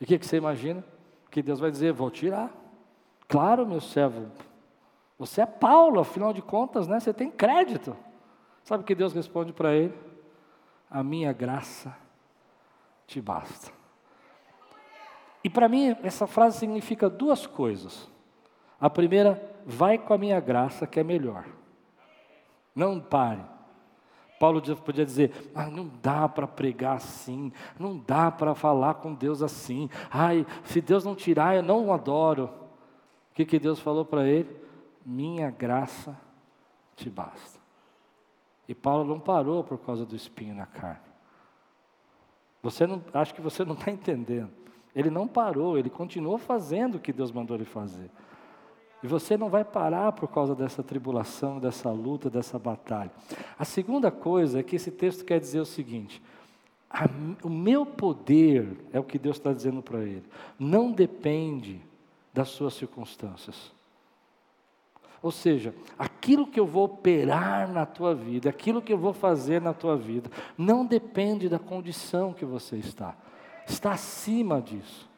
E 0.00 0.04
o 0.04 0.06
que, 0.06 0.18
que 0.18 0.26
você 0.26 0.36
imagina? 0.36 0.84
Que 1.30 1.42
Deus 1.42 1.58
vai 1.58 1.70
dizer: 1.70 1.92
Vou 1.92 2.10
tirar. 2.10 2.54
Claro, 3.26 3.66
meu 3.66 3.80
servo, 3.80 4.30
você 5.18 5.42
é 5.42 5.46
Paulo, 5.46 6.00
afinal 6.00 6.32
de 6.32 6.42
contas, 6.42 6.88
né? 6.88 6.98
Você 6.98 7.12
tem 7.12 7.30
crédito. 7.30 7.96
Sabe 8.64 8.82
o 8.82 8.86
que 8.86 8.94
Deus 8.94 9.12
responde 9.12 9.52
para 9.52 9.74
ele? 9.74 10.09
A 10.90 11.02
minha 11.02 11.32
graça 11.32 11.96
te 13.06 13.20
basta. 13.20 13.72
E 15.42 15.48
para 15.48 15.68
mim, 15.68 15.96
essa 16.02 16.26
frase 16.26 16.58
significa 16.58 17.08
duas 17.08 17.46
coisas. 17.46 18.10
A 18.80 18.90
primeira, 18.90 19.40
vai 19.64 19.96
com 19.96 20.12
a 20.12 20.18
minha 20.18 20.40
graça, 20.40 20.86
que 20.86 20.98
é 21.00 21.04
melhor. 21.04 21.46
Não 22.74 23.00
pare. 23.00 23.42
Paulo 24.38 24.62
podia 24.76 25.04
dizer: 25.04 25.52
ah, 25.54 25.66
não 25.66 25.90
dá 26.02 26.28
para 26.28 26.46
pregar 26.46 26.96
assim, 26.96 27.52
não 27.78 27.98
dá 27.98 28.30
para 28.30 28.54
falar 28.54 28.94
com 28.94 29.14
Deus 29.14 29.42
assim. 29.42 29.88
Ai, 30.10 30.46
se 30.64 30.80
Deus 30.80 31.04
não 31.04 31.14
tirar, 31.14 31.56
eu 31.56 31.62
não 31.62 31.86
o 31.86 31.92
adoro. 31.92 32.50
O 33.30 33.34
que, 33.34 33.44
que 33.44 33.58
Deus 33.58 33.78
falou 33.80 34.04
para 34.04 34.26
ele? 34.26 34.56
Minha 35.04 35.50
graça 35.50 36.18
te 36.96 37.08
basta. 37.10 37.59
E 38.70 38.74
Paulo 38.74 39.04
não 39.04 39.18
parou 39.18 39.64
por 39.64 39.78
causa 39.78 40.06
do 40.06 40.14
espinho 40.14 40.54
na 40.54 40.64
carne. 40.64 41.02
Você 42.62 42.86
não, 42.86 43.02
acho 43.12 43.34
que 43.34 43.40
você 43.40 43.64
não 43.64 43.74
está 43.74 43.90
entendendo. 43.90 44.52
Ele 44.94 45.10
não 45.10 45.26
parou, 45.26 45.76
ele 45.76 45.90
continuou 45.90 46.38
fazendo 46.38 46.94
o 46.94 47.00
que 47.00 47.12
Deus 47.12 47.32
mandou 47.32 47.56
ele 47.56 47.64
fazer. 47.64 48.08
E 49.02 49.08
você 49.08 49.36
não 49.36 49.48
vai 49.48 49.64
parar 49.64 50.12
por 50.12 50.28
causa 50.28 50.54
dessa 50.54 50.84
tribulação, 50.84 51.58
dessa 51.58 51.90
luta, 51.90 52.30
dessa 52.30 52.60
batalha. 52.60 53.10
A 53.58 53.64
segunda 53.64 54.08
coisa 54.08 54.60
é 54.60 54.62
que 54.62 54.76
esse 54.76 54.92
texto 54.92 55.24
quer 55.24 55.40
dizer 55.40 55.58
o 55.58 55.66
seguinte: 55.66 56.22
a, 56.88 57.06
o 57.42 57.50
meu 57.50 57.84
poder, 57.84 58.76
é 58.92 59.00
o 59.00 59.04
que 59.04 59.18
Deus 59.18 59.36
está 59.38 59.52
dizendo 59.52 59.82
para 59.82 59.98
ele, 60.04 60.26
não 60.56 60.92
depende 60.92 61.80
das 62.32 62.50
suas 62.50 62.74
circunstâncias. 62.74 63.72
Ou 65.22 65.30
seja, 65.30 65.74
aquilo 65.98 66.46
que 66.46 66.58
eu 66.58 66.66
vou 66.66 66.84
operar 66.84 67.70
na 67.70 67.84
tua 67.84 68.14
vida, 68.14 68.48
aquilo 68.48 68.80
que 68.80 68.92
eu 68.92 68.96
vou 68.96 69.12
fazer 69.12 69.60
na 69.60 69.74
tua 69.74 69.96
vida, 69.96 70.30
não 70.56 70.84
depende 70.84 71.48
da 71.48 71.58
condição 71.58 72.32
que 72.32 72.44
você 72.44 72.76
está, 72.76 73.14
está 73.66 73.92
acima 73.92 74.62
disso. 74.62 75.08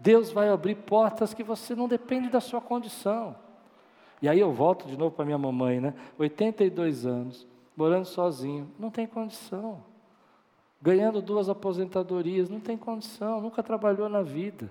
Deus 0.00 0.32
vai 0.32 0.48
abrir 0.48 0.74
portas 0.74 1.32
que 1.32 1.44
você 1.44 1.76
não 1.76 1.86
depende 1.86 2.28
da 2.28 2.40
sua 2.40 2.60
condição. 2.60 3.36
E 4.20 4.28
aí 4.28 4.40
eu 4.40 4.52
volto 4.52 4.86
de 4.86 4.96
novo 4.96 5.14
para 5.14 5.24
minha 5.24 5.38
mamãe, 5.38 5.80
né? 5.80 5.94
82 6.18 7.06
anos, 7.06 7.46
morando 7.76 8.06
sozinho, 8.06 8.68
não 8.80 8.90
tem 8.90 9.06
condição. 9.06 9.84
Ganhando 10.80 11.22
duas 11.22 11.48
aposentadorias, 11.48 12.48
não 12.48 12.58
tem 12.58 12.76
condição, 12.76 13.40
nunca 13.40 13.62
trabalhou 13.62 14.08
na 14.08 14.22
vida. 14.22 14.68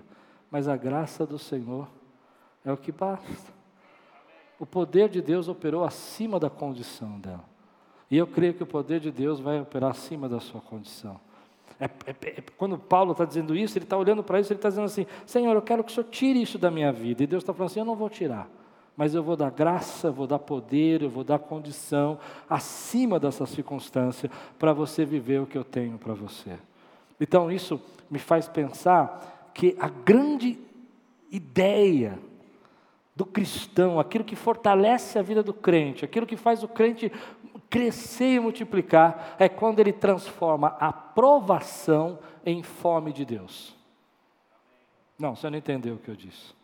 Mas 0.50 0.68
a 0.68 0.76
graça 0.76 1.24
do 1.24 1.38
Senhor 1.38 1.88
é 2.62 2.70
o 2.70 2.76
que 2.76 2.92
basta 2.92 3.61
o 4.58 4.66
poder 4.66 5.08
de 5.08 5.20
Deus 5.20 5.48
operou 5.48 5.84
acima 5.84 6.38
da 6.38 6.48
condição 6.48 7.18
dela. 7.18 7.44
E 8.10 8.16
eu 8.16 8.26
creio 8.26 8.54
que 8.54 8.62
o 8.62 8.66
poder 8.66 9.00
de 9.00 9.10
Deus 9.10 9.40
vai 9.40 9.60
operar 9.60 9.90
acima 9.90 10.28
da 10.28 10.38
sua 10.38 10.60
condição. 10.60 11.18
É, 11.80 11.86
é, 11.86 12.10
é, 12.10 12.42
quando 12.56 12.78
Paulo 12.78 13.12
está 13.12 13.24
dizendo 13.24 13.56
isso, 13.56 13.76
ele 13.76 13.84
está 13.84 13.96
olhando 13.96 14.22
para 14.22 14.38
isso, 14.38 14.52
ele 14.52 14.58
está 14.58 14.68
dizendo 14.68 14.84
assim: 14.84 15.06
Senhor, 15.26 15.54
eu 15.54 15.62
quero 15.62 15.82
que 15.82 15.90
o 15.90 15.94
Senhor 15.94 16.06
tire 16.10 16.40
isso 16.40 16.58
da 16.58 16.70
minha 16.70 16.92
vida. 16.92 17.22
E 17.22 17.26
Deus 17.26 17.42
está 17.42 17.52
falando 17.52 17.70
assim: 17.70 17.80
Eu 17.80 17.86
não 17.86 17.96
vou 17.96 18.08
tirar, 18.08 18.48
mas 18.96 19.14
eu 19.14 19.22
vou 19.22 19.34
dar 19.34 19.50
graça, 19.50 20.10
vou 20.10 20.26
dar 20.26 20.38
poder, 20.38 21.02
eu 21.02 21.10
vou 21.10 21.24
dar 21.24 21.38
condição 21.38 22.18
acima 22.48 23.18
dessa 23.18 23.46
circunstância 23.46 24.30
para 24.58 24.72
você 24.72 25.04
viver 25.04 25.40
o 25.40 25.46
que 25.46 25.58
eu 25.58 25.64
tenho 25.64 25.98
para 25.98 26.14
você. 26.14 26.52
Então 27.18 27.50
isso 27.50 27.80
me 28.10 28.18
faz 28.18 28.46
pensar 28.46 29.50
que 29.54 29.76
a 29.80 29.88
grande 29.88 30.58
ideia 31.30 32.18
do 33.14 33.26
cristão, 33.26 34.00
aquilo 34.00 34.24
que 34.24 34.34
fortalece 34.34 35.18
a 35.18 35.22
vida 35.22 35.42
do 35.42 35.52
crente, 35.52 36.04
aquilo 36.04 36.26
que 36.26 36.36
faz 36.36 36.62
o 36.62 36.68
crente 36.68 37.12
crescer 37.68 38.34
e 38.34 38.40
multiplicar, 38.40 39.36
é 39.38 39.48
quando 39.48 39.80
ele 39.80 39.92
transforma 39.92 40.76
a 40.80 40.92
provação 40.92 42.18
em 42.44 42.62
fome 42.62 43.12
de 43.12 43.24
Deus. 43.24 43.74
Não, 45.18 45.36
você 45.36 45.48
não 45.48 45.58
entendeu 45.58 45.94
o 45.94 45.98
que 45.98 46.08
eu 46.08 46.16
disse. 46.16 46.54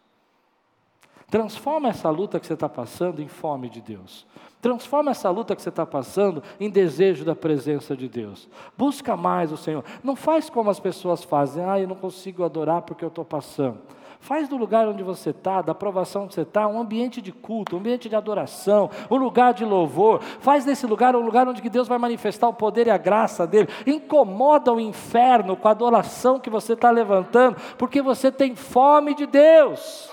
Transforma 1.30 1.88
essa 1.88 2.08
luta 2.08 2.40
que 2.40 2.46
você 2.46 2.54
está 2.54 2.68
passando 2.68 3.20
em 3.20 3.28
fome 3.28 3.68
de 3.68 3.82
Deus. 3.82 4.26
Transforma 4.60 5.10
essa 5.10 5.30
luta 5.30 5.54
que 5.54 5.60
você 5.60 5.68
está 5.68 5.84
passando 5.84 6.42
em 6.58 6.70
desejo 6.70 7.24
da 7.24 7.36
presença 7.36 7.94
de 7.94 8.08
Deus. 8.08 8.48
Busca 8.76 9.16
mais 9.16 9.52
o 9.52 9.56
Senhor. 9.56 9.84
Não 10.02 10.16
faz 10.16 10.48
como 10.48 10.70
as 10.70 10.80
pessoas 10.80 11.22
fazem. 11.22 11.62
Ah, 11.64 11.78
eu 11.78 11.86
não 11.86 11.94
consigo 11.94 12.44
adorar 12.44 12.82
porque 12.82 13.04
eu 13.04 13.08
estou 13.08 13.24
passando. 13.24 13.78
Faz 14.20 14.48
do 14.48 14.56
lugar 14.56 14.86
onde 14.88 15.02
você 15.02 15.30
está, 15.30 15.62
da 15.62 15.72
aprovação 15.72 16.24
onde 16.24 16.34
você 16.34 16.42
está, 16.42 16.66
um 16.66 16.80
ambiente 16.80 17.22
de 17.22 17.32
culto, 17.32 17.76
um 17.76 17.78
ambiente 17.78 18.08
de 18.08 18.16
adoração, 18.16 18.90
um 19.10 19.16
lugar 19.16 19.54
de 19.54 19.64
louvor. 19.64 20.20
Faz 20.20 20.64
desse 20.64 20.86
lugar 20.86 21.14
um 21.14 21.20
lugar 21.20 21.46
onde 21.46 21.66
Deus 21.68 21.86
vai 21.86 21.98
manifestar 21.98 22.48
o 22.48 22.52
poder 22.52 22.88
e 22.88 22.90
a 22.90 22.98
graça 22.98 23.46
dele. 23.46 23.68
Incomoda 23.86 24.72
o 24.72 24.80
inferno 24.80 25.56
com 25.56 25.68
a 25.68 25.70
adoração 25.70 26.40
que 26.40 26.50
você 26.50 26.72
está 26.72 26.90
levantando, 26.90 27.56
porque 27.78 28.02
você 28.02 28.30
tem 28.30 28.56
fome 28.56 29.14
de 29.14 29.24
Deus. 29.24 30.10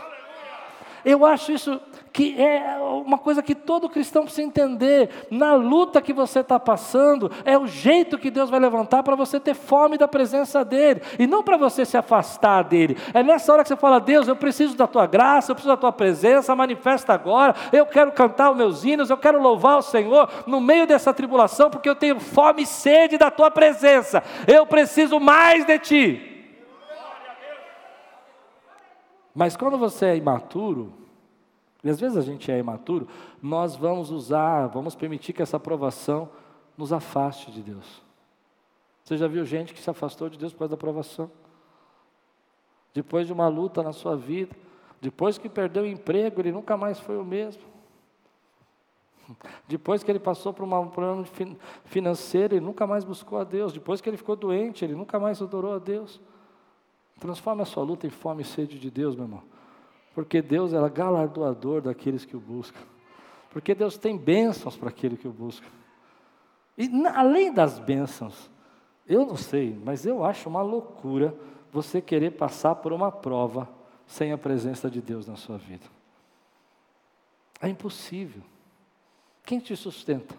Eu 1.04 1.26
acho 1.26 1.52
isso 1.52 1.80
que 2.16 2.42
é 2.42 2.78
uma 3.06 3.18
coisa 3.18 3.44
que 3.44 3.54
todo 3.54 3.90
cristão 3.90 4.24
precisa 4.24 4.48
entender. 4.48 5.28
Na 5.30 5.54
luta 5.54 6.02
que 6.02 6.14
você 6.14 6.40
está 6.40 6.58
passando, 6.58 7.30
é 7.44 7.58
o 7.58 7.68
jeito 7.68 8.18
que 8.18 8.32
Deus 8.32 8.50
vai 8.50 8.58
levantar 8.58 9.04
para 9.04 9.18
você 9.18 9.38
ter 9.38 9.54
fome 9.54 9.98
da 9.98 10.08
presença 10.08 10.64
dEle, 10.64 11.02
e 11.20 11.28
não 11.28 11.44
para 11.44 11.58
você 11.58 11.84
se 11.84 11.98
afastar 11.98 12.64
dEle. 12.64 12.96
É 13.14 13.22
nessa 13.22 13.52
hora 13.52 13.64
que 13.64 13.68
você 13.68 13.76
fala: 13.76 14.00
Deus, 14.00 14.30
eu 14.30 14.36
preciso 14.38 14.78
da 14.78 14.88
tua 14.88 15.06
graça, 15.06 15.52
eu 15.52 15.56
preciso 15.56 15.76
da 15.76 15.78
tua 15.78 15.92
presença, 15.92 16.56
manifesta 16.56 17.14
agora. 17.14 17.54
Eu 17.74 17.86
quero 17.86 18.14
cantar 18.14 18.52
os 18.52 18.56
meus 18.56 18.86
hinos, 18.86 19.10
eu 19.10 19.18
quero 19.18 19.42
louvar 19.42 19.80
o 19.80 19.82
Senhor 19.82 20.30
no 20.48 20.62
meio 20.62 20.88
dessa 20.88 21.14
tribulação, 21.14 21.70
porque 21.70 21.90
eu 21.90 21.96
tenho 21.98 22.18
fome 22.22 22.64
e 22.64 22.66
sede 22.66 23.18
da 23.18 23.30
tua 23.30 23.52
presença. 23.52 24.24
Eu 24.48 24.66
preciso 24.66 25.20
mais 25.20 25.66
de 25.66 25.80
ti. 25.80 26.32
Mas 29.36 29.58
quando 29.58 29.78
você 29.78 30.06
é 30.06 30.16
imaturo, 30.16 31.05
e 31.86 31.90
às 31.90 32.00
vezes 32.00 32.18
a 32.18 32.22
gente 32.22 32.52
é 32.52 32.58
imaturo, 32.58 33.08
nós 33.40 33.76
vamos 33.76 34.10
usar, 34.10 34.66
vamos 34.66 34.96
permitir 34.96 35.34
que 35.34 35.44
essa 35.44 35.58
aprovação 35.58 36.28
nos 36.76 36.92
afaste 36.92 37.52
de 37.52 37.62
Deus. 37.62 38.02
Você 39.04 39.16
já 39.16 39.28
viu 39.28 39.46
gente 39.46 39.72
que 39.72 39.80
se 39.80 39.88
afastou 39.88 40.28
de 40.28 40.36
Deus 40.36 40.52
por 40.52 40.60
causa 40.60 40.72
da 40.72 40.76
aprovação? 40.76 41.30
Depois 42.92 43.28
de 43.28 43.34
uma 43.34 43.48
luta 43.48 43.84
na 43.84 43.94
sua 43.94 44.18
vida, 44.18 44.56
depois 45.00 45.38
que 45.38 45.48
perdeu 45.48 45.84
o 45.84 45.88
emprego, 45.88 46.42
ele 46.42 46.52
nunca 46.52 46.76
mais 46.76 47.00
foi 47.00 47.20
o 47.20 47.24
mesmo. 47.24 47.62
Depois 49.68 50.04
que 50.04 50.10
ele 50.10 50.20
passou 50.20 50.52
por 50.54 50.64
um 50.64 50.88
problema 50.90 51.24
financeiro, 51.84 52.56
ele 52.56 52.66
nunca 52.66 52.88
mais 52.88 53.04
buscou 53.04 53.38
a 53.38 53.44
Deus. 53.44 53.72
Depois 53.72 54.02
que 54.02 54.10
ele 54.10 54.18
ficou 54.18 54.36
doente, 54.36 54.84
ele 54.84 54.96
nunca 54.96 55.20
mais 55.20 55.40
adorou 55.40 55.76
a 55.76 55.80
Deus. 55.80 56.20
Transforme 57.20 57.62
a 57.62 57.66
sua 57.66 57.84
luta 57.84 58.08
em 58.08 58.10
fome 58.10 58.42
e 58.42 58.46
sede 58.46 58.80
de 58.80 58.90
Deus, 58.90 59.16
meu 59.16 59.26
irmão. 59.26 59.55
Porque 60.16 60.42
Deus 60.42 60.74
é 60.74 60.90
galardoador 60.90 61.82
daqueles 61.82 62.24
que 62.24 62.38
o 62.38 62.40
buscam. 62.40 62.80
Porque 63.52 63.76
Deus 63.76 63.98
tem 63.98 64.18
bênçãos 64.18 64.78
para 64.78 64.90
aquele 64.90 65.18
que 65.18 65.28
o 65.28 65.32
busca. 65.32 65.68
E 66.78 66.90
além 67.08 67.54
das 67.54 67.78
bênçãos, 67.80 68.50
eu 69.06 69.26
não 69.26 69.36
sei, 69.36 69.78
mas 69.84 70.06
eu 70.06 70.24
acho 70.24 70.48
uma 70.48 70.62
loucura 70.62 71.38
você 71.72 72.02
querer 72.02 72.32
passar 72.32 72.76
por 72.76 72.94
uma 72.94 73.12
prova 73.12 73.70
sem 74.08 74.32
a 74.32 74.38
presença 74.38 74.90
de 74.90 75.02
Deus 75.02 75.28
na 75.28 75.36
sua 75.36 75.58
vida. 75.58 75.86
É 77.62 77.68
impossível. 77.68 78.42
Quem 79.44 79.60
te 79.60 79.76
sustenta? 79.76 80.36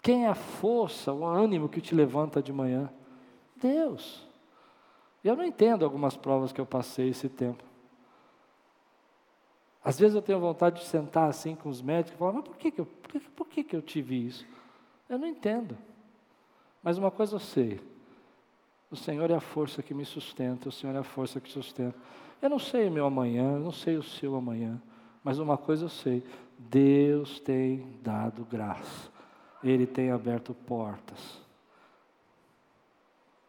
Quem 0.00 0.24
é 0.24 0.28
a 0.28 0.34
força, 0.34 1.12
o 1.12 1.26
ânimo 1.26 1.68
que 1.68 1.80
te 1.80 1.94
levanta 1.94 2.40
de 2.40 2.52
manhã? 2.52 2.90
Deus. 3.56 4.26
Eu 5.22 5.36
não 5.36 5.44
entendo 5.44 5.84
algumas 5.84 6.16
provas 6.16 6.52
que 6.52 6.60
eu 6.60 6.66
passei 6.66 7.08
esse 7.08 7.28
tempo. 7.28 7.67
Às 9.82 9.98
vezes 9.98 10.14
eu 10.14 10.22
tenho 10.22 10.40
vontade 10.40 10.80
de 10.80 10.86
sentar 10.86 11.28
assim 11.28 11.54
com 11.54 11.68
os 11.68 11.80
médicos 11.80 12.14
e 12.14 12.18
falar, 12.18 12.32
mas 12.32 12.44
por 12.44 12.56
que, 12.56 12.70
que, 12.70 12.80
eu, 12.80 12.86
por 12.86 13.10
que, 13.10 13.20
por 13.20 13.48
que, 13.48 13.64
que 13.64 13.76
eu 13.76 13.82
tive 13.82 14.26
isso? 14.26 14.46
Eu 15.08 15.18
não 15.18 15.26
entendo. 15.26 15.76
Mas 16.82 16.98
uma 16.98 17.10
coisa 17.10 17.36
eu 17.36 17.40
sei: 17.40 17.80
o 18.90 18.96
Senhor 18.96 19.30
é 19.30 19.34
a 19.34 19.40
força 19.40 19.82
que 19.82 19.94
me 19.94 20.04
sustenta, 20.04 20.68
o 20.68 20.72
Senhor 20.72 20.94
é 20.94 20.98
a 20.98 21.04
força 21.04 21.40
que 21.40 21.50
sustenta. 21.50 21.96
Eu 22.40 22.50
não 22.50 22.58
sei 22.58 22.88
o 22.88 22.92
meu 22.92 23.06
amanhã, 23.06 23.54
eu 23.54 23.60
não 23.60 23.72
sei 23.72 23.96
o 23.96 24.02
seu 24.02 24.34
amanhã, 24.36 24.80
mas 25.22 25.38
uma 25.38 25.56
coisa 25.56 25.86
eu 25.86 25.88
sei: 25.88 26.24
Deus 26.58 27.40
tem 27.40 27.98
dado 28.02 28.44
graça, 28.44 29.10
Ele 29.62 29.86
tem 29.86 30.10
aberto 30.10 30.54
portas. 30.54 31.40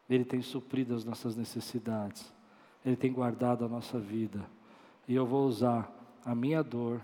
Ele 0.09 0.25
tem 0.25 0.41
suprido 0.41 0.95
as 0.95 1.05
nossas 1.05 1.35
necessidades, 1.35 2.33
Ele 2.83 2.95
tem 2.95 3.13
guardado 3.13 3.63
a 3.63 3.67
nossa 3.67 3.99
vida. 3.99 4.43
E 5.07 5.13
eu 5.13 5.25
vou 5.25 5.45
usar 5.45 5.98
a 6.25 6.35
minha 6.35 6.63
dor, 6.63 7.01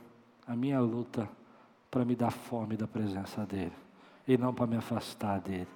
a 0.48 0.56
minha 0.56 0.80
luta, 0.80 1.30
para 1.90 2.04
me 2.04 2.16
dar 2.16 2.32
fome 2.32 2.76
da 2.76 2.88
presença 2.88 3.46
dEle, 3.46 3.72
e 4.28 4.38
não 4.38 4.54
para 4.54 4.68
me 4.68 4.76
afastar 4.76 5.40
dEle. 5.40 5.68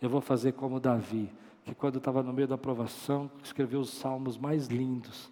Eu 0.00 0.08
vou 0.08 0.20
fazer 0.20 0.52
como 0.52 0.80
Davi, 0.80 1.32
que 1.64 1.74
quando 1.74 1.98
estava 1.98 2.22
no 2.22 2.32
meio 2.32 2.48
da 2.48 2.56
aprovação, 2.56 3.30
escreveu 3.42 3.80
os 3.80 3.90
salmos 3.90 4.36
mais 4.36 4.66
lindos, 4.66 5.30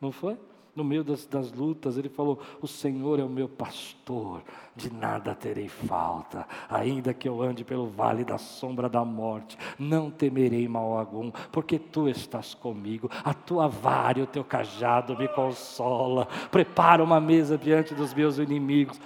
não 0.00 0.12
foi? 0.12 0.38
No 0.74 0.84
meio 0.84 1.02
das, 1.02 1.26
das, 1.26 1.52
lutas, 1.52 1.96
ele 1.96 2.08
falou: 2.08 2.38
O 2.60 2.66
Senhor 2.66 3.18
é 3.18 3.24
o 3.24 3.28
meu 3.28 3.48
pastor, 3.48 4.42
de 4.74 4.92
nada 4.92 5.34
terei 5.34 5.68
falta, 5.68 6.46
ainda 6.68 7.12
que 7.12 7.28
eu 7.28 7.42
ande 7.42 7.64
pelo 7.64 7.86
vale 7.86 8.24
da 8.24 8.38
sombra 8.38 8.88
da 8.88 9.04
morte, 9.04 9.58
não 9.78 10.10
temerei 10.10 10.68
mal 10.68 10.98
algum, 10.98 11.30
porque 11.50 11.78
tu 11.78 12.08
estás 12.08 12.54
comigo, 12.54 13.10
a 13.24 13.34
tua 13.34 13.68
vara 13.68 14.20
e 14.20 14.22
o 14.22 14.26
teu 14.26 14.44
cajado 14.44 15.16
me 15.18 15.28
consola, 15.28 16.26
prepara 16.50 17.02
uma 17.02 17.20
mesa 17.20 17.58
diante 17.58 17.94
dos 17.94 18.14
meus 18.14 18.38
inimigos. 18.38 19.00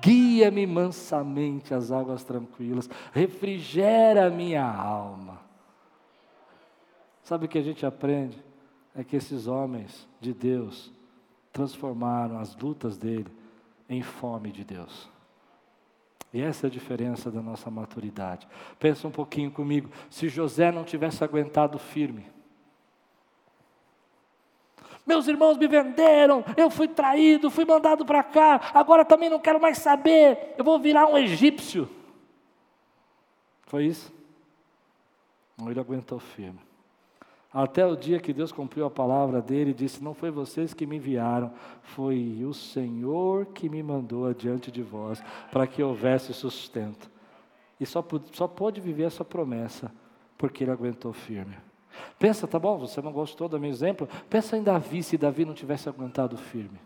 Guia-me 0.00 0.66
mansamente 0.66 1.72
às 1.72 1.92
águas 1.92 2.24
tranquilas, 2.24 2.90
refrigera 3.12 4.28
minha 4.30 4.64
alma. 4.64 5.40
Sabe 7.22 7.46
o 7.46 7.48
que 7.48 7.58
a 7.58 7.62
gente 7.62 7.86
aprende? 7.86 8.42
É 8.94 9.02
que 9.02 9.16
esses 9.16 9.46
homens 9.46 10.06
de 10.20 10.32
Deus 10.32 10.92
transformaram 11.52 12.38
as 12.38 12.56
lutas 12.56 12.96
dele 12.96 13.30
em 13.88 14.02
fome 14.02 14.50
de 14.50 14.64
Deus. 14.64 15.10
E 16.32 16.40
essa 16.40 16.66
é 16.66 16.68
a 16.68 16.70
diferença 16.70 17.30
da 17.30 17.42
nossa 17.42 17.70
maturidade. 17.70 18.48
Pensa 18.78 19.06
um 19.06 19.10
pouquinho 19.10 19.50
comigo, 19.50 19.90
se 20.08 20.28
José 20.28 20.72
não 20.72 20.84
tivesse 20.84 21.22
aguentado 21.22 21.78
firme, 21.78 22.24
meus 25.04 25.26
irmãos 25.26 25.56
me 25.56 25.66
venderam, 25.66 26.44
eu 26.56 26.70
fui 26.70 26.86
traído, 26.86 27.50
fui 27.50 27.64
mandado 27.64 28.06
para 28.06 28.22
cá, 28.22 28.70
agora 28.72 29.04
também 29.04 29.28
não 29.28 29.40
quero 29.40 29.60
mais 29.60 29.78
saber, 29.78 30.54
eu 30.56 30.64
vou 30.64 30.78
virar 30.78 31.06
um 31.06 31.18
egípcio. 31.18 31.88
Foi 33.66 33.86
isso? 33.86 34.12
Ele 35.66 35.80
aguentou 35.80 36.18
firme. 36.18 36.60
Até 37.52 37.86
o 37.86 37.94
dia 37.94 38.18
que 38.18 38.32
Deus 38.32 38.50
cumpriu 38.50 38.86
a 38.86 38.90
palavra 38.90 39.42
dele 39.42 39.72
e 39.72 39.74
disse: 39.74 40.02
Não 40.02 40.14
foi 40.14 40.30
vocês 40.30 40.72
que 40.72 40.86
me 40.86 40.96
enviaram, 40.96 41.52
foi 41.82 42.42
o 42.44 42.54
Senhor 42.54 43.46
que 43.46 43.68
me 43.68 43.82
mandou 43.82 44.26
adiante 44.26 44.70
de 44.70 44.82
vós, 44.82 45.22
para 45.50 45.66
que 45.66 45.82
houvesse 45.82 46.32
sustento. 46.32 47.10
E 47.78 47.84
só, 47.84 48.02
só 48.32 48.48
pôde 48.48 48.80
viver 48.80 49.04
essa 49.04 49.24
promessa, 49.24 49.92
porque 50.38 50.64
ele 50.64 50.70
aguentou 50.70 51.12
firme. 51.12 51.56
Pensa, 52.18 52.46
tá 52.46 52.58
bom, 52.58 52.78
você 52.78 53.02
não 53.02 53.12
gostou 53.12 53.48
do 53.48 53.60
meu 53.60 53.68
exemplo? 53.68 54.08
Pensa 54.30 54.56
em 54.56 54.62
Davi, 54.62 55.02
se 55.02 55.18
Davi 55.18 55.44
não 55.44 55.52
tivesse 55.52 55.88
aguentado 55.88 56.38
firme. 56.38 56.78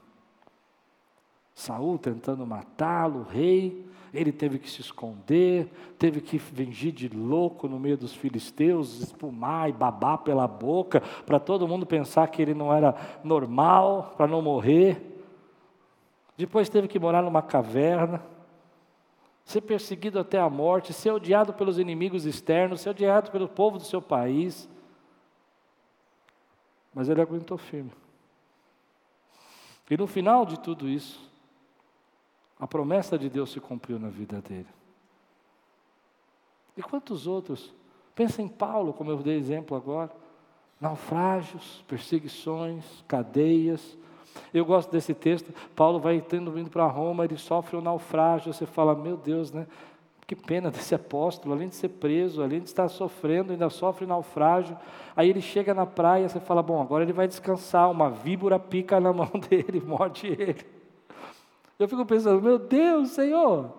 Saul 1.55 1.99
tentando 1.99 2.47
matá-lo, 2.47 3.21
o 3.21 3.23
rei, 3.23 3.87
ele 4.17 4.33
teve 4.33 4.59
que 4.59 4.71
se 4.71 4.81
esconder, 4.81 5.69
teve 5.99 6.21
que 6.21 6.39
fingir 6.39 6.93
de 6.93 7.09
louco 7.09 7.69
no 7.69 7.79
meio 7.79 7.97
dos 7.97 8.15
filisteus, 8.15 9.01
espumar 9.01 9.69
e 9.69 9.73
babar 9.73 10.19
pela 10.19 10.49
boca, 10.49 11.01
para 11.25 11.39
todo 11.39 11.69
mundo 11.69 11.85
pensar 11.85 12.29
que 12.29 12.41
ele 12.41 12.55
não 12.55 12.73
era 12.73 12.95
normal, 13.23 14.15
para 14.17 14.27
não 14.27 14.41
morrer. 14.41 15.23
Depois 16.37 16.69
teve 16.69 16.89
que 16.89 16.99
morar 16.99 17.23
numa 17.23 17.43
caverna, 17.43 18.23
ser 19.45 19.61
perseguido 19.61 20.19
até 20.19 20.39
a 20.39 20.51
morte, 20.51 20.93
ser 20.93 21.11
odiado 21.11 21.53
pelos 21.53 21.79
inimigos 21.79 22.27
externos, 22.27 22.81
ser 22.81 22.91
odiado 22.91 23.31
pelo 23.31 23.49
povo 23.49 23.79
do 23.79 23.85
seu 23.85 24.03
país. 24.03 24.69
Mas 26.95 27.09
ele 27.09 27.21
aguentou 27.21 27.57
firme. 27.57 27.93
E 29.89 29.97
no 29.97 30.07
final 30.07 30.45
de 30.45 30.59
tudo 30.59 30.89
isso, 30.89 31.26
a 32.59 32.67
promessa 32.67 33.19
de 33.19 33.29
Deus 33.29 33.53
se 33.53 33.61
cumpriu 33.61 33.99
na 33.99 34.09
vida 34.09 34.41
dele. 34.41 34.67
E 36.77 36.83
quantos 36.83 37.27
outros? 37.27 37.73
Pensa 38.15 38.41
em 38.41 38.49
Paulo, 38.49 38.93
como 38.93 39.11
eu 39.11 39.19
dei 39.19 39.37
exemplo 39.37 39.77
agora. 39.77 40.11
Naufrágios, 40.81 41.85
perseguições, 41.87 42.85
cadeias. 43.07 43.97
Eu 44.53 44.65
gosto 44.65 44.91
desse 44.91 45.15
texto. 45.15 45.53
Paulo 45.75 45.99
vai 45.99 46.21
tendo 46.21 46.51
vindo 46.51 46.71
para 46.71 46.87
Roma, 46.87 47.25
ele 47.25 47.37
sofre 47.37 47.77
um 47.77 47.81
naufrágio. 47.81 48.53
Você 48.53 48.67
fala, 48.67 48.95
meu 48.95 49.17
Deus, 49.17 49.53
né? 49.53 49.67
Que 50.27 50.35
pena 50.35 50.71
desse 50.71 50.95
apóstolo, 50.95 51.55
além 51.55 51.69
de 51.69 51.77
ser 51.77 51.89
preso, 51.89 52.43
além 52.43 52.61
de 52.61 52.67
estar 52.67 52.89
sofrendo, 52.89 53.53
ainda 53.53 53.71
sofre 53.71 54.07
naufrágio. 54.07 54.77
Aí 55.15 55.31
ele 55.31 55.41
chega 55.41 55.73
na 55.73 55.87
praia, 55.87 56.29
você 56.29 56.41
fala: 56.41 56.63
bom, 56.63 56.83
agora 56.83 57.05
ele 57.05 57.13
vai 57.13 57.29
descansar. 57.29 57.91
Uma 57.91 58.11
víbora 58.11 58.59
pica 58.59 58.99
na 58.99 59.13
mão 59.13 59.31
dele, 59.49 59.81
morde 59.81 60.27
ele. 60.27 60.76
Eu 61.79 61.89
fico 61.89 62.05
pensando: 62.05 62.43
meu 62.43 62.59
Deus, 62.59 63.11
Senhor, 63.11 63.71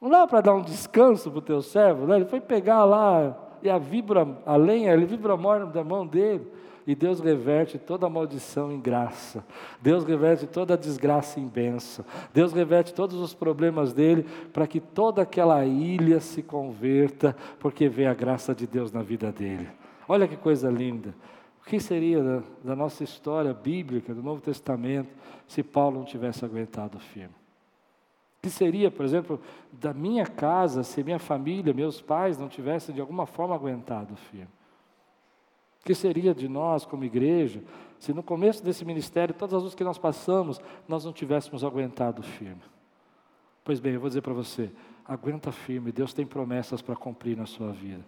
não 0.00 0.10
dá 0.10 0.26
para 0.26 0.40
dar 0.40 0.54
um 0.54 0.62
descanso 0.62 1.30
para 1.30 1.38
o 1.38 1.42
teu 1.42 1.62
servo? 1.62 2.06
Né? 2.06 2.16
Ele 2.16 2.26
foi 2.26 2.40
pegar 2.40 2.84
lá 2.84 3.36
e 3.62 3.70
a 3.70 3.78
víbora, 3.78 4.28
a 4.44 4.56
lenha, 4.56 4.92
ele 4.92 5.06
vibra 5.06 5.36
morte 5.36 5.72
da 5.72 5.82
mão 5.82 6.06
dele. 6.06 6.46
E 6.86 6.94
Deus 6.94 7.18
reverte 7.18 7.78
toda 7.78 8.06
a 8.06 8.10
maldição 8.10 8.70
em 8.70 8.78
graça. 8.78 9.42
Deus 9.80 10.04
reverte 10.04 10.46
toda 10.46 10.74
a 10.74 10.76
desgraça 10.76 11.40
em 11.40 11.46
bênção. 11.48 12.04
Deus 12.30 12.52
reverte 12.52 12.92
todos 12.92 13.18
os 13.18 13.32
problemas 13.32 13.94
dele 13.94 14.26
para 14.52 14.66
que 14.66 14.80
toda 14.80 15.22
aquela 15.22 15.64
ilha 15.64 16.20
se 16.20 16.42
converta, 16.42 17.34
porque 17.58 17.88
vê 17.88 18.04
a 18.04 18.12
graça 18.12 18.54
de 18.54 18.66
Deus 18.66 18.92
na 18.92 19.02
vida 19.02 19.32
dele. 19.32 19.66
Olha 20.06 20.28
que 20.28 20.36
coisa 20.36 20.70
linda. 20.70 21.14
O 21.64 21.66
que 21.66 21.80
seria 21.80 22.22
da, 22.22 22.42
da 22.62 22.76
nossa 22.76 23.02
história 23.02 23.52
bíblica, 23.54 24.14
do 24.14 24.22
Novo 24.22 24.40
Testamento, 24.40 25.10
se 25.48 25.62
Paulo 25.62 25.98
não 25.98 26.04
tivesse 26.04 26.44
aguentado 26.44 26.98
firme? 26.98 27.34
que 28.44 28.50
seria, 28.50 28.90
por 28.90 29.06
exemplo, 29.06 29.40
da 29.72 29.94
minha 29.94 30.26
casa, 30.26 30.82
se 30.82 31.02
minha 31.02 31.18
família, 31.18 31.72
meus 31.72 32.02
pais 32.02 32.36
não 32.36 32.46
tivessem 32.46 32.94
de 32.94 33.00
alguma 33.00 33.24
forma 33.24 33.54
aguentado 33.54 34.14
firme? 34.16 34.50
O 35.80 35.84
que 35.86 35.94
seria 35.94 36.34
de 36.34 36.46
nós 36.46 36.84
como 36.84 37.04
igreja, 37.04 37.62
se 37.98 38.12
no 38.12 38.22
começo 38.22 38.62
desse 38.62 38.84
ministério, 38.84 39.34
todas 39.34 39.54
as 39.54 39.62
vezes 39.62 39.74
que 39.74 39.82
nós 39.82 39.96
passamos, 39.96 40.60
nós 40.86 41.06
não 41.06 41.12
tivéssemos 41.12 41.64
aguentado 41.64 42.22
firme? 42.22 42.60
Pois 43.64 43.80
bem, 43.80 43.94
eu 43.94 44.00
vou 44.00 44.10
dizer 44.10 44.20
para 44.20 44.34
você, 44.34 44.70
aguenta 45.06 45.50
firme, 45.50 45.90
Deus 45.90 46.12
tem 46.12 46.26
promessas 46.26 46.82
para 46.82 46.94
cumprir 46.94 47.38
na 47.38 47.46
sua 47.46 47.72
vida. 47.72 48.04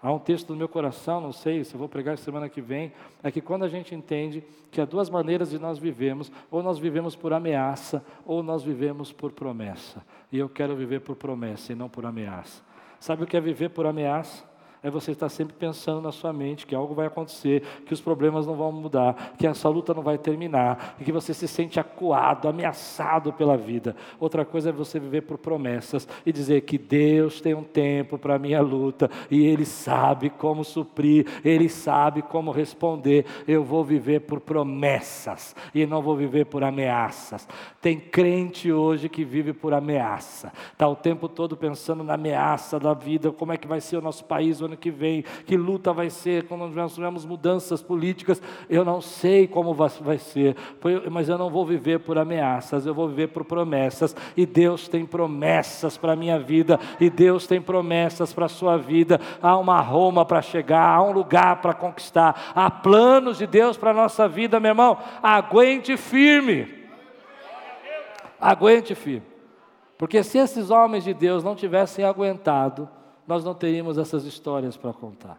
Há 0.00 0.12
um 0.12 0.18
texto 0.18 0.50
no 0.50 0.56
meu 0.56 0.68
coração, 0.68 1.20
não 1.20 1.32
sei 1.32 1.64
se 1.64 1.74
eu 1.74 1.78
vou 1.78 1.88
pregar 1.88 2.16
semana 2.18 2.48
que 2.48 2.60
vem, 2.60 2.92
é 3.20 3.32
que 3.32 3.40
quando 3.40 3.64
a 3.64 3.68
gente 3.68 3.94
entende 3.94 4.44
que 4.70 4.80
há 4.80 4.84
duas 4.84 5.10
maneiras 5.10 5.50
de 5.50 5.58
nós 5.58 5.76
vivemos, 5.76 6.30
ou 6.50 6.62
nós 6.62 6.78
vivemos 6.78 7.16
por 7.16 7.32
ameaça, 7.32 8.04
ou 8.24 8.40
nós 8.40 8.62
vivemos 8.62 9.12
por 9.12 9.32
promessa. 9.32 10.04
E 10.30 10.38
eu 10.38 10.48
quero 10.48 10.76
viver 10.76 11.00
por 11.00 11.16
promessa 11.16 11.72
e 11.72 11.74
não 11.74 11.88
por 11.88 12.06
ameaça. 12.06 12.62
Sabe 13.00 13.24
o 13.24 13.26
que 13.26 13.36
é 13.36 13.40
viver 13.40 13.70
por 13.70 13.86
ameaça? 13.86 14.44
É 14.82 14.90
você 14.90 15.12
estar 15.12 15.28
sempre 15.28 15.54
pensando 15.54 16.00
na 16.00 16.12
sua 16.12 16.32
mente 16.32 16.66
que 16.66 16.74
algo 16.74 16.94
vai 16.94 17.06
acontecer, 17.06 17.62
que 17.84 17.92
os 17.92 18.00
problemas 18.00 18.46
não 18.46 18.54
vão 18.54 18.70
mudar, 18.70 19.34
que 19.38 19.46
essa 19.46 19.68
luta 19.68 19.92
não 19.94 20.02
vai 20.02 20.18
terminar, 20.18 20.96
e 21.00 21.04
que 21.04 21.12
você 21.12 21.34
se 21.34 21.48
sente 21.48 21.80
acuado, 21.80 22.48
ameaçado 22.48 23.32
pela 23.32 23.56
vida. 23.56 23.96
Outra 24.20 24.44
coisa 24.44 24.70
é 24.70 24.72
você 24.72 24.98
viver 24.98 25.22
por 25.22 25.38
promessas 25.38 26.08
e 26.24 26.32
dizer 26.32 26.62
que 26.62 26.78
Deus 26.78 27.40
tem 27.40 27.54
um 27.54 27.64
tempo 27.64 28.18
para 28.18 28.36
a 28.36 28.38
minha 28.38 28.60
luta 28.60 29.10
e 29.30 29.44
Ele 29.44 29.64
sabe 29.64 30.30
como 30.30 30.64
suprir, 30.64 31.26
Ele 31.44 31.68
sabe 31.68 32.22
como 32.22 32.50
responder. 32.50 33.26
Eu 33.46 33.64
vou 33.64 33.84
viver 33.84 34.20
por 34.20 34.40
promessas 34.40 35.54
e 35.74 35.86
não 35.86 36.02
vou 36.02 36.16
viver 36.16 36.46
por 36.46 36.62
ameaças. 36.62 37.48
Tem 37.80 37.98
crente 37.98 38.72
hoje 38.72 39.08
que 39.08 39.24
vive 39.24 39.52
por 39.52 39.72
ameaça, 39.72 40.52
está 40.72 40.88
o 40.88 40.96
tempo 40.96 41.28
todo 41.28 41.56
pensando 41.56 42.02
na 42.04 42.14
ameaça 42.14 42.78
da 42.78 42.94
vida, 42.94 43.32
como 43.32 43.52
é 43.52 43.56
que 43.56 43.66
vai 43.66 43.80
ser 43.80 43.96
o 43.96 44.02
nosso 44.02 44.24
país, 44.24 44.60
ano 44.68 44.76
que 44.76 44.90
vem, 44.90 45.24
que 45.46 45.56
luta 45.56 45.92
vai 45.92 46.10
ser, 46.10 46.44
quando 46.46 46.68
nós 46.68 46.94
tivermos 46.94 47.24
mudanças 47.24 47.82
políticas, 47.82 48.40
eu 48.68 48.84
não 48.84 49.00
sei 49.00 49.46
como 49.46 49.74
vai 49.74 50.18
ser, 50.18 50.56
mas 51.10 51.28
eu 51.28 51.38
não 51.38 51.50
vou 51.50 51.66
viver 51.66 52.00
por 52.00 52.18
ameaças, 52.18 52.86
eu 52.86 52.94
vou 52.94 53.08
viver 53.08 53.28
por 53.28 53.44
promessas, 53.44 54.14
e 54.36 54.46
Deus 54.46 54.88
tem 54.88 55.04
promessas 55.04 55.96
para 55.96 56.12
a 56.12 56.16
minha 56.16 56.38
vida, 56.38 56.78
e 57.00 57.10
Deus 57.10 57.46
tem 57.46 57.60
promessas 57.60 58.32
para 58.32 58.46
a 58.46 58.48
sua 58.48 58.76
vida, 58.76 59.20
há 59.42 59.56
uma 59.56 59.80
Roma 59.80 60.24
para 60.24 60.42
chegar, 60.42 60.86
há 60.86 61.02
um 61.02 61.12
lugar 61.12 61.60
para 61.60 61.74
conquistar, 61.74 62.52
há 62.54 62.70
planos 62.70 63.38
de 63.38 63.46
Deus 63.46 63.76
para 63.76 63.90
a 63.90 63.94
nossa 63.94 64.28
vida, 64.28 64.60
meu 64.60 64.70
irmão, 64.70 64.98
aguente 65.22 65.96
firme, 65.96 66.68
aguente 68.40 68.94
firme. 68.94 69.26
Porque 69.96 70.22
se 70.22 70.38
esses 70.38 70.70
homens 70.70 71.02
de 71.02 71.12
Deus 71.12 71.42
não 71.42 71.56
tivessem 71.56 72.04
aguentado, 72.04 72.88
nós 73.28 73.44
não 73.44 73.54
teríamos 73.54 73.98
essas 73.98 74.24
histórias 74.24 74.76
para 74.76 74.92
contar. 74.92 75.38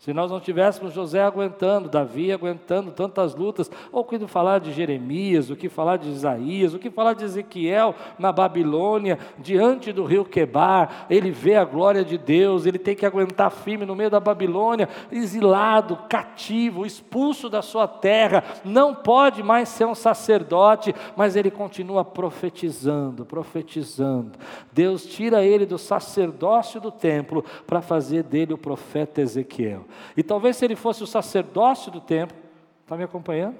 Se 0.00 0.14
nós 0.14 0.30
não 0.30 0.40
tivéssemos 0.40 0.94
José 0.94 1.22
aguentando, 1.22 1.86
Davi 1.86 2.32
aguentando 2.32 2.90
tantas 2.90 3.34
lutas, 3.34 3.70
ou 3.92 4.00
o 4.00 4.04
que 4.04 4.18
falar 4.26 4.58
de 4.58 4.72
Jeremias, 4.72 5.50
o 5.50 5.56
que 5.56 5.68
falar 5.68 5.98
de 5.98 6.08
Isaías, 6.08 6.72
o 6.72 6.78
que 6.78 6.88
falar 6.88 7.12
de 7.12 7.22
Ezequiel 7.22 7.94
na 8.18 8.32
Babilônia, 8.32 9.18
diante 9.38 9.92
do 9.92 10.06
rio 10.06 10.24
Quebar, 10.24 11.04
ele 11.10 11.30
vê 11.30 11.54
a 11.54 11.66
glória 11.66 12.02
de 12.02 12.16
Deus, 12.16 12.64
ele 12.64 12.78
tem 12.78 12.96
que 12.96 13.04
aguentar 13.04 13.50
firme 13.50 13.84
no 13.84 13.94
meio 13.94 14.08
da 14.08 14.18
Babilônia, 14.18 14.88
exilado, 15.12 15.98
cativo, 16.08 16.86
expulso 16.86 17.50
da 17.50 17.60
sua 17.60 17.86
terra, 17.86 18.42
não 18.64 18.94
pode 18.94 19.42
mais 19.42 19.68
ser 19.68 19.84
um 19.84 19.94
sacerdote, 19.94 20.94
mas 21.14 21.36
ele 21.36 21.50
continua 21.50 22.06
profetizando, 22.06 23.26
profetizando. 23.26 24.38
Deus 24.72 25.04
tira 25.04 25.44
ele 25.44 25.66
do 25.66 25.76
sacerdócio 25.76 26.80
do 26.80 26.90
templo 26.90 27.44
para 27.66 27.82
fazer 27.82 28.22
dele 28.22 28.54
o 28.54 28.58
profeta 28.58 29.20
Ezequiel. 29.20 29.89
E 30.16 30.22
talvez 30.22 30.56
se 30.56 30.64
ele 30.64 30.76
fosse 30.76 31.02
o 31.02 31.06
sacerdócio 31.06 31.90
do 31.90 32.00
templo, 32.00 32.36
está 32.82 32.96
me 32.96 33.04
acompanhando? 33.04 33.56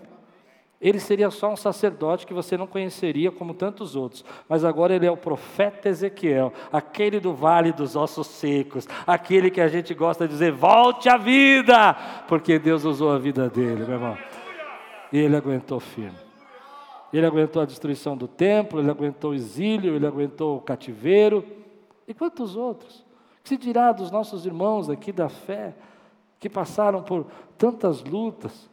Ele 0.80 0.98
seria 0.98 1.30
só 1.30 1.52
um 1.52 1.56
sacerdote 1.56 2.26
que 2.26 2.32
você 2.32 2.56
não 2.56 2.66
conheceria 2.66 3.30
como 3.30 3.52
tantos 3.52 3.94
outros, 3.94 4.24
mas 4.48 4.64
agora 4.64 4.94
ele 4.94 5.04
é 5.04 5.10
o 5.10 5.16
profeta 5.16 5.90
Ezequiel, 5.90 6.54
aquele 6.72 7.20
do 7.20 7.34
vale 7.34 7.70
dos 7.70 7.96
ossos 7.96 8.26
secos, 8.28 8.88
aquele 9.06 9.50
que 9.50 9.60
a 9.60 9.68
gente 9.68 9.92
gosta 9.92 10.26
de 10.26 10.32
dizer, 10.32 10.52
volte 10.52 11.06
à 11.06 11.18
vida, 11.18 11.94
porque 12.26 12.58
Deus 12.58 12.84
usou 12.84 13.12
a 13.12 13.18
vida 13.18 13.50
dele, 13.50 13.84
meu 13.84 13.96
irmão. 13.96 14.18
E 15.12 15.18
ele 15.18 15.36
aguentou 15.36 15.80
firme. 15.80 16.16
Ele 17.12 17.26
aguentou 17.26 17.60
a 17.60 17.66
destruição 17.66 18.16
do 18.16 18.26
templo, 18.26 18.80
ele 18.80 18.90
aguentou 18.90 19.32
o 19.32 19.34
exílio, 19.34 19.94
ele 19.94 20.06
aguentou 20.06 20.56
o 20.56 20.60
cativeiro. 20.60 21.44
E 22.08 22.14
quantos 22.14 22.56
outros? 22.56 23.04
Que 23.42 23.50
se 23.50 23.56
dirá 23.58 23.92
dos 23.92 24.10
nossos 24.10 24.46
irmãos 24.46 24.88
aqui 24.88 25.12
da 25.12 25.28
fé? 25.28 25.74
Que 26.40 26.48
passaram 26.48 27.02
por 27.02 27.26
tantas 27.58 28.02
lutas, 28.02 28.68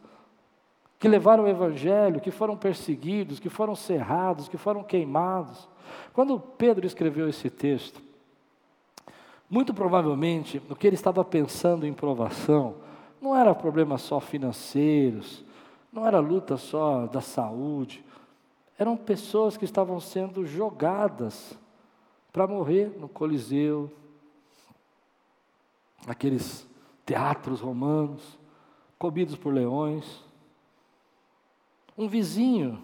que 0.98 1.06
levaram 1.06 1.44
o 1.44 1.48
Evangelho, 1.48 2.20
que 2.20 2.30
foram 2.30 2.56
perseguidos, 2.56 3.38
que 3.38 3.50
foram 3.50 3.76
cerrados, 3.76 4.48
que 4.48 4.56
foram 4.56 4.82
queimados. 4.82 5.68
Quando 6.12 6.40
Pedro 6.40 6.86
escreveu 6.86 7.28
esse 7.28 7.48
texto, 7.50 8.02
muito 9.48 9.72
provavelmente 9.72 10.60
o 10.68 10.74
que 10.74 10.86
ele 10.86 10.96
estava 10.96 11.24
pensando 11.24 11.86
em 11.86 11.92
provação 11.92 12.76
não 13.20 13.36
era 13.36 13.54
problemas 13.54 14.02
só 14.02 14.18
financeiros, 14.18 15.44
não 15.92 16.06
era 16.06 16.18
luta 16.18 16.56
só 16.56 17.06
da 17.06 17.20
saúde, 17.20 18.04
eram 18.78 18.96
pessoas 18.96 19.56
que 19.56 19.64
estavam 19.64 20.00
sendo 20.00 20.46
jogadas 20.46 21.58
para 22.32 22.46
morrer 22.46 22.96
no 22.98 23.08
Coliseu, 23.08 23.90
aqueles 26.06 26.67
teatros 27.08 27.62
romanos, 27.62 28.38
comidos 28.98 29.34
por 29.34 29.54
leões. 29.54 30.22
Um 31.96 32.06
vizinho 32.06 32.82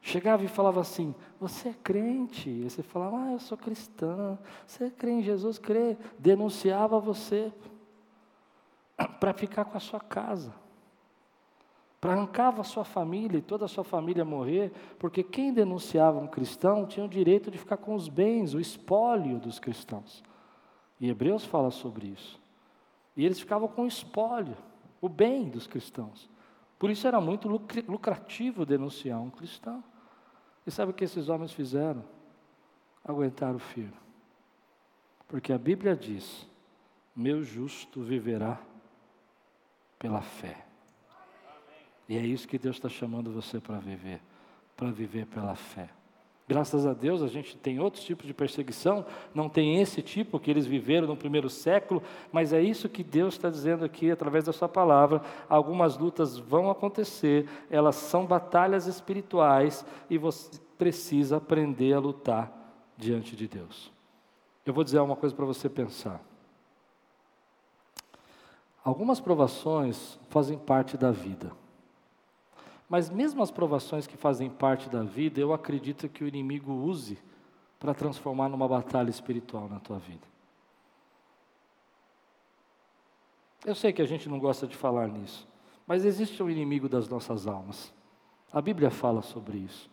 chegava 0.00 0.42
e 0.42 0.48
falava 0.48 0.80
assim: 0.80 1.14
Você 1.38 1.68
é 1.68 1.74
crente? 1.74 2.48
E 2.48 2.64
você 2.64 2.82
falava: 2.82 3.18
Ah, 3.18 3.32
eu 3.32 3.38
sou 3.38 3.58
cristã. 3.58 4.38
Você 4.66 4.90
crê 4.90 5.10
em 5.10 5.22
Jesus? 5.22 5.58
Crê. 5.58 5.98
Denunciava 6.18 6.98
você 6.98 7.52
para 9.20 9.34
ficar 9.34 9.66
com 9.66 9.76
a 9.76 9.80
sua 9.80 10.00
casa. 10.00 10.54
Para 12.00 12.14
arrancava 12.14 12.62
a 12.62 12.64
sua 12.64 12.84
família 12.84 13.36
e 13.36 13.42
toda 13.42 13.66
a 13.66 13.68
sua 13.68 13.84
família 13.84 14.24
morrer, 14.24 14.72
porque 14.98 15.22
quem 15.22 15.52
denunciava 15.52 16.18
um 16.18 16.26
cristão 16.26 16.86
tinha 16.86 17.04
o 17.04 17.08
direito 17.08 17.50
de 17.50 17.58
ficar 17.58 17.76
com 17.76 17.94
os 17.94 18.08
bens, 18.08 18.54
o 18.54 18.60
espólio 18.60 19.38
dos 19.38 19.58
cristãos. 19.58 20.22
E 20.98 21.10
Hebreus 21.10 21.44
fala 21.44 21.70
sobre 21.70 22.06
isso. 22.06 22.42
E 23.16 23.24
eles 23.24 23.38
ficavam 23.38 23.68
com 23.68 23.82
o 23.82 23.86
espólio, 23.86 24.56
o 25.00 25.08
bem 25.08 25.48
dos 25.48 25.66
cristãos. 25.66 26.28
Por 26.78 26.90
isso 26.90 27.06
era 27.06 27.20
muito 27.20 27.48
lucrativo 27.48 28.66
denunciar 28.66 29.20
um 29.20 29.30
cristão. 29.30 29.82
E 30.66 30.70
sabe 30.70 30.90
o 30.90 30.94
que 30.94 31.04
esses 31.04 31.28
homens 31.28 31.52
fizeram? 31.52 32.04
Aguentaram 33.04 33.58
firme. 33.58 33.94
Porque 35.28 35.52
a 35.52 35.58
Bíblia 35.58 35.94
diz: 35.94 36.48
meu 37.14 37.42
justo 37.42 38.02
viverá 38.02 38.60
pela 39.98 40.20
fé. 40.20 40.66
E 42.08 42.16
é 42.16 42.20
isso 42.20 42.48
que 42.48 42.58
Deus 42.58 42.76
está 42.76 42.88
chamando 42.88 43.32
você 43.32 43.60
para 43.60 43.78
viver, 43.78 44.20
para 44.76 44.90
viver 44.90 45.26
pela 45.26 45.54
fé. 45.54 45.88
Graças 46.46 46.84
a 46.84 46.92
Deus 46.92 47.22
a 47.22 47.26
gente 47.26 47.56
tem 47.56 47.80
outros 47.80 48.04
tipos 48.04 48.26
de 48.26 48.34
perseguição, 48.34 49.06
não 49.34 49.48
tem 49.48 49.80
esse 49.80 50.02
tipo 50.02 50.38
que 50.38 50.50
eles 50.50 50.66
viveram 50.66 51.06
no 51.06 51.16
primeiro 51.16 51.48
século, 51.48 52.02
mas 52.30 52.52
é 52.52 52.60
isso 52.60 52.88
que 52.88 53.02
Deus 53.02 53.34
está 53.34 53.48
dizendo 53.48 53.82
aqui 53.82 54.10
através 54.10 54.44
da 54.44 54.52
Sua 54.52 54.68
palavra. 54.68 55.22
Algumas 55.48 55.96
lutas 55.96 56.36
vão 56.36 56.70
acontecer, 56.70 57.48
elas 57.70 57.96
são 57.96 58.26
batalhas 58.26 58.86
espirituais 58.86 59.86
e 60.10 60.18
você 60.18 60.60
precisa 60.76 61.38
aprender 61.38 61.94
a 61.94 61.98
lutar 61.98 62.52
diante 62.96 63.34
de 63.34 63.48
Deus. 63.48 63.90
Eu 64.66 64.74
vou 64.74 64.84
dizer 64.84 64.98
uma 65.00 65.16
coisa 65.16 65.34
para 65.34 65.46
você 65.46 65.68
pensar. 65.68 66.20
Algumas 68.84 69.18
provações 69.18 70.18
fazem 70.28 70.58
parte 70.58 70.98
da 70.98 71.10
vida. 71.10 71.52
Mas 72.88 73.08
mesmo 73.08 73.42
as 73.42 73.50
provações 73.50 74.06
que 74.06 74.16
fazem 74.16 74.50
parte 74.50 74.88
da 74.88 75.02
vida, 75.02 75.40
eu 75.40 75.52
acredito 75.52 76.08
que 76.08 76.22
o 76.22 76.28
inimigo 76.28 76.72
use 76.72 77.18
para 77.78 77.94
transformar 77.94 78.48
numa 78.48 78.68
batalha 78.68 79.10
espiritual 79.10 79.68
na 79.68 79.80
tua 79.80 79.98
vida. 79.98 80.26
Eu 83.64 83.74
sei 83.74 83.92
que 83.92 84.02
a 84.02 84.06
gente 84.06 84.28
não 84.28 84.38
gosta 84.38 84.66
de 84.66 84.76
falar 84.76 85.08
nisso, 85.08 85.48
mas 85.86 86.04
existe 86.04 86.42
um 86.42 86.50
inimigo 86.50 86.88
das 86.88 87.08
nossas 87.08 87.46
almas. 87.46 87.92
A 88.52 88.60
Bíblia 88.60 88.90
fala 88.90 89.22
sobre 89.22 89.58
isso. 89.58 89.90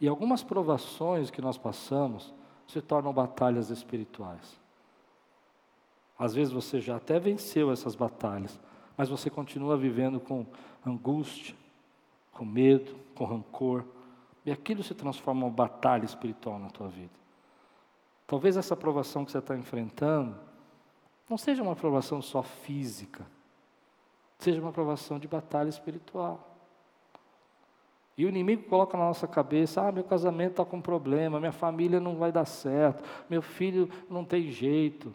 E 0.00 0.08
algumas 0.08 0.42
provações 0.42 1.30
que 1.30 1.40
nós 1.40 1.56
passamos 1.56 2.34
se 2.66 2.80
tornam 2.82 3.12
batalhas 3.12 3.70
espirituais. 3.70 4.60
Às 6.18 6.34
vezes 6.34 6.52
você 6.52 6.80
já 6.80 6.96
até 6.96 7.18
venceu 7.18 7.70
essas 7.70 7.94
batalhas, 7.94 8.58
mas 8.96 9.08
você 9.08 9.30
continua 9.30 9.76
vivendo 9.76 10.20
com 10.20 10.46
angústia, 10.84 11.54
com 12.34 12.44
medo, 12.44 12.98
com 13.14 13.24
rancor, 13.24 13.84
e 14.44 14.52
aquilo 14.52 14.82
se 14.82 14.94
transforma 14.94 15.40
em 15.40 15.44
uma 15.44 15.50
batalha 15.50 16.04
espiritual 16.04 16.58
na 16.58 16.68
tua 16.68 16.88
vida. 16.88 17.12
Talvez 18.26 18.56
essa 18.56 18.76
provação 18.76 19.24
que 19.24 19.32
você 19.32 19.38
está 19.38 19.56
enfrentando 19.56 20.36
não 21.28 21.38
seja 21.38 21.62
uma 21.62 21.74
provação 21.74 22.20
só 22.20 22.42
física, 22.42 23.26
seja 24.38 24.60
uma 24.60 24.72
provação 24.72 25.18
de 25.18 25.26
batalha 25.26 25.68
espiritual. 25.68 26.50
E 28.16 28.24
o 28.24 28.28
inimigo 28.28 28.64
coloca 28.64 28.96
na 28.96 29.04
nossa 29.04 29.26
cabeça: 29.26 29.86
ah, 29.86 29.92
meu 29.92 30.04
casamento 30.04 30.52
está 30.52 30.64
com 30.64 30.80
problema, 30.80 31.40
minha 31.40 31.52
família 31.52 31.98
não 31.98 32.16
vai 32.16 32.30
dar 32.30 32.44
certo, 32.44 33.02
meu 33.28 33.42
filho 33.42 33.88
não 34.08 34.24
tem 34.24 34.50
jeito. 34.50 35.14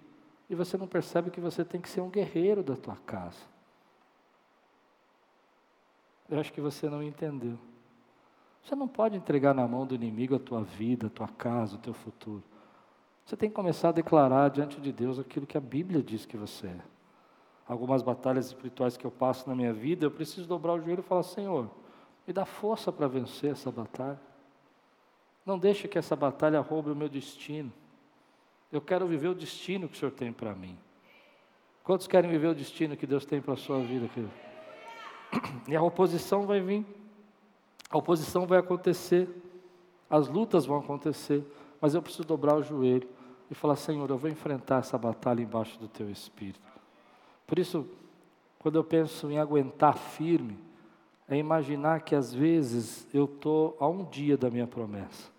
E 0.49 0.55
você 0.55 0.77
não 0.77 0.87
percebe 0.87 1.29
que 1.29 1.39
você 1.39 1.63
tem 1.63 1.79
que 1.79 1.87
ser 1.87 2.01
um 2.01 2.09
guerreiro 2.09 2.63
da 2.63 2.75
tua 2.75 2.95
casa. 3.05 3.39
Eu 6.29 6.39
acho 6.39 6.53
que 6.53 6.61
você 6.61 6.89
não 6.89 7.01
entendeu. 7.01 7.57
Você 8.63 8.75
não 8.75 8.87
pode 8.87 9.17
entregar 9.17 9.53
na 9.53 9.67
mão 9.67 9.85
do 9.85 9.95
inimigo 9.95 10.35
a 10.35 10.39
tua 10.39 10.61
vida, 10.61 11.07
a 11.07 11.09
tua 11.09 11.27
casa, 11.27 11.75
o 11.75 11.79
teu 11.79 11.93
futuro. 11.93 12.43
Você 13.25 13.35
tem 13.35 13.49
que 13.49 13.55
começar 13.55 13.89
a 13.89 13.93
declarar 13.93 14.49
diante 14.49 14.79
de 14.79 14.91
Deus 14.91 15.19
aquilo 15.19 15.47
que 15.47 15.57
a 15.57 15.61
Bíblia 15.61 16.01
diz 16.03 16.25
que 16.25 16.37
você 16.37 16.67
é. 16.67 16.79
Algumas 17.67 18.01
batalhas 18.01 18.47
espirituais 18.47 18.97
que 18.97 19.05
eu 19.05 19.11
passo 19.11 19.47
na 19.47 19.55
minha 19.55 19.71
vida, 19.71 20.05
eu 20.05 20.11
preciso 20.11 20.47
dobrar 20.47 20.73
o 20.73 20.81
joelho 20.81 21.01
e 21.01 21.03
falar: 21.03 21.23
Senhor, 21.23 21.69
me 22.25 22.33
dá 22.33 22.45
força 22.45 22.91
para 22.91 23.07
vencer 23.07 23.51
essa 23.51 23.71
batalha. 23.71 24.19
Não 25.45 25.57
deixe 25.57 25.87
que 25.87 25.97
essa 25.97 26.15
batalha 26.15 26.59
roube 26.59 26.89
o 26.91 26.95
meu 26.95 27.09
destino. 27.09 27.71
Eu 28.71 28.81
quero 28.81 29.07
viver 29.07 29.29
o 29.29 29.35
destino 29.35 29.87
que 29.87 29.95
o 29.95 29.99
Senhor 29.99 30.11
tem 30.11 30.33
para 30.33 30.53
mim. 30.53 30.77
Quantos 31.83 32.07
querem 32.07 32.29
viver 32.29 32.47
o 32.47 32.55
destino 32.55 32.97
que 32.97 33.07
Deus 33.07 33.25
tem 33.25 33.41
para 33.41 33.53
a 33.53 33.57
sua 33.57 33.79
vida, 33.79 34.07
querido? 34.07 34.48
E 35.67 35.75
a 35.75 35.81
oposição 35.81 36.45
vai 36.45 36.59
vir, 36.59 36.85
a 37.89 37.97
oposição 37.97 38.47
vai 38.47 38.59
acontecer, 38.59 39.29
as 40.09 40.27
lutas 40.27 40.65
vão 40.65 40.79
acontecer, 40.79 41.45
mas 41.79 41.93
eu 41.93 42.01
preciso 42.01 42.27
dobrar 42.27 42.55
o 42.55 42.63
joelho 42.63 43.07
e 43.49 43.55
falar: 43.55 43.75
Senhor, 43.75 44.09
eu 44.09 44.17
vou 44.17 44.29
enfrentar 44.29 44.79
essa 44.79 44.97
batalha 44.97 45.41
embaixo 45.41 45.79
do 45.79 45.87
teu 45.87 46.09
espírito. 46.09 46.59
Por 47.45 47.59
isso, 47.59 47.87
quando 48.59 48.75
eu 48.75 48.83
penso 48.83 49.29
em 49.31 49.39
aguentar 49.39 49.97
firme, 49.97 50.57
é 51.27 51.37
imaginar 51.37 52.01
que 52.01 52.15
às 52.15 52.33
vezes 52.33 53.07
eu 53.13 53.25
estou 53.25 53.77
a 53.79 53.87
um 53.87 54.03
dia 54.03 54.35
da 54.35 54.49
minha 54.49 54.67
promessa. 54.67 55.31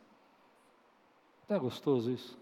Não 1.48 1.56
é 1.56 1.58
gostoso 1.58 2.12
isso? 2.12 2.38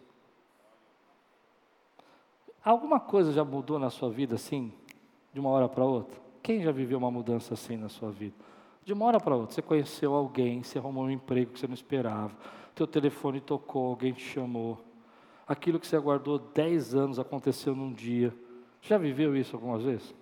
Alguma 2.63 3.01
coisa 3.01 3.33
já 3.33 3.43
mudou 3.43 3.79
na 3.79 3.89
sua 3.89 4.11
vida 4.11 4.35
assim, 4.35 4.73
de 5.33 5.41
uma 5.41 5.49
hora 5.49 5.67
para 5.69 5.85
outra? 5.85 6.28
Quem 6.49 6.63
já 6.63 6.73
viveu 6.73 6.97
uma 6.97 7.11
mudança 7.11 7.53
assim 7.53 7.77
na 7.77 7.91
sua 7.91 8.11
vida? 8.11 8.35
De 8.83 8.95
uma 8.95 9.05
hora 9.05 9.21
para 9.21 9.37
outra, 9.37 9.55
você 9.55 9.61
conheceu 9.61 10.15
alguém, 10.15 10.63
você 10.63 10.79
arrumou 10.79 11.05
um 11.05 11.11
emprego 11.11 11.53
que 11.53 11.61
você 11.61 11.67
não 11.67 11.75
esperava, 11.75 12.35
teu 12.75 12.87
telefone 12.87 13.39
tocou, 13.39 13.89
alguém 13.89 14.15
te 14.15 14.23
chamou. 14.23 14.83
Aquilo 15.47 15.79
que 15.79 15.87
você 15.87 15.95
aguardou 15.95 16.39
10 16.39 16.95
anos 16.95 17.19
aconteceu 17.19 17.77
num 17.77 17.93
dia. 17.93 18.35
Já 18.81 18.97
viveu 18.97 19.37
isso 19.37 19.57
algumas 19.57 19.83
vezes? 19.83 20.15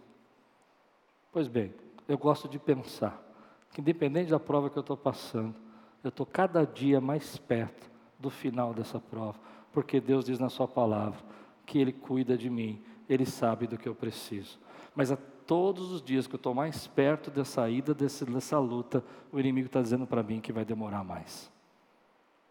Pois 1.30 1.46
bem, 1.46 1.72
eu 2.08 2.18
gosto 2.18 2.48
de 2.48 2.58
pensar 2.58 3.22
que 3.70 3.80
independente 3.80 4.32
da 4.32 4.40
prova 4.40 4.68
que 4.68 4.76
eu 4.76 4.80
estou 4.80 4.96
passando, 4.96 5.54
eu 6.02 6.08
estou 6.08 6.26
cada 6.26 6.64
dia 6.64 7.00
mais 7.00 7.38
perto 7.38 7.88
do 8.18 8.30
final 8.30 8.74
dessa 8.74 8.98
prova, 8.98 9.38
porque 9.70 10.00
Deus 10.00 10.24
diz 10.24 10.40
na 10.40 10.48
sua 10.48 10.66
palavra 10.66 11.20
que 11.64 11.78
Ele 11.78 11.92
cuida 11.92 12.36
de 12.36 12.50
mim, 12.50 12.82
Ele 13.08 13.24
sabe 13.24 13.68
do 13.68 13.78
que 13.78 13.88
eu 13.88 13.94
preciso. 13.94 14.58
Mas 14.92 15.12
todos 15.46 15.92
os 15.92 16.02
dias 16.02 16.26
que 16.26 16.34
eu 16.34 16.38
estou 16.38 16.54
mais 16.54 16.86
perto 16.86 17.30
da 17.30 17.44
saída 17.44 17.94
desse, 17.94 18.24
dessa 18.24 18.58
luta, 18.58 19.04
o 19.32 19.38
inimigo 19.38 19.66
está 19.66 19.80
dizendo 19.80 20.06
para 20.06 20.22
mim 20.22 20.40
que 20.40 20.52
vai 20.52 20.64
demorar 20.64 21.04
mais. 21.04 21.50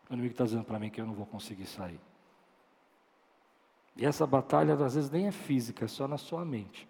O 0.09 0.13
inimigo 0.13 0.33
está 0.33 0.45
dizendo 0.45 0.63
para 0.63 0.79
mim 0.79 0.89
que 0.89 1.01
eu 1.01 1.05
não 1.05 1.13
vou 1.13 1.25
conseguir 1.25 1.65
sair. 1.65 1.99
E 3.97 4.05
essa 4.05 4.25
batalha 4.25 4.73
às 4.73 4.95
vezes 4.95 5.09
nem 5.09 5.27
é 5.27 5.31
física, 5.31 5.85
é 5.85 5.87
só 5.87 6.07
na 6.07 6.17
sua 6.17 6.43
mente. 6.43 6.87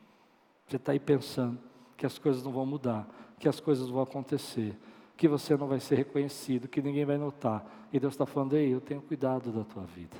Você 0.68 0.78
está 0.78 0.91
aí 0.91 0.99
pensando 0.99 1.60
que 1.95 2.06
as 2.06 2.18
coisas 2.18 2.43
não 2.43 2.51
vão 2.51 2.66
mudar, 2.66 3.08
que 3.39 3.47
as 3.47 3.60
coisas 3.60 3.89
vão 3.89 4.01
acontecer, 4.01 4.78
que 5.16 5.28
você 5.28 5.56
não 5.56 5.68
vai 5.68 5.80
ser 5.80 5.95
reconhecido, 5.95 6.68
que 6.68 6.82
ninguém 6.82 7.06
vai 7.06 7.18
notar. 7.18 7.66
E 7.93 7.99
Deus 7.99 8.14
está 8.14 8.26
falando, 8.26 8.56
ei, 8.56 8.74
eu 8.74 8.82
tenho 8.82 9.01
cuidado 9.01 9.51
da 9.51 9.64
tua 9.64 9.84
vida. 9.84 10.18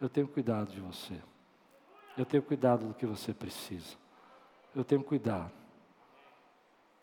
Eu 0.00 0.08
tenho 0.08 0.28
cuidado 0.28 0.72
de 0.72 0.80
você. 0.80 1.20
Eu 2.16 2.24
tenho 2.24 2.42
cuidado 2.42 2.86
do 2.86 2.94
que 2.94 3.06
você 3.06 3.34
precisa. 3.34 4.03
Eu 4.74 4.84
tenho 4.84 5.02
cuidado. 5.02 5.52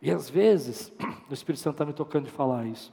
E 0.02 0.10
às 0.10 0.30
vezes, 0.30 0.92
o 1.30 1.34
Espírito 1.34 1.62
Santo 1.62 1.76
está 1.76 1.86
me 1.86 1.94
tocando 1.94 2.26
de 2.26 2.32
falar 2.32 2.66
isso. 2.66 2.92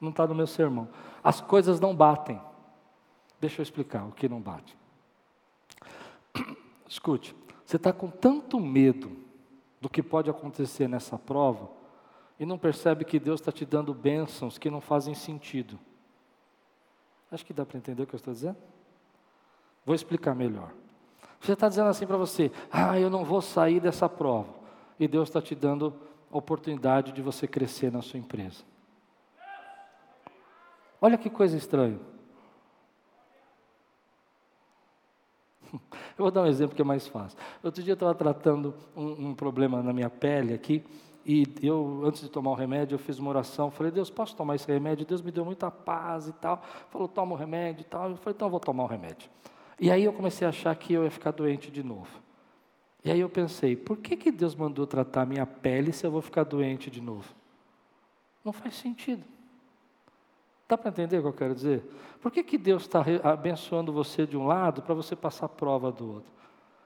Não 0.00 0.10
está 0.10 0.26
no 0.26 0.34
meu 0.34 0.46
sermão. 0.46 0.88
As 1.22 1.40
coisas 1.40 1.80
não 1.80 1.94
batem. 1.94 2.40
Deixa 3.40 3.60
eu 3.60 3.62
explicar 3.62 4.06
o 4.06 4.12
que 4.12 4.28
não 4.28 4.40
bate. 4.40 4.76
Escute, 6.88 7.34
você 7.64 7.76
está 7.76 7.92
com 7.92 8.08
tanto 8.08 8.60
medo 8.60 9.16
do 9.80 9.88
que 9.88 10.02
pode 10.02 10.30
acontecer 10.30 10.88
nessa 10.88 11.18
prova 11.18 11.68
e 12.38 12.46
não 12.46 12.58
percebe 12.58 13.04
que 13.04 13.18
Deus 13.18 13.40
está 13.40 13.50
te 13.50 13.64
dando 13.64 13.92
bênçãos 13.92 14.58
que 14.58 14.70
não 14.70 14.80
fazem 14.80 15.14
sentido. 15.14 15.78
Acho 17.30 17.44
que 17.44 17.52
dá 17.52 17.66
para 17.66 17.78
entender 17.78 18.02
o 18.02 18.06
que 18.06 18.14
eu 18.14 18.18
estou 18.18 18.32
dizendo? 18.32 18.56
Vou 19.84 19.94
explicar 19.94 20.34
melhor. 20.34 20.72
Você 21.46 21.52
está 21.52 21.68
dizendo 21.68 21.88
assim 21.88 22.06
para 22.06 22.16
você: 22.16 22.50
ah, 22.72 22.98
eu 22.98 23.08
não 23.08 23.24
vou 23.24 23.40
sair 23.40 23.78
dessa 23.78 24.08
prova. 24.08 24.52
E 24.98 25.06
Deus 25.06 25.28
está 25.28 25.40
te 25.40 25.54
dando 25.54 25.94
a 26.32 26.36
oportunidade 26.36 27.12
de 27.12 27.22
você 27.22 27.46
crescer 27.46 27.92
na 27.92 28.02
sua 28.02 28.18
empresa. 28.18 28.64
Olha 31.00 31.16
que 31.16 31.30
coisa 31.30 31.56
estranha. 31.56 32.00
Eu 36.18 36.24
vou 36.24 36.30
dar 36.30 36.42
um 36.42 36.46
exemplo 36.46 36.74
que 36.74 36.82
é 36.82 36.84
mais 36.84 37.06
fácil. 37.06 37.38
Outro 37.62 37.82
dia 37.82 37.92
eu 37.92 37.94
estava 37.94 38.14
tratando 38.14 38.74
um, 38.96 39.28
um, 39.28 39.34
problema 39.34 39.82
na 39.82 39.92
minha 39.92 40.08
pele 40.08 40.54
aqui, 40.54 40.82
e 41.26 41.44
eu, 41.60 42.02
antes 42.06 42.22
de 42.22 42.30
tomar 42.30 42.52
o 42.52 42.54
remédio, 42.54 42.94
eu 42.94 42.98
fiz 42.98 43.18
uma 43.18 43.28
oração. 43.28 43.70
Falei, 43.70 43.92
Deus, 43.92 44.08
posso 44.08 44.34
tomar 44.34 44.54
esse 44.54 44.66
remédio? 44.66 45.04
Deus 45.04 45.20
me 45.20 45.30
deu 45.30 45.44
muita 45.44 45.70
paz 45.70 46.26
e 46.26 46.32
tal. 46.32 46.62
Falou, 46.88 47.06
toma 47.06 47.34
o 47.34 47.36
remédio 47.36 47.82
e 47.82 47.84
tal. 47.84 48.08
Eu 48.08 48.16
falei, 48.16 48.34
então 48.34 48.46
eu 48.46 48.50
vou 48.50 48.60
tomar 48.60 48.84
o 48.84 48.86
remédio. 48.86 49.28
E 49.78 49.90
aí 49.90 50.04
eu 50.04 50.12
comecei 50.12 50.46
a 50.46 50.50
achar 50.50 50.74
que 50.74 50.92
eu 50.92 51.04
ia 51.04 51.10
ficar 51.10 51.32
doente 51.32 51.70
de 51.70 51.82
novo. 51.82 52.08
E 53.04 53.10
aí 53.10 53.20
eu 53.20 53.28
pensei, 53.28 53.76
por 53.76 53.98
que, 53.98 54.16
que 54.16 54.32
Deus 54.32 54.54
mandou 54.54 54.86
tratar 54.86 55.26
minha 55.26 55.46
pele 55.46 55.92
se 55.92 56.06
eu 56.06 56.10
vou 56.10 56.22
ficar 56.22 56.44
doente 56.44 56.90
de 56.90 57.00
novo? 57.00 57.32
Não 58.44 58.52
faz 58.52 58.74
sentido. 58.74 59.22
Dá 60.68 60.76
para 60.76 60.90
entender 60.90 61.18
o 61.18 61.22
que 61.22 61.28
eu 61.28 61.32
quero 61.32 61.54
dizer? 61.54 61.84
Por 62.20 62.32
que, 62.32 62.42
que 62.42 62.58
Deus 62.58 62.82
está 62.82 63.04
abençoando 63.22 63.92
você 63.92 64.26
de 64.26 64.36
um 64.36 64.46
lado 64.46 64.82
para 64.82 64.94
você 64.94 65.14
passar 65.14 65.48
prova 65.48 65.92
do 65.92 66.14
outro? 66.14 66.32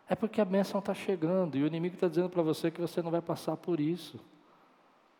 É 0.06 0.14
porque 0.14 0.40
a 0.40 0.44
bênção 0.44 0.80
está 0.80 0.92
chegando 0.92 1.56
e 1.56 1.62
o 1.62 1.66
inimigo 1.66 1.94
está 1.94 2.08
dizendo 2.08 2.28
para 2.28 2.42
você 2.42 2.70
que 2.70 2.80
você 2.80 3.00
não 3.00 3.10
vai 3.10 3.22
passar 3.22 3.56
por 3.56 3.80
isso. 3.80 4.18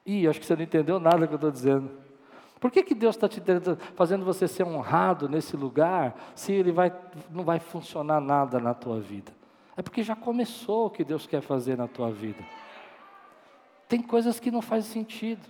Ih, 0.04 0.26
acho 0.26 0.40
que 0.40 0.44
você 0.44 0.56
não 0.56 0.62
entendeu 0.62 0.98
nada 0.98 1.26
que 1.26 1.32
eu 1.32 1.36
estou 1.36 1.50
dizendo. 1.50 1.90
Por 2.61 2.70
que, 2.70 2.82
que 2.82 2.94
Deus 2.94 3.16
está 3.16 3.26
te 3.26 3.42
fazendo 3.96 4.22
você 4.22 4.46
ser 4.46 4.64
honrado 4.64 5.28
nesse 5.30 5.56
lugar 5.56 6.14
se 6.34 6.52
ele 6.52 6.70
vai, 6.70 6.92
não 7.30 7.42
vai 7.42 7.58
funcionar 7.58 8.20
nada 8.20 8.61
na 8.61 8.74
tua 8.74 9.00
vida? 9.00 9.32
É 9.74 9.82
porque 9.82 10.02
já 10.02 10.14
começou 10.14 10.86
o 10.86 10.90
que 10.90 11.02
Deus 11.02 11.26
quer 11.26 11.40
fazer 11.40 11.78
na 11.78 11.88
tua 11.88 12.11
vida. 12.12 12.44
Tem 13.88 14.02
coisas 14.02 14.38
que 14.38 14.50
não 14.50 14.61
fazem 14.61 14.92
sentido. 14.92 15.40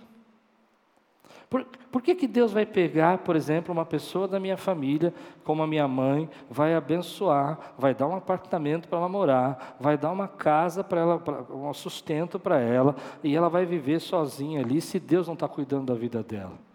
Por, 1.49 1.65
por 1.91 2.01
que, 2.01 2.15
que 2.15 2.27
Deus 2.27 2.53
vai 2.53 2.65
pegar, 2.65 3.17
por 3.17 3.35
exemplo, 3.35 3.73
uma 3.73 3.85
pessoa 3.85 4.25
da 4.25 4.39
minha 4.39 4.55
família, 4.55 5.13
como 5.43 5.61
a 5.61 5.67
minha 5.67 5.85
mãe, 5.89 6.29
vai 6.49 6.73
abençoar, 6.73 7.73
vai 7.77 7.93
dar 7.93 8.07
um 8.07 8.15
apartamento 8.15 8.87
para 8.87 8.99
ela 8.99 9.09
morar, 9.09 9.75
vai 9.81 9.97
dar 9.97 10.11
uma 10.11 10.29
casa 10.29 10.81
para 10.81 11.01
ela, 11.01 11.19
pra, 11.19 11.41
um 11.53 11.73
sustento 11.73 12.39
para 12.39 12.57
ela, 12.57 12.95
e 13.21 13.35
ela 13.35 13.49
vai 13.49 13.65
viver 13.65 13.99
sozinha 13.99 14.61
ali, 14.61 14.79
se 14.79 14.97
Deus 14.97 15.27
não 15.27 15.33
está 15.33 15.45
cuidando 15.45 15.87
da 15.87 15.93
vida 15.93 16.23
dela? 16.23 16.70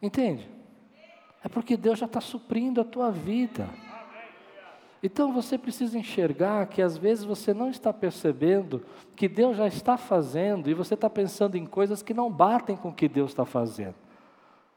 Entende? 0.00 0.48
É 1.42 1.48
porque 1.48 1.76
Deus 1.76 1.98
já 1.98 2.06
está 2.06 2.20
suprindo 2.20 2.80
a 2.80 2.84
tua 2.84 3.10
vida. 3.10 3.68
Então 5.02 5.32
você 5.32 5.56
precisa 5.56 5.98
enxergar 5.98 6.66
que 6.66 6.82
às 6.82 6.96
vezes 6.96 7.24
você 7.24 7.54
não 7.54 7.70
está 7.70 7.92
percebendo 7.92 8.84
que 9.14 9.28
Deus 9.28 9.56
já 9.56 9.66
está 9.66 9.96
fazendo 9.96 10.68
e 10.68 10.74
você 10.74 10.94
está 10.94 11.08
pensando 11.08 11.56
em 11.56 11.64
coisas 11.64 12.02
que 12.02 12.14
não 12.14 12.30
batem 12.30 12.76
com 12.76 12.88
o 12.88 12.94
que 12.94 13.08
Deus 13.08 13.30
está 13.30 13.44
fazendo. 13.44 13.94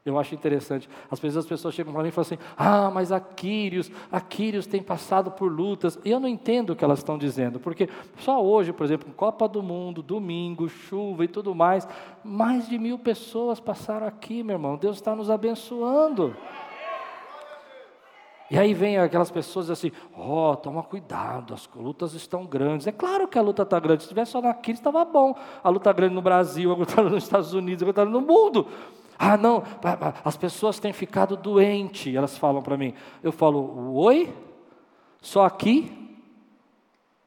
Eu 0.04 0.18
acho 0.18 0.34
interessante. 0.34 0.88
Às 1.10 1.20
vezes 1.20 1.36
as 1.36 1.44
pessoas 1.44 1.74
chegam 1.74 1.92
para 1.92 2.02
mim 2.02 2.08
e 2.08 2.12
falam 2.12 2.26
assim: 2.26 2.38
Ah, 2.56 2.90
mas 2.90 3.12
a 3.12 3.20
Quírios, 3.20 3.90
a 4.10 4.18
Quírios 4.18 4.66
tem 4.66 4.82
passado 4.82 5.30
por 5.30 5.52
lutas. 5.52 5.98
E 6.04 6.10
eu 6.10 6.18
não 6.18 6.28
entendo 6.28 6.70
o 6.70 6.76
que 6.76 6.82
elas 6.82 7.00
estão 7.00 7.18
dizendo, 7.18 7.60
porque 7.60 7.88
só 8.18 8.42
hoje, 8.42 8.72
por 8.72 8.84
exemplo, 8.84 9.12
Copa 9.12 9.46
do 9.46 9.62
Mundo, 9.62 10.02
domingo, 10.02 10.68
chuva 10.68 11.24
e 11.24 11.28
tudo 11.28 11.54
mais, 11.54 11.86
mais 12.24 12.66
de 12.66 12.78
mil 12.78 12.98
pessoas 12.98 13.60
passaram 13.60 14.06
aqui, 14.06 14.42
meu 14.42 14.54
irmão. 14.54 14.76
Deus 14.76 14.96
está 14.96 15.14
nos 15.14 15.28
abençoando. 15.28 16.34
E 18.50 18.58
aí 18.58 18.74
vem 18.74 18.98
aquelas 18.98 19.30
pessoas 19.30 19.70
assim, 19.70 19.92
ó, 20.12 20.50
oh, 20.50 20.56
toma 20.56 20.82
cuidado, 20.82 21.54
as 21.54 21.70
lutas 21.72 22.14
estão 22.14 22.44
grandes. 22.44 22.84
É 22.86 22.90
claro 22.90 23.28
que 23.28 23.38
a 23.38 23.42
luta 23.42 23.62
está 23.62 23.78
grande, 23.78 24.02
se 24.02 24.08
tivesse 24.08 24.32
só 24.32 24.42
naquilo 24.42 24.76
estava 24.76 25.04
bom. 25.04 25.36
A 25.62 25.68
luta 25.68 25.92
grande 25.92 26.14
no 26.14 26.22
Brasil, 26.22 26.72
a 26.72 26.74
luta 26.74 27.00
nos 27.04 27.22
Estados 27.22 27.52
Unidos, 27.52 27.84
a 27.84 27.86
luta 27.86 28.04
no 28.04 28.20
mundo. 28.20 28.66
Ah, 29.22 29.36
não, 29.36 29.62
as 30.24 30.34
pessoas 30.34 30.78
têm 30.78 30.94
ficado 30.94 31.36
doentes, 31.36 32.14
elas 32.14 32.38
falam 32.38 32.62
para 32.62 32.78
mim. 32.78 32.94
Eu 33.22 33.30
falo, 33.30 33.92
oi? 33.92 34.32
Só 35.20 35.44
aqui? 35.44 36.18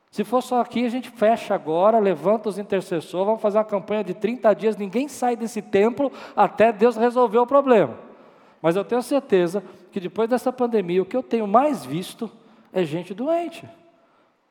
Se 0.10 0.24
for 0.24 0.41
só 0.41 0.60
aqui, 0.60 0.84
a 0.88 0.89
gente 0.89 1.12
fecha 1.12 1.54
agora, 1.54 2.00
levanta 2.00 2.50
os 2.50 2.58
intercessores, 2.58 3.28
vamos 3.28 3.39
fazer 3.39 3.60
uma 3.60 3.64
campanha 3.64 4.04
de 4.04 4.16
30 4.16 4.56
dias, 4.56 4.76
ninguém 4.76 5.08
sai 5.08 5.36
desse 5.36 5.62
templo 5.62 6.12
até 6.36 6.72
Deus 6.72 6.98
resolver 6.98 7.38
o 7.38 7.46
problema. 7.46 7.96
Mas 8.60 8.76
eu 8.76 8.84
tenho 8.84 9.04
certeza 9.04 9.64
que 9.91 10.00
depois 10.00 10.28
dessa 10.28 10.52
pandemia, 10.52 11.00
o 11.00 11.06
que 11.06 11.16
eu 11.16 11.22
tenho 11.22 11.48
mais 11.48 11.86
visto 11.86 12.28
é 12.72 12.84
gente 12.84 13.14
doente. 13.14 13.70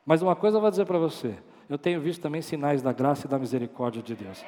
Mas 0.05 0.21
uma 0.21 0.33
coisa 0.35 0.55
eu 0.55 0.61
vou 0.61 0.69
dizer 0.69 0.85
para 0.85 0.97
você: 0.97 1.35
eu 1.69 1.77
tenho 1.77 1.99
visto 1.99 2.21
também 2.21 2.41
sinais 2.41 2.81
da 2.81 2.93
graça 2.93 3.27
e 3.27 3.29
da 3.29 3.37
misericórdia 3.37 4.01
de 4.01 4.15
Deus. 4.15 4.45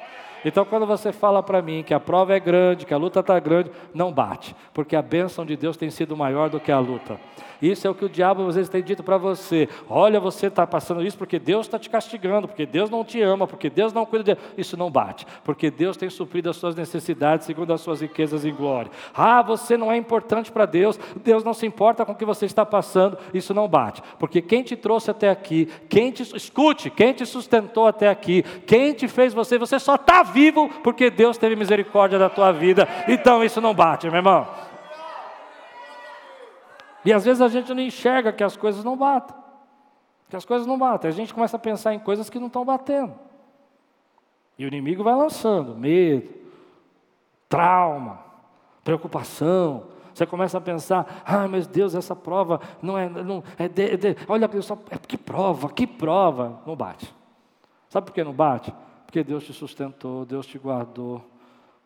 Então, 0.48 0.64
quando 0.64 0.86
você 0.86 1.10
fala 1.10 1.42
para 1.42 1.60
mim 1.60 1.82
que 1.82 1.92
a 1.92 1.98
prova 1.98 2.32
é 2.32 2.38
grande, 2.38 2.86
que 2.86 2.94
a 2.94 2.96
luta 2.96 3.18
está 3.18 3.36
grande, 3.40 3.68
não 3.92 4.12
bate, 4.12 4.54
porque 4.72 4.94
a 4.94 5.02
bênção 5.02 5.44
de 5.44 5.56
Deus 5.56 5.76
tem 5.76 5.90
sido 5.90 6.16
maior 6.16 6.48
do 6.48 6.60
que 6.60 6.70
a 6.70 6.78
luta. 6.78 7.18
Isso 7.60 7.86
é 7.86 7.90
o 7.90 7.94
que 7.94 8.04
o 8.04 8.08
diabo 8.08 8.46
às 8.46 8.54
vezes 8.54 8.70
tem 8.70 8.82
dito 8.82 9.02
para 9.02 9.16
você. 9.16 9.68
Olha, 9.88 10.20
você 10.20 10.46
está 10.46 10.66
passando 10.66 11.02
isso 11.02 11.16
porque 11.16 11.38
Deus 11.38 11.66
está 11.66 11.78
te 11.78 11.88
castigando, 11.88 12.46
porque 12.46 12.66
Deus 12.66 12.90
não 12.90 13.04
te 13.04 13.20
ama, 13.20 13.46
porque 13.46 13.70
Deus 13.70 13.92
não 13.92 14.04
cuida 14.04 14.34
de. 14.34 14.40
Isso 14.56 14.76
não 14.76 14.90
bate, 14.90 15.26
porque 15.44 15.70
Deus 15.70 15.96
tem 15.96 16.10
suprido 16.10 16.50
as 16.50 16.56
suas 16.56 16.74
necessidades 16.74 17.46
segundo 17.46 17.72
as 17.72 17.80
suas 17.80 18.00
riquezas 18.00 18.44
em 18.44 18.54
glória. 18.54 18.90
Ah, 19.14 19.42
você 19.42 19.76
não 19.76 19.90
é 19.90 19.96
importante 19.96 20.52
para 20.52 20.66
Deus, 20.66 20.98
Deus 21.24 21.42
não 21.42 21.54
se 21.54 21.66
importa 21.66 22.04
com 22.04 22.12
o 22.12 22.16
que 22.16 22.24
você 22.24 22.46
está 22.46 22.64
passando. 22.64 23.18
Isso 23.32 23.54
não 23.54 23.68
bate, 23.68 24.02
porque 24.18 24.42
quem 24.42 24.62
te 24.62 24.76
trouxe 24.76 25.10
até 25.10 25.30
aqui, 25.30 25.68
quem 25.88 26.10
te 26.10 26.22
escute, 26.22 26.90
quem 26.90 27.12
te 27.12 27.24
sustentou 27.24 27.86
até 27.86 28.08
aqui, 28.08 28.42
quem 28.66 28.92
te 28.92 29.08
fez 29.08 29.32
você, 29.32 29.58
você 29.58 29.78
só 29.78 29.94
está 29.94 30.22
vivo 30.36 30.68
porque 30.82 31.08
Deus 31.08 31.38
teve 31.38 31.56
misericórdia 31.56 32.18
da 32.18 32.28
tua 32.28 32.52
vida. 32.52 32.86
Então 33.08 33.42
isso 33.42 33.58
não 33.58 33.74
bate, 33.74 34.06
meu 34.06 34.16
irmão. 34.16 34.46
E 37.02 37.12
às 37.12 37.24
vezes 37.24 37.40
a 37.40 37.48
gente 37.48 37.72
não 37.72 37.80
enxerga 37.80 38.32
que 38.32 38.44
as 38.44 38.56
coisas 38.56 38.84
não 38.84 38.96
batem. 38.96 39.34
Que 40.28 40.36
as 40.36 40.44
coisas 40.44 40.66
não 40.66 40.78
batem. 40.78 41.08
A 41.08 41.12
gente 41.12 41.32
começa 41.32 41.56
a 41.56 41.60
pensar 41.60 41.94
em 41.94 41.98
coisas 41.98 42.28
que 42.28 42.38
não 42.38 42.48
estão 42.48 42.64
batendo. 42.64 43.14
E 44.58 44.64
o 44.64 44.68
inimigo 44.68 45.02
vai 45.02 45.14
lançando 45.14 45.74
medo, 45.74 46.28
trauma, 47.48 48.20
preocupação. 48.84 49.84
Você 50.12 50.26
começa 50.26 50.58
a 50.58 50.60
pensar, 50.60 51.22
ah, 51.24 51.46
mas 51.46 51.66
Deus, 51.66 51.94
essa 51.94 52.16
prova 52.16 52.60
não 52.82 52.98
é, 52.98 53.08
não, 53.08 53.42
é, 53.58 53.68
de, 53.68 53.96
de, 53.96 54.16
olha, 54.26 54.50
só, 54.62 54.78
é 54.90 54.98
que 54.98 55.16
prova, 55.16 55.70
que 55.70 55.86
prova. 55.86 56.60
Não 56.66 56.74
bate. 56.74 57.14
Sabe 57.88 58.06
por 58.06 58.12
que 58.12 58.24
não 58.24 58.32
bate? 58.32 58.72
Porque 59.06 59.22
Deus 59.22 59.44
te 59.44 59.52
sustentou, 59.52 60.26
Deus 60.26 60.46
te 60.46 60.58
guardou, 60.58 61.24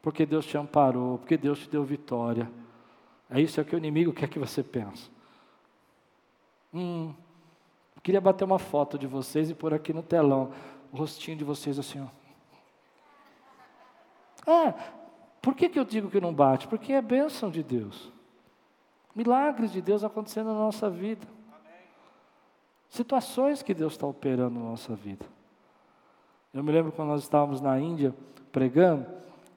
porque 0.01 0.25
Deus 0.25 0.47
te 0.47 0.57
amparou, 0.57 1.19
porque 1.19 1.37
Deus 1.37 1.61
te 1.61 1.69
deu 1.69 1.85
vitória. 1.85 2.51
É 3.29 3.41
isso 3.41 3.61
é 3.61 3.63
o 3.63 3.67
que 3.67 3.77
o 3.77 3.79
inimigo 3.79 4.13
quer 4.13 4.29
que 4.29 4.39
você 4.39 4.63
pense. 4.63 5.11
Hum, 6.73 7.15
queria 8.03 8.21
bater 8.21 8.45
uma 8.45 8.59
foto 8.59 8.99
de 8.99 9.07
vocês 9.07 9.51
e 9.51 9.55
pôr 9.55 9.75
aqui 9.75 9.93
no 9.93 10.03
telão 10.03 10.51
o 10.91 10.97
rostinho 10.97 11.37
de 11.37 11.45
vocês 11.45 11.79
assim, 11.79 12.01
ó. 12.01 12.21
É, 14.51 14.75
por 15.43 15.55
que, 15.55 15.69
que 15.69 15.79
eu 15.79 15.85
digo 15.85 16.11
que 16.11 16.21
não 16.21 16.33
bate? 16.33 16.67
Porque 16.67 16.93
é 16.93 17.03
bênção 17.03 17.51
de 17.51 17.63
Deus. 17.63 18.11
Milagres 19.15 19.71
de 19.71 19.83
Deus 19.83 20.03
acontecendo 20.03 20.47
na 20.47 20.55
nossa 20.55 20.89
vida. 20.89 21.27
Situações 22.89 23.63
que 23.63 23.75
Deus 23.75 23.93
está 23.93 24.07
operando 24.07 24.59
na 24.59 24.67
nossa 24.67 24.95
vida. 24.95 25.25
Eu 26.53 26.65
me 26.65 26.73
lembro 26.73 26.91
quando 26.91 27.09
nós 27.09 27.23
estávamos 27.23 27.61
na 27.61 27.79
Índia 27.79 28.13
pregando, 28.51 29.07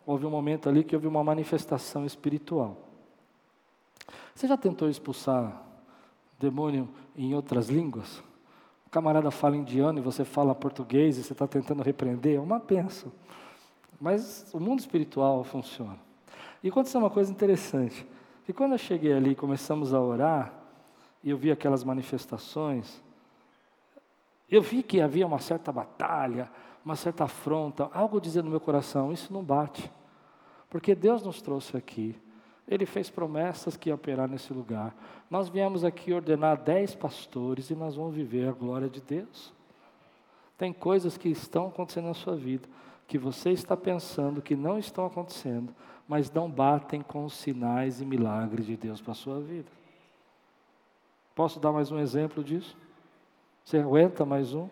houve 0.06 0.28
um 0.28 0.30
momento 0.30 0.70
ali 0.70 0.84
que 0.84 0.96
houve 0.96 1.08
uma 1.08 1.24
manifestação 1.24 2.06
espiritual. 2.06 2.78
Você 4.36 4.48
já 4.48 4.56
tentou 4.56 4.88
expulsar 4.88 5.60
demônio 6.40 6.88
em 7.16 7.34
outras 7.34 7.68
línguas? 7.68 8.20
O 8.86 8.92
camarada 8.92 9.32
fala 9.32 9.58
indiano 9.58 9.98
e 9.98 10.02
você 10.04 10.24
fala 10.24 10.54
português 10.54 11.18
e 11.18 11.24
você 11.24 11.34
está 11.34 11.48
tentando 11.48 11.82
repreender, 11.82 12.38
é 12.38 12.40
uma 12.40 12.60
benção. 12.60 13.12
Mas 14.00 14.52
o 14.54 14.60
mundo 14.60 14.80
espiritual 14.80 15.44
funciona. 15.44 15.98
E 16.62 16.70
aconteceu 16.70 17.00
uma 17.00 17.10
coisa 17.10 17.32
interessante, 17.32 18.06
que 18.46 18.54
quando 18.54 18.74
eu 18.74 18.78
cheguei 18.78 19.14
ali 19.14 19.32
e 19.32 19.36
começamos 19.36 19.96
a 19.96 20.00
orar, 20.00 20.54
e 21.24 21.32
eu 21.32 21.38
vi 21.38 21.52
aquelas 21.52 21.84
manifestações, 21.84 23.02
eu 24.50 24.62
vi 24.62 24.84
que 24.84 25.02
havia 25.02 25.26
uma 25.26 25.40
certa 25.40 25.72
batalha, 25.72 26.52
uma 26.84 26.96
certa 26.96 27.24
afronta, 27.24 27.90
algo 27.94 28.20
dizendo 28.20 28.46
no 28.46 28.52
meu 28.52 28.60
coração, 28.60 29.12
isso 29.12 29.32
não 29.32 29.44
bate. 29.44 29.92
Porque 30.70 30.94
Deus 30.94 31.24
nos 31.24 31.42
trouxe 31.42 31.78
aqui 31.78 32.16
ele 32.68 32.86
fez 32.86 33.10
promessas 33.10 33.76
que 33.76 33.90
ia 33.90 33.96
operar 33.96 34.28
nesse 34.28 34.54
lugar. 34.54 34.96
Nós 35.30 35.50
viemos 35.50 35.84
aqui 35.84 36.14
ordenar 36.14 36.58
dez 36.58 36.96
pastores 36.96 37.70
e 37.70 37.76
nós 37.76 37.96
vamos 37.96 38.16
viver 38.16 38.48
a 38.48 38.54
glória 38.54 38.90
de 38.90 39.02
Deus. 39.02 39.54
Tem 40.58 40.72
coisas 40.72 41.18
que 41.18 41.30
estão 41.30 41.68
acontecendo 41.68 42.06
na 42.06 42.14
sua 42.14 42.36
vida, 42.36 42.68
que 43.08 43.18
você 43.18 43.52
está 43.52 43.76
pensando 43.76 44.42
que 44.42 44.56
não 44.56 44.80
estão 44.80 45.06
acontecendo, 45.06 45.76
mas 46.08 46.32
não 46.32 46.50
batem 46.50 47.02
com 47.02 47.26
os 47.26 47.34
sinais 47.34 48.00
e 48.00 48.06
milagres 48.06 48.66
de 48.66 48.78
Deus 48.78 49.02
para 49.02 49.12
a 49.12 49.16
sua 49.16 49.42
vida. 49.42 49.70
Posso 51.36 51.60
dar 51.60 51.72
mais 51.72 51.92
um 51.92 52.00
exemplo 52.00 52.44
disso? 52.44 52.78
Você 53.66 53.80
aguenta 53.80 54.24
mais 54.26 54.54
um? 54.54 54.70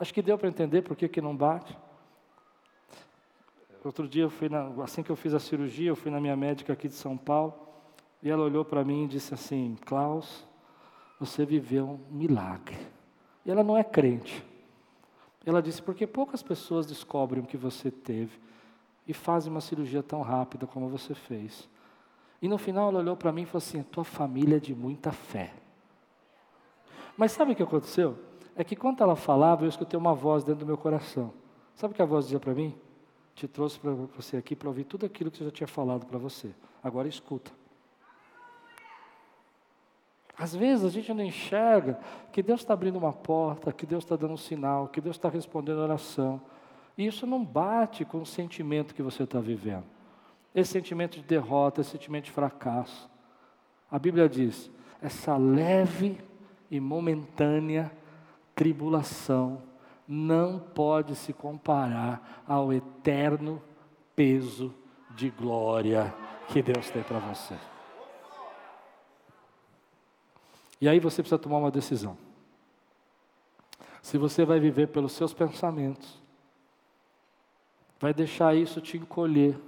Acho 0.00 0.14
que 0.14 0.22
deu 0.22 0.38
para 0.38 0.48
entender 0.48 0.80
por 0.80 0.96
que, 0.96 1.06
que 1.06 1.20
não 1.20 1.36
bate. 1.36 1.76
Outro 3.84 4.08
dia, 4.08 4.22
eu 4.22 4.30
fui 4.30 4.48
na, 4.48 4.68
assim 4.82 5.02
que 5.02 5.10
eu 5.10 5.16
fiz 5.16 5.34
a 5.34 5.38
cirurgia, 5.38 5.90
eu 5.90 5.96
fui 5.96 6.10
na 6.10 6.18
minha 6.18 6.34
médica 6.34 6.72
aqui 6.72 6.88
de 6.88 6.94
São 6.94 7.18
Paulo, 7.18 7.54
e 8.22 8.30
ela 8.30 8.42
olhou 8.42 8.64
para 8.64 8.82
mim 8.82 9.04
e 9.04 9.08
disse 9.08 9.34
assim: 9.34 9.76
Klaus, 9.84 10.46
você 11.18 11.44
viveu 11.44 12.00
um 12.10 12.16
milagre. 12.16 12.78
E 13.44 13.50
ela 13.50 13.62
não 13.62 13.76
é 13.76 13.84
crente. 13.84 14.42
Ela 15.44 15.60
disse: 15.60 15.82
porque 15.82 16.06
poucas 16.06 16.42
pessoas 16.42 16.86
descobrem 16.86 17.42
o 17.42 17.46
que 17.46 17.58
você 17.58 17.90
teve 17.90 18.40
e 19.06 19.12
fazem 19.12 19.52
uma 19.52 19.60
cirurgia 19.60 20.02
tão 20.02 20.22
rápida 20.22 20.66
como 20.66 20.88
você 20.88 21.14
fez. 21.14 21.68
E 22.40 22.48
no 22.48 22.56
final 22.56 22.88
ela 22.88 23.00
olhou 23.00 23.16
para 23.18 23.32
mim 23.32 23.42
e 23.42 23.46
falou 23.46 23.58
assim: 23.58 23.82
tua 23.82 24.04
família 24.04 24.56
é 24.56 24.60
de 24.60 24.74
muita 24.74 25.12
fé. 25.12 25.52
Mas 27.18 27.32
sabe 27.32 27.52
o 27.52 27.54
que 27.54 27.62
aconteceu? 27.62 28.29
É 28.60 28.64
que 28.64 28.76
quando 28.76 29.02
ela 29.02 29.16
falava, 29.16 29.64
eu 29.64 29.68
escutei 29.68 29.98
uma 29.98 30.14
voz 30.14 30.44
dentro 30.44 30.60
do 30.60 30.66
meu 30.66 30.76
coração. 30.76 31.32
Sabe 31.74 31.92
o 31.92 31.94
que 31.94 32.02
a 32.02 32.06
voz 32.06 32.26
dizia 32.26 32.38
para 32.38 32.52
mim? 32.52 32.74
te 33.40 33.48
trouxe 33.48 33.78
para 33.80 33.92
você 33.92 34.36
aqui 34.36 34.54
para 34.54 34.68
ouvir 34.68 34.84
tudo 34.84 35.06
aquilo 35.06 35.30
que 35.30 35.40
eu 35.40 35.46
já 35.46 35.50
tinha 35.50 35.66
falado 35.66 36.04
para 36.04 36.18
você. 36.18 36.50
Agora 36.84 37.08
escuta. 37.08 37.50
Às 40.36 40.54
vezes 40.54 40.84
a 40.84 40.90
gente 40.90 41.14
não 41.14 41.24
enxerga 41.24 41.98
que 42.30 42.42
Deus 42.42 42.60
está 42.60 42.74
abrindo 42.74 42.96
uma 42.96 43.14
porta, 43.14 43.72
que 43.72 43.86
Deus 43.86 44.04
está 44.04 44.14
dando 44.14 44.34
um 44.34 44.36
sinal, 44.36 44.88
que 44.88 45.00
Deus 45.00 45.16
está 45.16 45.30
respondendo 45.30 45.78
oração. 45.78 46.38
E 46.98 47.06
isso 47.06 47.26
não 47.26 47.42
bate 47.42 48.04
com 48.04 48.20
o 48.20 48.26
sentimento 48.26 48.94
que 48.94 49.02
você 49.02 49.22
está 49.22 49.40
vivendo. 49.40 49.84
Esse 50.54 50.72
sentimento 50.72 51.18
de 51.18 51.22
derrota, 51.22 51.80
esse 51.80 51.90
sentimento 51.90 52.24
de 52.24 52.32
fracasso. 52.32 53.08
A 53.90 53.98
Bíblia 53.98 54.28
diz: 54.28 54.70
essa 55.00 55.34
leve 55.38 56.18
e 56.70 56.78
momentânea 56.78 57.90
tribulação 58.60 59.62
não 60.06 60.58
pode 60.58 61.16
se 61.16 61.32
comparar 61.32 62.42
ao 62.46 62.70
eterno 62.70 63.62
peso 64.14 64.74
de 65.16 65.30
glória 65.30 66.14
que 66.48 66.60
Deus 66.60 66.90
tem 66.90 67.02
para 67.02 67.18
você. 67.20 67.56
E 70.78 70.86
aí 70.86 71.00
você 71.00 71.22
precisa 71.22 71.38
tomar 71.38 71.56
uma 71.56 71.70
decisão. 71.70 72.18
Se 74.02 74.18
você 74.18 74.44
vai 74.44 74.60
viver 74.60 74.88
pelos 74.88 75.12
seus 75.12 75.32
pensamentos, 75.32 76.20
vai 77.98 78.12
deixar 78.12 78.54
isso 78.54 78.78
te 78.78 78.98
encolher, 78.98 79.58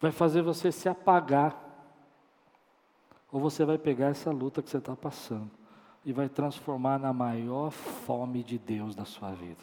vai 0.00 0.12
fazer 0.12 0.40
você 0.40 0.70
se 0.70 0.88
apagar. 0.88 1.60
Ou 3.32 3.40
você 3.40 3.64
vai 3.64 3.76
pegar 3.76 4.10
essa 4.10 4.30
luta 4.30 4.62
que 4.62 4.70
você 4.70 4.78
está 4.78 4.94
passando 4.94 5.63
e 6.04 6.12
vai 6.12 6.28
transformar 6.28 6.98
na 6.98 7.12
maior 7.12 7.70
fome 7.70 8.42
de 8.42 8.58
Deus 8.58 8.94
da 8.94 9.04
sua 9.04 9.30
vida. 9.32 9.62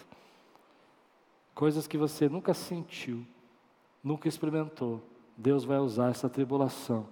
Coisas 1.54 1.86
que 1.86 1.98
você 1.98 2.28
nunca 2.28 2.54
sentiu, 2.54 3.26
nunca 4.04 4.28
experimentou. 4.28 5.02
Deus 5.38 5.64
vai 5.64 5.78
usar 5.78 6.10
essa 6.10 6.30
tribulação 6.30 7.08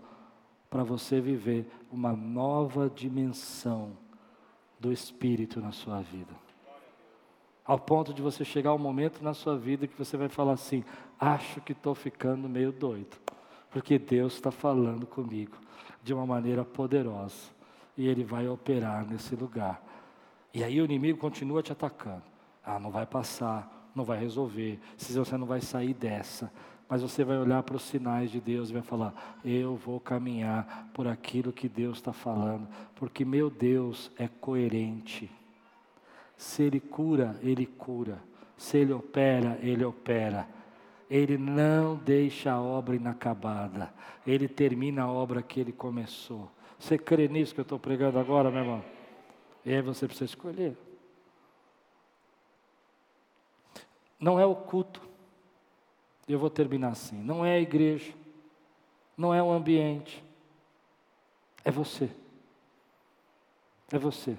para 0.69 0.83
você 0.83 1.21
viver 1.21 1.69
uma 1.91 2.13
nova 2.13 2.89
dimensão 2.89 3.91
do 4.79 4.91
Espírito 4.91 5.59
na 5.59 5.71
sua 5.71 6.01
vida. 6.01 6.33
Ao 7.65 7.77
ponto 7.77 8.13
de 8.13 8.21
você 8.21 8.43
chegar 8.43 8.73
um 8.73 8.79
momento 8.79 9.23
na 9.23 9.33
sua 9.33 9.55
vida 9.55 9.87
que 9.87 9.97
você 9.97 10.17
vai 10.17 10.29
falar 10.29 10.53
assim: 10.53 10.83
acho 11.19 11.61
que 11.61 11.73
estou 11.73 11.93
ficando 11.93 12.49
meio 12.49 12.71
doido, 12.71 13.17
porque 13.69 13.99
Deus 13.99 14.33
está 14.33 14.49
falando 14.49 15.05
comigo 15.05 15.57
de 16.01 16.13
uma 16.13 16.25
maneira 16.25 16.65
poderosa 16.65 17.58
e 17.99 18.07
Ele 18.07 18.23
vai 18.23 18.47
operar 18.47 19.05
nesse 19.05 19.35
lugar. 19.35 19.83
E 20.53 20.63
aí 20.63 20.79
o 20.79 20.85
inimigo 20.85 21.19
continua 21.19 21.61
te 21.61 21.73
atacando. 21.73 22.23
Ah, 22.63 22.79
não 22.79 22.89
vai 22.89 23.05
passar, 23.05 23.91
não 23.93 24.05
vai 24.05 24.17
resolver, 24.17 24.79
se 24.95 25.11
você 25.11 25.35
não 25.35 25.45
vai 25.45 25.59
sair 25.59 25.93
dessa. 25.93 26.49
Mas 26.87 27.01
você 27.01 27.25
vai 27.25 27.37
olhar 27.37 27.61
para 27.61 27.75
os 27.75 27.83
sinais 27.83 28.31
de 28.31 28.39
Deus 28.39 28.69
e 28.69 28.73
vai 28.73 28.81
falar: 28.81 29.37
Eu 29.43 29.75
vou 29.75 29.99
caminhar 29.99 30.89
por 30.93 31.09
aquilo 31.09 31.51
que 31.51 31.67
Deus 31.67 31.97
está 31.97 32.13
falando, 32.13 32.69
porque 32.95 33.25
meu 33.25 33.49
Deus 33.49 34.09
é 34.17 34.29
coerente. 34.29 35.29
Se 36.37 36.63
Ele 36.63 36.79
cura, 36.79 37.37
Ele 37.41 37.65
cura. 37.65 38.23
Se 38.55 38.77
Ele 38.77 38.93
opera, 38.93 39.59
Ele 39.61 39.83
opera. 39.83 40.47
Ele 41.09 41.37
não 41.37 41.97
deixa 41.97 42.53
a 42.53 42.61
obra 42.61 42.95
inacabada. 42.95 43.93
Ele 44.25 44.47
termina 44.47 45.03
a 45.03 45.11
obra 45.11 45.41
que 45.41 45.59
Ele 45.59 45.73
começou. 45.73 46.49
Você 46.79 46.97
crê 46.97 47.27
nisso 47.27 47.53
que 47.53 47.59
eu 47.59 47.63
estou 47.63 47.77
pregando 47.77 48.17
agora, 48.17 48.49
meu 48.49 48.61
irmão? 48.61 48.83
E 49.65 49.73
aí 49.73 49.81
você 49.81 50.07
precisa 50.07 50.25
escolher. 50.25 50.75
Não 54.17 54.39
é 54.39 54.45
o 54.45 54.55
culto. 54.55 55.01
Eu 56.27 56.39
vou 56.39 56.49
terminar 56.49 56.89
assim. 56.89 57.17
Não 57.17 57.45
é 57.45 57.55
a 57.55 57.59
igreja. 57.59 58.13
Não 59.17 59.33
é 59.33 59.43
o 59.43 59.51
ambiente. 59.51 60.23
É 61.65 61.69
você. 61.69 62.09
É 63.91 63.97
você. 63.97 64.37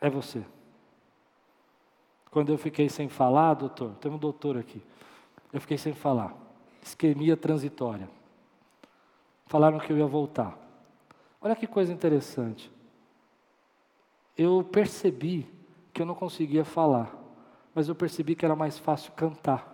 É 0.00 0.10
você. 0.10 0.44
Quando 2.30 2.50
eu 2.50 2.58
fiquei 2.58 2.88
sem 2.88 3.08
falar, 3.08 3.54
doutor, 3.54 3.94
tem 3.96 4.10
um 4.10 4.18
doutor 4.18 4.56
aqui. 4.56 4.82
Eu 5.52 5.60
fiquei 5.60 5.78
sem 5.78 5.92
falar. 5.92 6.34
Isquemia 6.82 7.36
transitória. 7.36 8.08
Falaram 9.52 9.78
que 9.78 9.92
eu 9.92 9.98
ia 9.98 10.06
voltar. 10.06 10.56
Olha 11.38 11.54
que 11.54 11.66
coisa 11.66 11.92
interessante. 11.92 12.72
Eu 14.34 14.64
percebi 14.64 15.46
que 15.92 16.00
eu 16.00 16.06
não 16.06 16.14
conseguia 16.14 16.64
falar, 16.64 17.14
mas 17.74 17.86
eu 17.86 17.94
percebi 17.94 18.34
que 18.34 18.46
era 18.46 18.56
mais 18.56 18.78
fácil 18.78 19.12
cantar. 19.12 19.70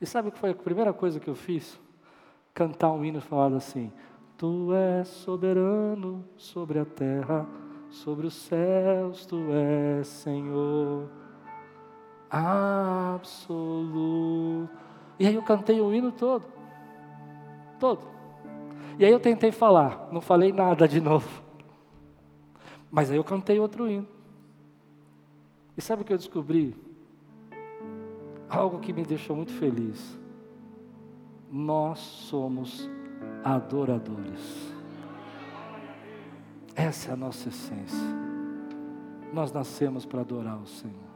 E 0.00 0.04
sabe 0.04 0.30
o 0.30 0.32
que 0.32 0.38
foi 0.40 0.50
a 0.50 0.54
primeira 0.54 0.92
coisa 0.92 1.20
que 1.20 1.28
eu 1.28 1.36
fiz? 1.36 1.80
Cantar 2.52 2.90
um 2.90 3.04
hino 3.04 3.20
falado 3.20 3.54
assim: 3.54 3.92
Tu 4.36 4.74
és 4.74 5.06
soberano 5.06 6.24
sobre 6.36 6.80
a 6.80 6.84
terra 6.84 7.46
sobre 7.88 8.26
os 8.26 8.34
céus 8.34 9.24
tu 9.26 9.36
és 9.52 10.08
Senhor 10.08 11.08
absoluto. 12.28 13.38
E 15.20 15.26
aí 15.28 15.36
eu 15.36 15.42
cantei 15.44 15.80
o 15.80 15.94
hino 15.94 16.10
todo, 16.10 16.44
todo. 17.78 18.19
E 19.00 19.04
aí 19.06 19.10
eu 19.10 19.18
tentei 19.18 19.50
falar, 19.50 20.10
não 20.12 20.20
falei 20.20 20.52
nada 20.52 20.86
de 20.86 21.00
novo. 21.00 21.42
Mas 22.90 23.10
aí 23.10 23.16
eu 23.16 23.24
cantei 23.24 23.58
outro 23.58 23.88
hino. 23.88 24.06
E 25.74 25.80
sabe 25.80 26.02
o 26.02 26.04
que 26.04 26.12
eu 26.12 26.18
descobri? 26.18 26.76
Algo 28.46 28.78
que 28.78 28.92
me 28.92 29.02
deixou 29.02 29.34
muito 29.34 29.52
feliz. 29.54 30.20
Nós 31.50 31.98
somos 31.98 32.90
adoradores. 33.42 34.70
Essa 36.76 37.08
é 37.08 37.12
a 37.14 37.16
nossa 37.16 37.48
essência. 37.48 37.98
Nós 39.32 39.50
nascemos 39.50 40.04
para 40.04 40.20
adorar 40.20 40.60
o 40.60 40.66
Senhor. 40.66 41.09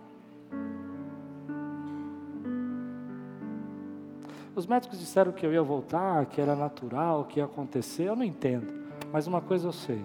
Os 4.57 4.67
médicos 4.67 5.01
disseram 5.01 5.33
que 5.33 5.45
eu 5.45 5.53
ia 5.53 5.63
voltar, 5.63 6.27
que 6.27 6.41
era 6.41 6.55
natural, 6.55 7.25
que 7.25 7.41
ia 7.41 7.45
acontecer. 7.45 8.05
Eu 8.05 8.15
não 8.15 8.23
entendo, 8.23 8.73
mas 9.13 9.27
uma 9.27 9.41
coisa 9.41 9.67
eu 9.67 9.73
sei. 9.73 10.05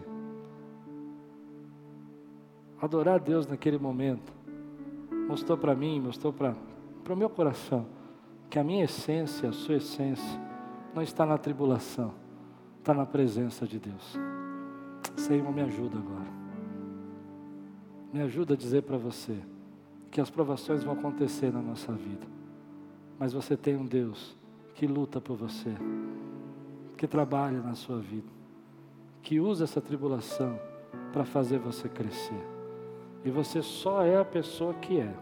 Adorar 2.81 3.15
a 3.15 3.19
Deus 3.19 3.45
naquele 3.45 3.77
momento 3.77 4.33
mostrou 5.27 5.55
para 5.57 5.75
mim, 5.75 5.99
mostrou 5.99 6.33
para 6.33 6.55
o 7.07 7.15
meu 7.15 7.29
coração 7.29 7.85
que 8.49 8.57
a 8.57 8.63
minha 8.63 8.85
essência, 8.85 9.49
a 9.49 9.53
sua 9.53 9.75
essência, 9.75 10.39
não 10.95 11.03
está 11.03 11.23
na 11.23 11.37
tribulação, 11.37 12.11
está 12.79 12.95
na 12.95 13.05
presença 13.05 13.67
de 13.67 13.77
Deus. 13.77 14.17
Senhor, 15.15 15.53
me 15.53 15.61
ajuda 15.61 15.99
agora. 15.99 16.39
Me 18.11 18.21
ajuda 18.21 18.55
a 18.55 18.57
dizer 18.57 18.81
para 18.81 18.97
você 18.97 19.37
que 20.09 20.19
as 20.19 20.31
provações 20.31 20.83
vão 20.83 20.93
acontecer 20.93 21.53
na 21.53 21.61
nossa 21.61 21.91
vida. 21.91 22.25
Mas 23.19 23.33
você 23.33 23.55
tem 23.55 23.77
um 23.77 23.85
Deus 23.85 24.38
que 24.79 24.87
luta 24.87 25.19
por 25.19 25.35
você, 25.35 25.75
que 26.95 27.05
trabalha 27.05 27.59
na 27.59 27.75
sua 27.75 27.99
vida, 27.99 28.31
que 29.21 29.37
usa 29.37 29.65
essa 29.65 29.81
tribulação 29.81 30.57
para 31.11 31.25
fazer 31.25 31.59
você 31.59 31.89
crescer. 31.89 32.47
E 33.25 33.29
você 33.29 33.61
só 33.61 34.05
é 34.05 34.17
a 34.17 34.23
pessoa 34.23 34.73
que 34.75 35.01
é, 35.01 35.13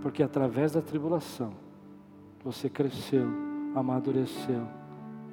porque 0.00 0.22
através 0.22 0.70
da 0.70 0.80
tribulação 0.80 1.52
você 2.44 2.70
cresceu, 2.70 3.26
amadureceu, 3.74 4.68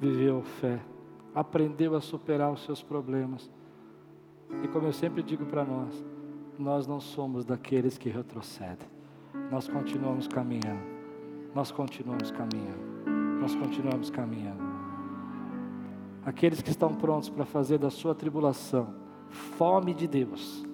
viveu 0.00 0.42
fé 0.42 0.80
aprendeu 1.32 1.94
a 1.94 2.00
superar 2.00 2.50
os 2.50 2.64
seus 2.64 2.82
problemas. 2.82 3.48
E 4.64 4.68
como 4.68 4.88
eu 4.88 4.92
sempre 4.92 5.22
digo 5.22 5.46
para 5.46 5.64
nós, 5.64 6.04
nós 6.58 6.88
não 6.88 6.98
somos 6.98 7.44
daqueles 7.44 7.96
que 7.96 8.08
retrocedem. 8.08 8.88
Nós 9.48 9.68
continuamos 9.68 10.26
caminhando. 10.26 10.95
Nós 11.56 11.70
continuamos 11.70 12.30
caminhando. 12.30 13.40
Nós 13.40 13.54
continuamos 13.54 14.10
caminhando. 14.10 14.62
Aqueles 16.22 16.60
que 16.60 16.68
estão 16.68 16.94
prontos 16.94 17.30
para 17.30 17.46
fazer 17.46 17.78
da 17.78 17.88
sua 17.88 18.14
tribulação 18.14 18.88
fome 19.30 19.94
de 19.94 20.06
Deus. 20.06 20.66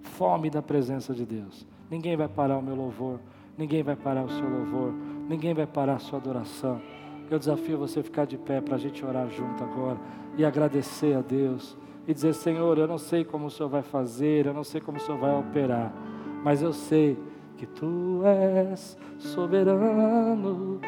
Fome 0.00 0.50
da 0.50 0.60
presença 0.60 1.14
de 1.14 1.24
Deus. 1.24 1.64
Ninguém 1.88 2.16
vai 2.16 2.26
parar 2.26 2.58
o 2.58 2.62
meu 2.62 2.74
louvor, 2.74 3.20
ninguém 3.56 3.84
vai 3.84 3.94
parar 3.94 4.24
o 4.24 4.30
seu 4.30 4.50
louvor, 4.50 4.92
ninguém 5.28 5.54
vai 5.54 5.64
parar 5.64 5.94
a 5.94 6.00
sua 6.00 6.18
adoração. 6.18 6.82
Eu 7.30 7.38
desafio 7.38 7.78
você 7.78 8.00
a 8.00 8.02
ficar 8.02 8.24
de 8.24 8.36
pé 8.36 8.60
para 8.60 8.74
a 8.74 8.78
gente 8.78 9.06
orar 9.06 9.30
junto 9.30 9.62
agora 9.62 10.00
e 10.36 10.44
agradecer 10.44 11.16
a 11.16 11.20
Deus 11.20 11.78
e 12.08 12.12
dizer: 12.12 12.34
Senhor, 12.34 12.78
eu 12.78 12.88
não 12.88 12.98
sei 12.98 13.24
como 13.24 13.46
o 13.46 13.50
Senhor 13.50 13.68
vai 13.68 13.82
fazer, 13.82 14.44
eu 14.44 14.54
não 14.54 14.64
sei 14.64 14.80
como 14.80 14.98
o 14.98 15.00
Senhor 15.00 15.20
vai 15.20 15.38
operar, 15.38 15.94
mas 16.42 16.62
eu 16.62 16.72
sei 16.72 17.16
que 17.62 17.66
Tu 17.66 18.22
és 18.24 18.98
soberano 19.20 20.80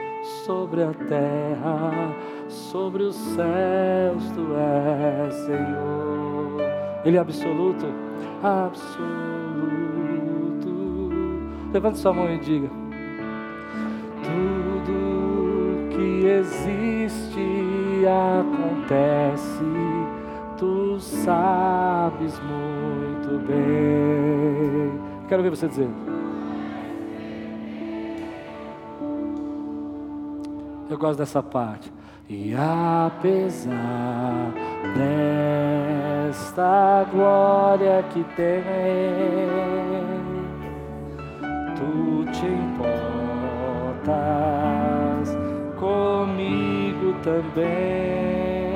sobre 0.45 0.83
a 0.83 0.93
terra, 0.93 2.13
sobre 2.49 3.05
os 3.05 3.15
céus, 3.15 4.29
Tu 4.33 4.45
és 4.57 5.35
Senhor. 5.35 6.61
Ele 7.05 7.17
é 7.17 7.21
absoluto, 7.21 7.87
absoluto. 8.43 9.05
Levante 11.73 11.99
sua 11.99 12.13
mão 12.13 12.29
e 12.29 12.39
diga: 12.39 12.69
Tudo 14.25 15.91
que 15.91 16.27
existe 16.27 18.05
acontece, 18.05 19.63
tu 20.57 20.99
sabes 20.99 22.41
muito 22.41 23.47
bem. 23.47 25.01
Quero 25.29 25.45
ver 25.45 25.51
você 25.51 25.69
dizer. 25.69 25.89
Eu 30.89 30.99
gosto 30.99 31.19
dessa 31.19 31.43
parte. 31.43 31.93
E 32.29 32.55
apesar 32.55 34.53
desta 36.31 37.05
glória 37.13 38.05
que 38.11 38.23
tem, 38.35 38.63
tu 41.77 42.25
te 42.33 42.47
importas 42.47 42.95
comigo 45.79 47.15
também. 47.23 48.73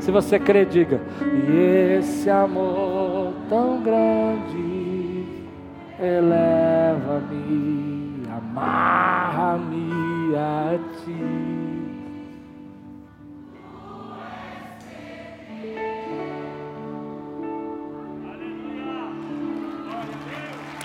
Se 0.00 0.10
você 0.10 0.38
crê, 0.38 0.66
diga: 0.66 1.00
E 1.22 1.96
esse 1.98 2.28
amor 2.28 3.32
tão 3.48 3.80
grande 3.82 5.24
eleva-me, 5.98 8.22
amarra-me 8.30 10.36
a 10.36 10.74
ti. 11.06 11.14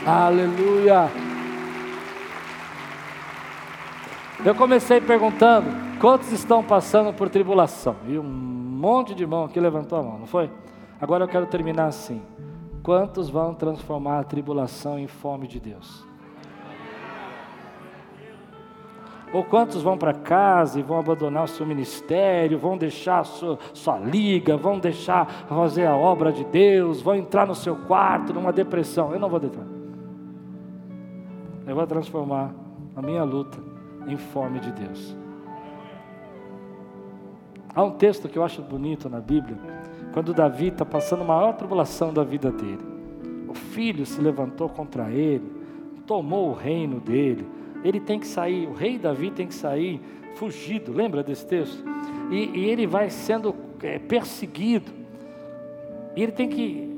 Aleluia. 0.05 1.09
Eu 4.43 4.55
comecei 4.55 4.99
perguntando 4.99 5.69
quantos 5.99 6.31
estão 6.31 6.63
passando 6.63 7.13
por 7.13 7.29
tribulação. 7.29 7.95
E 8.07 8.17
um 8.17 8.23
monte 8.23 9.13
de 9.13 9.25
mão 9.25 9.45
aqui 9.45 9.59
levantou 9.59 9.99
a 9.99 10.03
mão, 10.03 10.19
não 10.19 10.25
foi? 10.25 10.49
Agora 10.99 11.23
eu 11.23 11.27
quero 11.27 11.45
terminar 11.45 11.85
assim. 11.85 12.21
Quantos 12.81 13.29
vão 13.29 13.53
transformar 13.53 14.19
a 14.19 14.23
tribulação 14.23 14.97
em 14.97 15.07
fome 15.07 15.47
de 15.47 15.59
Deus? 15.59 16.10
Ou 19.33 19.43
quantos 19.43 19.81
vão 19.81 19.97
para 19.97 20.13
casa 20.13 20.79
e 20.79 20.83
vão 20.83 20.99
abandonar 20.99 21.45
o 21.45 21.47
seu 21.47 21.65
ministério, 21.65 22.59
vão 22.59 22.77
deixar 22.77 23.19
a 23.19 23.23
sua, 23.23 23.57
sua 23.73 23.97
liga, 23.97 24.57
vão 24.57 24.77
deixar 24.77 25.25
fazer 25.47 25.85
a 25.85 25.95
obra 25.95 26.33
de 26.33 26.43
Deus, 26.43 27.01
vão 27.01 27.15
entrar 27.15 27.47
no 27.47 27.55
seu 27.55 27.75
quarto 27.75 28.33
numa 28.33 28.51
depressão? 28.51 29.13
Eu 29.13 29.19
não 29.19 29.29
vou 29.29 29.41
entrar. 29.41 29.65
Eu 31.65 31.75
vou 31.75 31.87
transformar 31.87 32.53
a 32.95 33.01
minha 33.01 33.23
luta 33.23 33.57
em 34.05 34.17
fome 34.17 34.59
de 34.59 34.71
Deus. 34.73 35.15
Há 37.73 37.83
um 37.83 37.91
texto 37.91 38.27
que 38.27 38.37
eu 38.37 38.43
acho 38.43 38.61
bonito 38.61 39.09
na 39.09 39.21
Bíblia, 39.21 39.57
quando 40.13 40.33
Davi 40.33 40.67
está 40.67 40.83
passando 40.83 41.21
a 41.21 41.25
maior 41.25 41.53
tribulação 41.53 42.13
da 42.13 42.23
vida 42.23 42.51
dele. 42.51 42.83
O 43.47 43.53
filho 43.53 44.05
se 44.05 44.19
levantou 44.19 44.67
contra 44.67 45.09
ele, 45.09 45.49
tomou 46.05 46.49
o 46.49 46.53
reino 46.53 46.99
dele. 46.99 47.47
Ele 47.83 47.99
tem 47.99 48.19
que 48.19 48.27
sair, 48.27 48.67
o 48.67 48.73
rei 48.73 48.97
Davi 48.97 49.31
tem 49.31 49.47
que 49.47 49.55
sair 49.55 49.99
fugido, 50.35 50.91
lembra 50.93 51.23
desse 51.23 51.45
texto? 51.45 51.83
E, 52.29 52.59
e 52.59 52.65
ele 52.69 52.87
vai 52.87 53.09
sendo 53.09 53.55
é, 53.81 53.99
perseguido, 53.99 54.91
e 56.15 56.23
ele 56.23 56.31
tem 56.31 56.49
que 56.49 56.91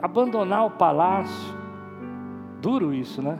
abandonar 0.00 0.66
o 0.66 0.70
palácio. 0.70 1.56
Duro 2.60 2.92
isso, 2.92 3.22
né? 3.22 3.38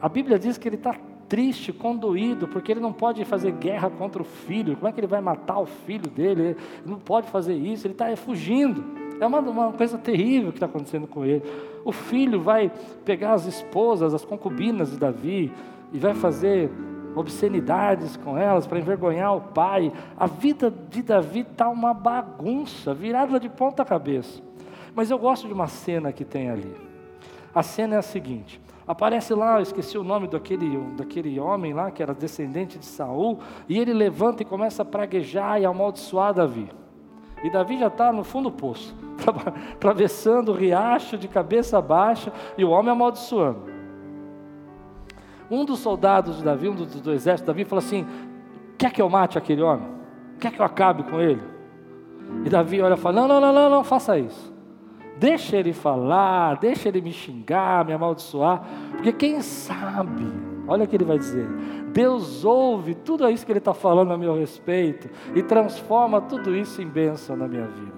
A 0.00 0.08
Bíblia 0.08 0.38
diz 0.38 0.56
que 0.56 0.68
ele 0.68 0.76
está 0.76 0.94
triste, 1.28 1.72
condoído, 1.72 2.48
porque 2.48 2.72
ele 2.72 2.80
não 2.80 2.92
pode 2.92 3.24
fazer 3.24 3.52
guerra 3.52 3.88
contra 3.88 4.20
o 4.20 4.24
filho. 4.24 4.76
Como 4.76 4.88
é 4.88 4.92
que 4.92 4.98
ele 4.98 5.06
vai 5.06 5.20
matar 5.20 5.60
o 5.60 5.66
filho 5.66 6.08
dele? 6.10 6.42
Ele 6.42 6.56
não 6.84 6.98
pode 6.98 7.28
fazer 7.28 7.54
isso, 7.54 7.86
ele 7.86 7.94
está 7.94 8.14
fugindo. 8.16 8.82
É 9.20 9.26
uma, 9.26 9.38
uma 9.38 9.72
coisa 9.72 9.96
terrível 9.98 10.50
que 10.50 10.56
está 10.56 10.66
acontecendo 10.66 11.06
com 11.06 11.24
ele. 11.24 11.42
O 11.84 11.92
filho 11.92 12.40
vai 12.40 12.72
pegar 13.04 13.34
as 13.34 13.46
esposas, 13.46 14.12
as 14.12 14.24
concubinas 14.24 14.90
de 14.90 14.98
Davi, 14.98 15.52
e 15.92 15.98
vai 15.98 16.14
fazer 16.14 16.70
obscenidades 17.14 18.16
com 18.16 18.38
elas 18.38 18.66
para 18.66 18.78
envergonhar 18.78 19.36
o 19.36 19.40
pai. 19.40 19.92
A 20.16 20.26
vida 20.26 20.70
de 20.70 21.02
Davi 21.02 21.40
está 21.40 21.68
uma 21.68 21.92
bagunça, 21.92 22.94
virada 22.94 23.38
de 23.40 23.48
ponta 23.48 23.84
cabeça. 23.84 24.42
Mas 24.94 25.10
eu 25.10 25.18
gosto 25.18 25.46
de 25.46 25.52
uma 25.52 25.66
cena 25.66 26.12
que 26.12 26.24
tem 26.24 26.50
ali. 26.50 26.74
A 27.54 27.62
cena 27.62 27.96
é 27.96 27.98
a 27.98 28.02
seguinte: 28.02 28.60
Aparece 28.90 29.34
lá, 29.34 29.58
eu 29.58 29.62
esqueci 29.62 29.96
o 29.96 30.02
nome 30.02 30.26
daquele, 30.26 30.76
daquele 30.96 31.38
homem 31.38 31.72
lá, 31.72 31.92
que 31.92 32.02
era 32.02 32.12
descendente 32.12 32.76
de 32.76 32.84
Saul, 32.84 33.38
e 33.68 33.78
ele 33.78 33.92
levanta 33.92 34.42
e 34.42 34.44
começa 34.44 34.82
a 34.82 34.84
praguejar 34.84 35.60
e 35.60 35.64
amaldiçoar 35.64 36.34
Davi. 36.34 36.68
E 37.44 37.48
Davi 37.48 37.78
já 37.78 37.86
está 37.86 38.12
no 38.12 38.24
fundo 38.24 38.50
do 38.50 38.56
poço, 38.56 38.94
atravessando 39.72 40.50
o 40.50 40.54
riacho 40.54 41.16
de 41.16 41.28
cabeça 41.28 41.80
baixa, 41.80 42.32
e 42.58 42.64
o 42.64 42.70
homem 42.70 42.90
amaldiçoando. 42.90 43.79
Um 45.50 45.64
dos 45.64 45.80
soldados 45.80 46.36
de 46.38 46.44
Davi, 46.44 46.68
um 46.68 46.74
do, 46.74 46.86
do 46.86 47.12
exército 47.12 47.44
de 47.44 47.46
Davi, 47.48 47.64
falou 47.64 47.84
assim: 47.84 48.06
Quer 48.78 48.92
que 48.92 49.02
eu 49.02 49.08
mate 49.08 49.36
aquele 49.36 49.62
homem? 49.62 49.88
Quer 50.38 50.52
que 50.52 50.60
eu 50.60 50.64
acabe 50.64 51.02
com 51.02 51.20
ele? 51.20 51.42
E 52.44 52.48
Davi 52.48 52.80
olha 52.80 52.94
e 52.94 52.96
fala: 52.96 53.16
Não, 53.20 53.28
não, 53.28 53.40
não, 53.40 53.52
não, 53.52 53.70
não 53.70 53.84
faça 53.84 54.18
isso. 54.18 54.50
Deixa 55.18 55.56
ele 55.56 55.74
falar, 55.74 56.56
deixa 56.56 56.88
ele 56.88 57.02
me 57.02 57.12
xingar, 57.12 57.84
me 57.84 57.92
amaldiçoar, 57.92 58.62
porque 58.92 59.12
quem 59.12 59.42
sabe, 59.42 60.26
olha 60.66 60.84
o 60.84 60.88
que 60.88 60.96
ele 60.96 61.04
vai 61.04 61.18
dizer: 61.18 61.46
Deus 61.92 62.42
ouve 62.42 62.94
tudo 62.94 63.28
isso 63.28 63.44
que 63.44 63.52
ele 63.52 63.58
está 63.58 63.74
falando 63.74 64.12
a 64.14 64.16
meu 64.16 64.34
respeito 64.34 65.10
e 65.34 65.42
transforma 65.42 66.22
tudo 66.22 66.56
isso 66.56 66.80
em 66.80 66.86
bênção 66.86 67.36
na 67.36 67.46
minha 67.46 67.66
vida. 67.66 67.92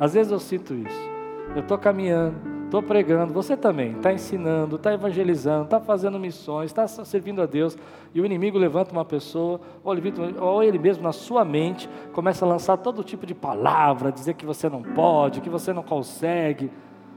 Às 0.00 0.14
vezes 0.14 0.32
eu 0.32 0.38
sinto 0.38 0.72
isso, 0.72 1.10
eu 1.54 1.60
estou 1.60 1.76
caminhando, 1.76 2.55
estou 2.66 2.82
pregando, 2.82 3.32
você 3.32 3.56
também 3.56 3.92
está 3.92 4.12
ensinando, 4.12 4.76
está 4.76 4.92
evangelizando, 4.92 5.64
está 5.64 5.80
fazendo 5.80 6.18
missões, 6.18 6.66
está 6.66 6.86
servindo 6.86 7.40
a 7.40 7.46
Deus, 7.46 7.78
e 8.12 8.20
o 8.20 8.26
inimigo 8.26 8.58
levanta 8.58 8.92
uma 8.92 9.04
pessoa, 9.04 9.60
ou 9.84 10.62
ele, 10.62 10.78
mesmo 10.78 11.02
na 11.02 11.12
sua 11.12 11.44
mente 11.44 11.88
começa 12.12 12.44
a 12.44 12.48
lançar 12.48 12.76
todo 12.76 13.02
tipo 13.04 13.24
de 13.24 13.34
palavra, 13.34 14.12
dizer 14.12 14.34
que 14.34 14.44
você 14.44 14.68
não 14.68 14.82
pode, 14.82 15.40
que 15.40 15.48
você 15.48 15.72
não 15.72 15.82
consegue, 15.82 16.70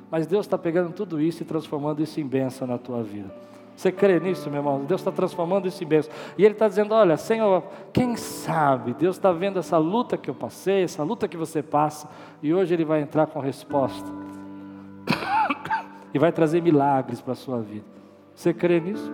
mas 0.10 0.28
Deus 0.28 0.46
está 0.46 0.58
pegando 0.58 0.94
tudo 0.94 1.20
isso 1.20 1.44
e 1.44 1.46
transformando 1.46 2.02
isso 2.02 2.20
em 2.20 2.26
bênção 2.26 2.68
na 2.68 2.78
tua 2.78 3.04
vida. 3.04 3.30
Você 3.76 3.92
crê 3.92 4.20
nisso, 4.20 4.50
meu 4.50 4.60
irmão? 4.60 4.84
Deus 4.84 5.00
está 5.00 5.12
transformando 5.12 5.66
isso 5.66 5.82
em 5.82 5.88
bênção. 5.88 6.12
E 6.38 6.44
Ele 6.44 6.54
está 6.54 6.68
dizendo: 6.68 6.94
Olha, 6.94 7.16
Senhor, 7.16 7.64
quem 7.94 8.18
sabe? 8.18 8.94
Deus 8.94 9.16
está 9.16 9.32
vendo 9.32 9.58
essa 9.58 9.78
luta 9.78 10.18
que 10.18 10.30
eu 10.30 10.36
passei, 10.36 10.84
essa 10.84 11.02
luta 11.02 11.30
que 11.30 11.38
você 11.38 11.64
passa, 11.64 12.10
e 12.44 12.54
hoje 12.54 12.74
Ele 12.74 12.84
vai 12.84 13.02
entrar 13.02 13.28
com 13.28 13.40
resposta 13.40 14.29
e 16.14 16.20
vai 16.20 16.32
trazer 16.32 16.62
milagres 16.62 17.22
para 17.22 17.34
a 17.34 17.36
sua 17.36 17.60
vida. 17.62 17.86
Você 18.36 18.54
crê 18.54 18.80
nisso? 18.80 19.12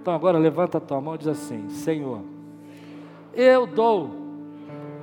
Então 0.00 0.14
agora 0.14 0.38
levanta 0.38 0.78
a 0.78 0.80
tua 0.80 1.00
mão 1.00 1.14
e 1.16 1.18
diz 1.18 1.28
assim: 1.28 1.68
Senhor, 1.68 2.20
eu 3.34 3.66
dou 3.66 4.10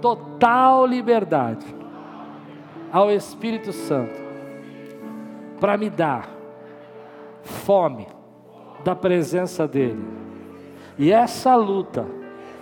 total 0.02 0.86
liberdade 0.86 1.66
ao 2.92 3.12
Espírito 3.12 3.72
Santo 3.72 4.22
para 5.60 5.78
me 5.78 5.90
dar 5.90 6.30
fome 7.42 8.08
da 8.84 8.96
presença 8.96 9.68
dEle. 9.68 10.04
E 10.98 11.12
essa 11.12 11.56
luta 11.56 12.06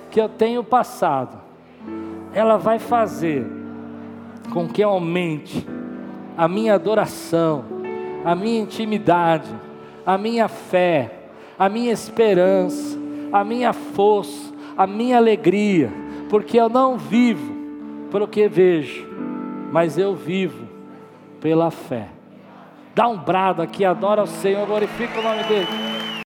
que 0.09 0.19
eu 0.19 0.29
tenho 0.29 0.63
passado, 0.63 1.39
ela 2.33 2.57
vai 2.57 2.79
fazer 2.79 3.45
com 4.53 4.67
que 4.67 4.83
aumente 4.83 5.67
a 6.37 6.47
minha 6.47 6.75
adoração, 6.75 7.80
a 8.23 8.35
minha 8.35 8.61
intimidade, 8.61 9.49
a 10.05 10.17
minha 10.17 10.47
fé, 10.47 11.11
a 11.57 11.69
minha 11.69 11.91
esperança, 11.91 12.97
a 13.31 13.43
minha 13.43 13.73
força, 13.73 14.53
a 14.77 14.85
minha 14.87 15.17
alegria, 15.17 15.91
porque 16.29 16.59
eu 16.59 16.69
não 16.69 16.97
vivo 16.97 17.53
pelo 18.11 18.27
que 18.27 18.47
vejo, 18.47 19.07
mas 19.71 19.97
eu 19.97 20.15
vivo 20.15 20.67
pela 21.39 21.71
fé. 21.71 22.07
Dá 22.93 23.07
um 23.07 23.17
brado 23.17 23.61
aqui, 23.61 23.85
adora 23.85 24.23
o 24.23 24.27
Senhor, 24.27 24.65
glorifica 24.67 25.19
o 25.19 25.23
nome 25.23 25.43
dele. 25.43 26.00